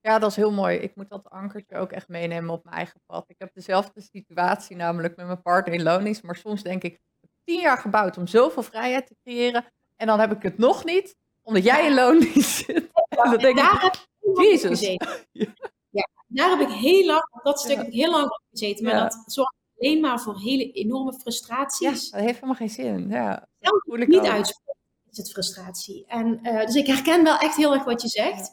[0.00, 0.78] ja, dat is heel mooi.
[0.78, 3.24] Ik moet dat ankertje ook echt meenemen op mijn eigen pad.
[3.28, 6.20] Ik heb dezelfde situatie namelijk met mijn partner in lonings.
[6.20, 7.00] Maar soms denk ik,
[7.44, 9.64] tien jaar gebouwd om zoveel vrijheid te creëren.
[9.96, 12.76] En dan heb ik het nog niet, omdat jij in loondienst zit.
[12.92, 14.80] en dan denk daar ik, Jezus.
[15.32, 15.46] Ja.
[15.90, 16.08] ja.
[16.26, 18.84] daar heb ik heel lang, op dat stuk heb ik heel lang op gezeten.
[18.84, 22.04] Maar dat zorgt alleen maar voor hele enorme frustraties.
[22.04, 23.08] Ja, dat heeft helemaal geen zin.
[23.08, 23.48] Ja,
[23.88, 24.64] niet uitspreken
[25.10, 26.04] is het frustratie.
[26.06, 28.52] En, uh, dus ik herken wel echt heel erg wat je zegt.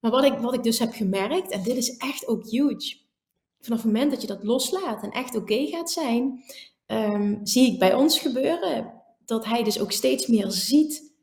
[0.00, 2.96] Maar wat ik, wat ik dus heb gemerkt, en dit is echt ook huge.
[3.60, 6.44] Vanaf het moment dat je dat loslaat en echt oké gaat zijn,
[6.86, 11.13] um, zie ik bij ons gebeuren dat hij dus ook steeds meer ziet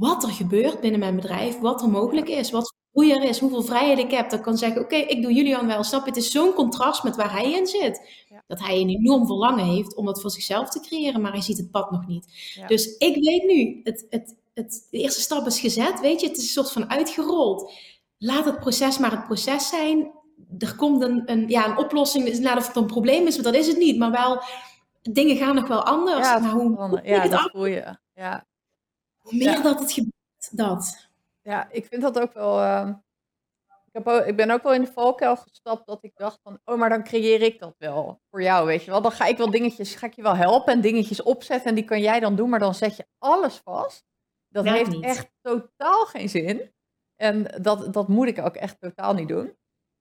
[0.00, 3.62] wat er gebeurt binnen mijn bedrijf, wat er mogelijk is, wat hoe er is, hoeveel
[3.62, 4.30] vrijheid ik heb.
[4.30, 7.16] Dat ik kan zeggen, oké, ik doe Julian wel, snap Het is zo'n contrast met
[7.16, 8.24] waar hij in zit.
[8.46, 11.56] Dat hij een enorm verlangen heeft om dat voor zichzelf te creëren, maar hij ziet
[11.56, 12.26] het pad nog niet.
[12.66, 16.36] Dus ik weet nu, het, het, het, de eerste stap is gezet, weet je, het
[16.36, 17.72] is een soort van uitgerold.
[18.18, 20.12] Laat het proces maar het proces zijn.
[20.58, 23.66] Er komt een, een, ja, een oplossing, of het een probleem is, want dat is
[23.66, 23.98] het niet.
[23.98, 24.42] Maar wel,
[25.02, 26.26] dingen gaan nog wel anders.
[26.28, 27.96] Ja, maar hoe, ja dat voel je.
[28.14, 28.48] Ja.
[29.20, 31.08] Hoe meer dat het gebeurt, dat.
[31.42, 32.60] Ja, ik vind dat ook wel.
[32.60, 32.88] Uh,
[33.66, 36.60] ik, heb ook, ik ben ook wel in de valkuil gestapt dat ik dacht van,
[36.64, 39.02] oh, maar dan creëer ik dat wel voor jou, weet je wel.
[39.02, 41.84] Dan ga ik wel dingetjes, ga ik je wel helpen en dingetjes opzetten en die
[41.84, 44.04] kan jij dan doen, maar dan zet je alles vast.
[44.48, 46.72] Dat heeft echt totaal geen zin.
[47.16, 49.56] En dat, dat moet ik ook echt totaal niet doen.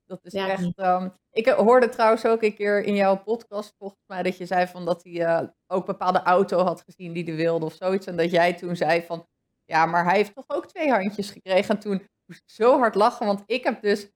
[0.10, 0.78] Dat is echt.
[0.78, 4.68] Um, ik hoorde trouwens ook een keer in jouw podcast, volgens mij, dat je zei
[4.68, 8.06] van dat hij uh, ook een bepaalde auto had gezien die hij wilde of zoiets.
[8.06, 9.28] En dat jij toen zei van,
[9.66, 11.76] ja, maar hij heeft toch ook twee handjes gekregen.
[11.76, 14.10] En toen moest ik zo hard lachen, want ik heb dus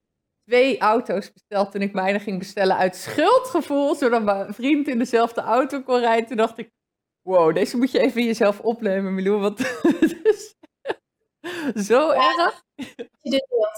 [0.44, 5.40] twee auto's besteld toen ik mijne ging bestellen uit schuldgevoel, zodat mijn vriend in dezelfde
[5.40, 6.26] auto kon rijden.
[6.26, 6.70] Toen dacht ik,
[7.22, 9.60] wow, deze moet je even jezelf opnemen, Milou, want
[10.22, 10.33] is
[11.88, 12.64] zo erg.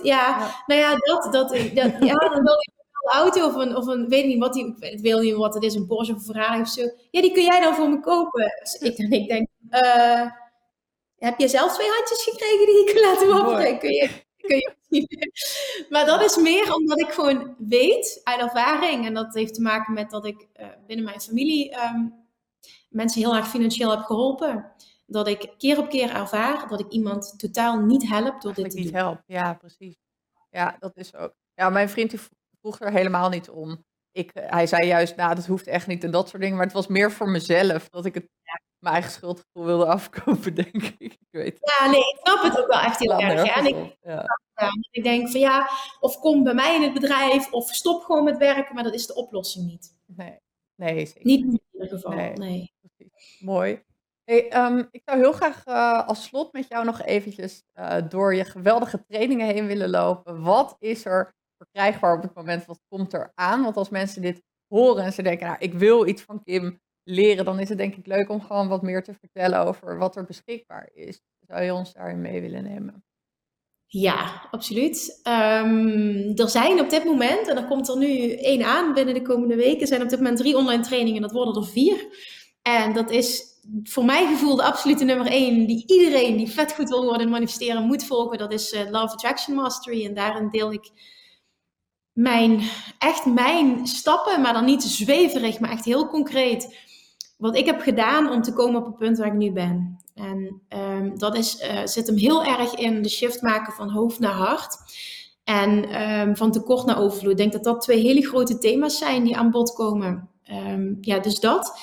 [0.03, 2.71] Ja, nou ja, dat, dat, dat ja, dan wil je
[3.03, 5.63] een auto of een, of een, weet niet wat die, ik weet niet wat het
[5.63, 6.83] is, een Porsche of een Ferrari of zo.
[7.11, 8.53] Ja, die kun jij dan voor me kopen.
[8.61, 10.31] Dus ik, ik denk, uh,
[11.19, 13.79] heb je zelf twee handjes gekregen die ik kan laten opbrengen?
[13.79, 14.75] Kun je, kun je
[15.89, 19.07] maar dat is meer omdat ik gewoon weet uit ervaring.
[19.07, 22.15] En dat heeft te maken met dat ik uh, binnen mijn familie um,
[22.89, 24.73] mensen heel erg financieel heb geholpen
[25.07, 28.77] dat ik keer op keer ervaar dat ik iemand totaal niet help door dit te
[28.77, 28.95] niet doen.
[28.95, 29.97] help, ja, precies.
[30.51, 31.35] Ja, dat is ook.
[31.55, 32.21] Ja, mijn vriend die
[32.61, 33.85] vroeg er helemaal niet om.
[34.13, 36.57] Ik, eh, hij zei juist, nou, dat hoeft echt niet en dat soort dingen.
[36.57, 38.29] Maar het was meer voor mezelf, dat ik het
[38.79, 41.13] mijn eigen schuldgevoel wilde afkopen, denk ik.
[41.13, 43.57] ik weet Ja, nee, ik snap het ook wel echt heel erg.
[43.57, 44.25] En ik, ja.
[44.91, 45.71] ik denk van ja,
[46.01, 49.07] of kom bij mij in het bedrijf, of stop gewoon met werken, maar dat is
[49.07, 49.97] de oplossing niet.
[50.07, 50.41] Nee,
[50.75, 51.25] nee zeker.
[51.25, 52.33] Niet in ieder geval, nee.
[52.33, 52.75] nee.
[53.41, 53.83] Mooi.
[54.27, 58.35] Hey, ehm, ik zou heel graag uh, als slot met jou nog eventjes uh, door
[58.35, 60.43] je geweldige trainingen heen willen lopen.
[60.43, 62.67] Wat is er verkrijgbaar op het moment?
[62.67, 63.63] Wat komt er aan?
[63.63, 67.45] Want als mensen dit horen en ze denken, nou, ik wil iets van Kim leren,
[67.45, 70.25] dan is het denk ik leuk om gewoon wat meer te vertellen over wat er
[70.25, 71.21] beschikbaar is.
[71.41, 73.05] Zou je ons daarin mee willen nemen?
[73.87, 75.21] Ja, absoluut.
[75.29, 79.23] Um, er zijn op dit moment, en er komt er nu één aan binnen de
[79.23, 82.07] komende weken, zijn op dit moment drie online trainingen, dat worden er vier.
[82.67, 83.45] En dat is
[83.83, 87.29] voor mijn gevoel de absolute nummer één, die iedereen die vet goed wil worden in
[87.29, 88.39] manifesteren moet volgen.
[88.39, 90.05] Dat is uh, Love Attraction Mastery.
[90.05, 90.91] En daarin deel ik
[92.13, 92.61] mijn,
[92.99, 96.79] echt mijn stappen, maar dan niet zweverig, maar echt heel concreet.
[97.39, 100.05] Wat ik heb gedaan om te komen op het punt waar ik nu ben.
[100.15, 104.19] En um, dat is, uh, zit hem heel erg in de shift maken van hoofd
[104.19, 104.77] naar hart.
[105.45, 107.31] En um, van tekort naar overvloed.
[107.31, 110.29] Ik denk dat dat twee hele grote thema's zijn die aan bod komen.
[110.51, 111.79] Um, ja, dus dat.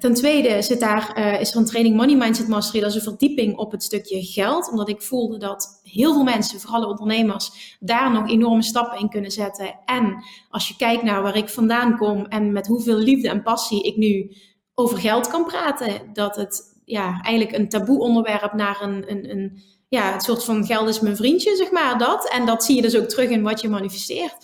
[0.00, 2.80] Ten tweede zit daar, uh, is er een training Money Mindset Mastery.
[2.80, 4.70] Dat is een verdieping op het stukje geld.
[4.70, 9.30] Omdat ik voelde dat heel veel mensen, vooral ondernemers, daar nog enorme stappen in kunnen
[9.30, 9.78] zetten.
[9.84, 13.82] En als je kijkt naar waar ik vandaan kom en met hoeveel liefde en passie
[13.82, 14.36] ik nu
[14.74, 15.90] over geld kan praten.
[16.12, 20.66] Dat het ja, eigenlijk een taboe onderwerp naar een, een, een ja, het soort van
[20.66, 22.30] geld is mijn vriendje, zeg maar, dat.
[22.30, 24.36] En dat zie je dus ook terug in wat je manifesteert.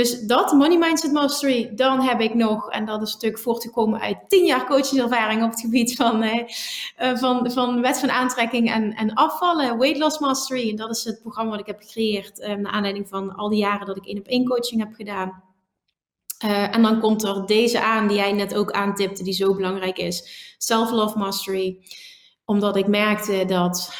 [0.00, 4.18] Dus dat, Money Mindset Mastery, dan heb ik nog, en dat is natuurlijk voortgekomen uit
[4.28, 9.14] tien jaar coachingservaring op het gebied van, eh, van, van wet van aantrekking en, en
[9.14, 10.70] afvallen, Weight Loss Mastery.
[10.70, 13.58] En dat is het programma wat ik heb gecreëerd eh, naar aanleiding van al die
[13.58, 15.42] jaren dat ik één op één coaching heb gedaan.
[16.44, 19.98] Uh, en dan komt er deze aan, die jij net ook aantipte, die zo belangrijk
[19.98, 20.54] is.
[20.58, 21.78] Self-Love Mastery.
[22.44, 23.94] Omdat ik merkte dat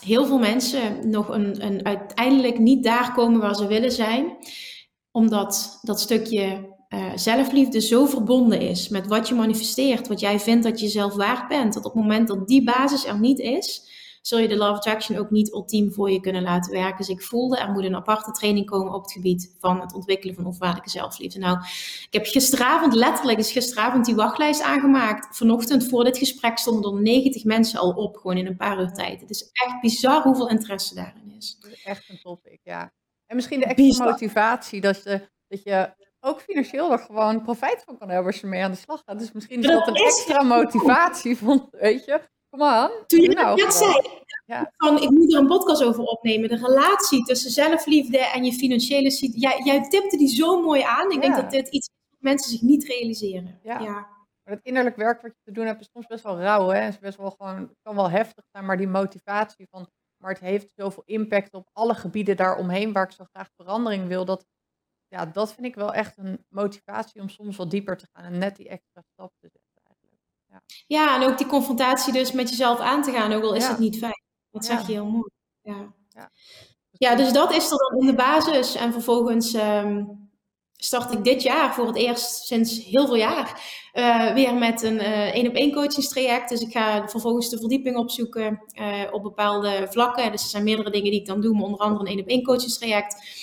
[0.00, 4.36] heel veel mensen nog een, een uiteindelijk niet daar komen waar ze willen zijn
[5.14, 10.64] omdat dat stukje uh, zelfliefde zo verbonden is met wat je manifesteert, wat jij vindt
[10.64, 11.74] dat je zelf waard bent.
[11.74, 13.90] Dat op het moment dat die basis er niet is,
[14.22, 16.96] zul je de Love Attraction ook niet ultiem voor je kunnen laten werken.
[16.96, 20.34] Dus ik voelde, er moet een aparte training komen op het gebied van het ontwikkelen
[20.34, 21.38] van onvoorwaardelijke zelfliefde.
[21.38, 21.58] Nou,
[22.06, 25.36] ik heb gisteravond, letterlijk is gisteravond die wachtlijst aangemaakt.
[25.36, 28.92] Vanochtend voor dit gesprek stonden er 90 mensen al op, gewoon in een paar uur
[28.92, 29.20] tijd.
[29.20, 31.58] Het is echt bizar hoeveel interesse daarin is.
[31.84, 32.92] Echt een topic, ja.
[33.34, 37.98] En misschien de extra motivatie dat je, dat je ook financieel er gewoon profijt van
[37.98, 39.18] kan hebben als je mee aan de slag gaat.
[39.18, 42.90] Dus misschien is dat, een extra motivatie van, weet je, kom aan.
[43.06, 44.00] Toen je nou zei,
[44.46, 44.72] ja.
[44.76, 46.48] van ik moet er een podcast over opnemen.
[46.48, 49.62] De relatie tussen zelfliefde en je financiële situatie.
[49.64, 51.10] Jij, jij tipte die zo mooi aan.
[51.10, 53.60] Ik denk dat dit iets is wat mensen zich niet realiseren.
[53.62, 53.78] Ja.
[53.78, 53.92] ja.
[54.44, 56.68] Maar het innerlijk werk wat je te doen hebt is soms best wel rauw.
[56.68, 56.80] Hè?
[56.80, 59.88] Het is best wel gewoon, het kan wel heftig zijn, maar die motivatie van
[60.24, 64.24] maar het heeft zoveel impact op alle gebieden daaromheen waar ik zo graag verandering wil.
[64.24, 64.46] Dat,
[65.08, 68.38] ja, dat vind ik wel echt een motivatie om soms wat dieper te gaan en
[68.38, 69.82] net die extra stap te zetten.
[69.86, 70.22] Eigenlijk.
[70.46, 73.66] Ja, ja en ook die confrontatie dus met jezelf aan te gaan, ook al is
[73.66, 74.22] het niet fijn.
[74.50, 75.30] Dat zeg je heel mooi.
[75.60, 75.94] Ja.
[76.08, 76.30] Ja.
[76.90, 78.74] ja, dus dat is er dan in de basis.
[78.74, 80.23] En vervolgens um,
[80.76, 83.62] start ik dit jaar voor het eerst sinds heel veel jaar
[83.94, 86.48] uh, weer met een één op één coachingstraject.
[86.48, 90.32] Dus ik ga vervolgens de verdieping opzoeken uh, op bepaalde vlakken.
[90.32, 92.28] Dus er zijn meerdere dingen die ik dan doe, maar onder andere een één op
[92.28, 93.42] één coachingstraject.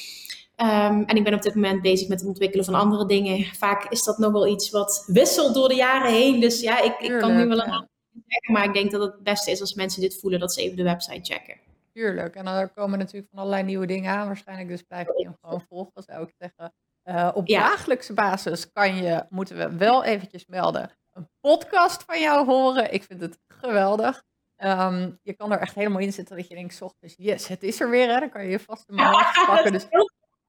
[0.57, 3.45] Um, en ik ben op dit moment bezig met het ontwikkelen van andere dingen.
[3.45, 6.39] Vaak is dat nog wel iets wat wisselt door de jaren heen.
[6.39, 7.87] Dus ja, ik, ik kan nu wel een
[8.27, 10.61] zeggen, maar ik denk dat het het beste is als mensen dit voelen, dat ze
[10.61, 11.59] even de website checken.
[11.93, 12.35] tuurlijk.
[12.35, 14.27] En dan komen natuurlijk van allerlei nieuwe dingen aan.
[14.27, 16.73] Waarschijnlijk dus blijf je hem gewoon volgen, zou ik zeggen.
[17.03, 22.45] Uh, op dagelijkse basis kan je, moeten we wel eventjes melden, een podcast van jou
[22.45, 22.93] horen.
[22.93, 24.23] Ik vind het geweldig.
[24.57, 27.79] Um, je kan er echt helemaal in zitten dat je denkt, ochtends, yes, het is
[27.79, 28.13] er weer.
[28.13, 28.19] Hè?
[28.19, 29.71] Dan kan je je vast een moment pakken.
[29.71, 29.87] Dus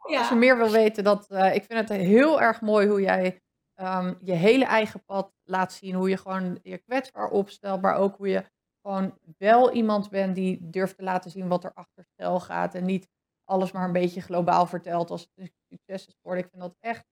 [0.08, 0.18] ja.
[0.18, 3.42] als je meer wil weten, dat, uh, ik vind het heel erg mooi hoe jij
[3.76, 5.94] um, je hele eigen pad laat zien.
[5.94, 8.44] Hoe je gewoon je kwetsbaar opstelt, maar ook hoe je
[8.82, 12.74] gewoon wel iemand bent die durft te laten zien wat er achter stel gaat.
[12.74, 13.08] En niet
[13.44, 15.28] alles maar een beetje globaal vertelt als
[15.72, 16.44] succes is geworden.
[16.44, 17.04] Ik vind dat echt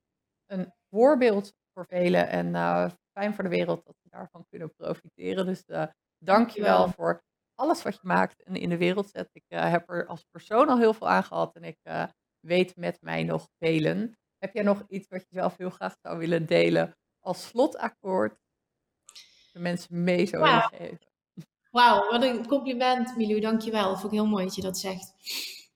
[0.46, 5.46] een voorbeeld voor velen en uh, fijn voor de wereld dat we daarvan kunnen profiteren.
[5.46, 5.86] Dus uh,
[6.18, 7.22] dank je wel voor
[7.54, 9.28] alles wat je maakt en in de wereld zet.
[9.32, 11.78] Ik uh, heb er als persoon al heel veel aan gehad en ik
[12.40, 14.18] weet met mij nog velen.
[14.38, 18.38] Heb jij nog iets wat je zelf heel graag zou willen delen als slotakkoord?
[19.52, 21.08] De mensen mee zou willen geven.
[21.70, 23.40] Wauw, wat een compliment, Milou.
[23.40, 23.96] Dankjewel.
[23.96, 25.14] Vond ik heel mooi dat je dat zegt.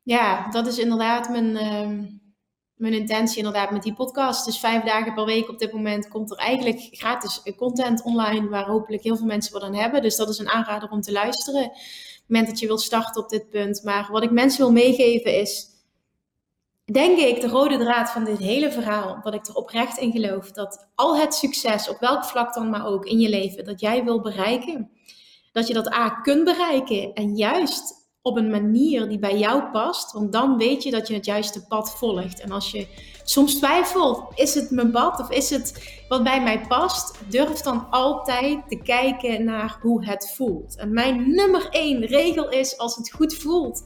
[0.03, 2.11] Ja, dat is inderdaad mijn, uh,
[2.75, 4.45] mijn intentie inderdaad met die podcast.
[4.45, 8.49] Dus vijf dagen per week op dit moment komt er eigenlijk gratis content online...
[8.49, 10.03] waar hopelijk heel veel mensen wat aan hebben.
[10.03, 11.63] Dus dat is een aanrader om te luisteren.
[11.63, 13.83] Het moment dat je wilt starten op dit punt.
[13.83, 15.73] Maar wat ik mensen wil meegeven is
[16.85, 20.51] denk ik, de rode draad van dit hele verhaal, dat ik er oprecht in geloof,
[20.51, 24.05] dat al het succes, op welk vlak dan maar ook in je leven, dat jij
[24.05, 24.91] wil bereiken,
[25.53, 30.13] dat je dat A kunt bereiken en juist op een manier die bij jou past,
[30.13, 32.41] want dan weet je dat je het juiste pad volgt.
[32.41, 32.87] En als je
[33.25, 37.91] soms twijfelt, is het mijn pad of is het wat bij mij past, durf dan
[37.91, 40.77] altijd te kijken naar hoe het voelt.
[40.77, 43.85] En mijn nummer één regel is, als het goed voelt,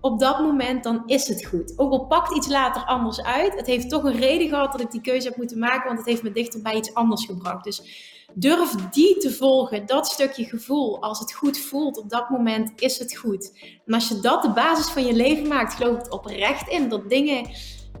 [0.00, 1.72] op dat moment dan is het goed.
[1.76, 4.90] Ook al pakt iets later anders uit, het heeft toch een reden gehad dat ik
[4.90, 7.64] die keuze heb moeten maken, want het heeft me dichter bij iets anders gebracht.
[7.64, 7.82] Dus
[8.34, 11.02] durf die te volgen, dat stukje gevoel.
[11.02, 13.52] Als het goed voelt op dat moment, is het goed.
[13.86, 17.08] En als je dat de basis van je leven maakt, geloof ik oprecht in dat
[17.08, 17.50] dingen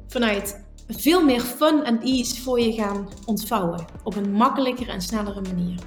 [0.08, 3.84] vanuit veel meer fun en ease voor je gaan ontvouwen.
[4.02, 5.78] Op een makkelijkere en snellere manier.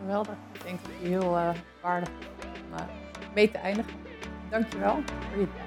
[0.00, 0.34] Geweldig.
[0.52, 1.50] Ik denk dat je heel uh,
[1.82, 2.80] waardevol om uh,
[3.34, 3.92] mee te eindigen.
[4.50, 4.94] Dankjewel
[5.30, 5.66] voor je tijd.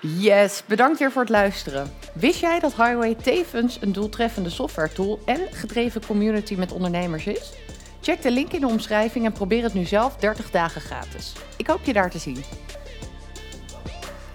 [0.00, 2.01] Yes, bedankt weer voor het luisteren.
[2.12, 7.52] Wist jij dat Highway tevens een doeltreffende software tool en gedreven community met ondernemers is?
[8.00, 11.32] Check de link in de omschrijving en probeer het nu zelf 30 dagen gratis.
[11.56, 12.44] Ik hoop je daar te zien.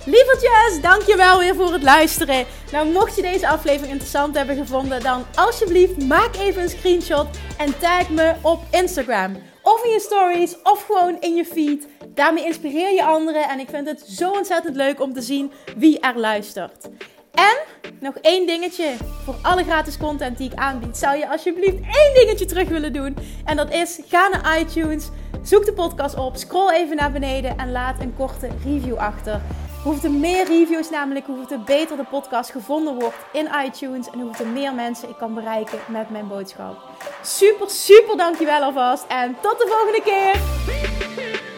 [0.05, 2.45] Lievertjes, dankjewel weer voor het luisteren.
[2.71, 7.27] Nou, mocht je deze aflevering interessant hebben gevonden, dan alsjeblieft maak even een screenshot
[7.57, 9.37] en tag me op Instagram.
[9.61, 11.87] Of in je stories, of gewoon in je feed.
[12.07, 15.99] Daarmee inspireer je anderen en ik vind het zo ontzettend leuk om te zien wie
[15.99, 16.89] er luistert.
[17.38, 17.57] En
[17.99, 18.95] nog één dingetje.
[19.23, 23.18] Voor alle gratis content die ik aanbied, zou je alsjeblieft één dingetje terug willen doen.
[23.45, 25.09] En dat is: ga naar iTunes,
[25.41, 29.41] zoek de podcast op, scroll even naar beneden en laat een korte review achter.
[29.84, 34.73] Hoeveel meer reviews namelijk, hoeveel beter de podcast gevonden wordt in iTunes en hoeveel meer
[34.73, 36.77] mensen ik kan bereiken met mijn boodschap.
[37.23, 41.56] Super, super dankjewel alvast en tot de volgende keer!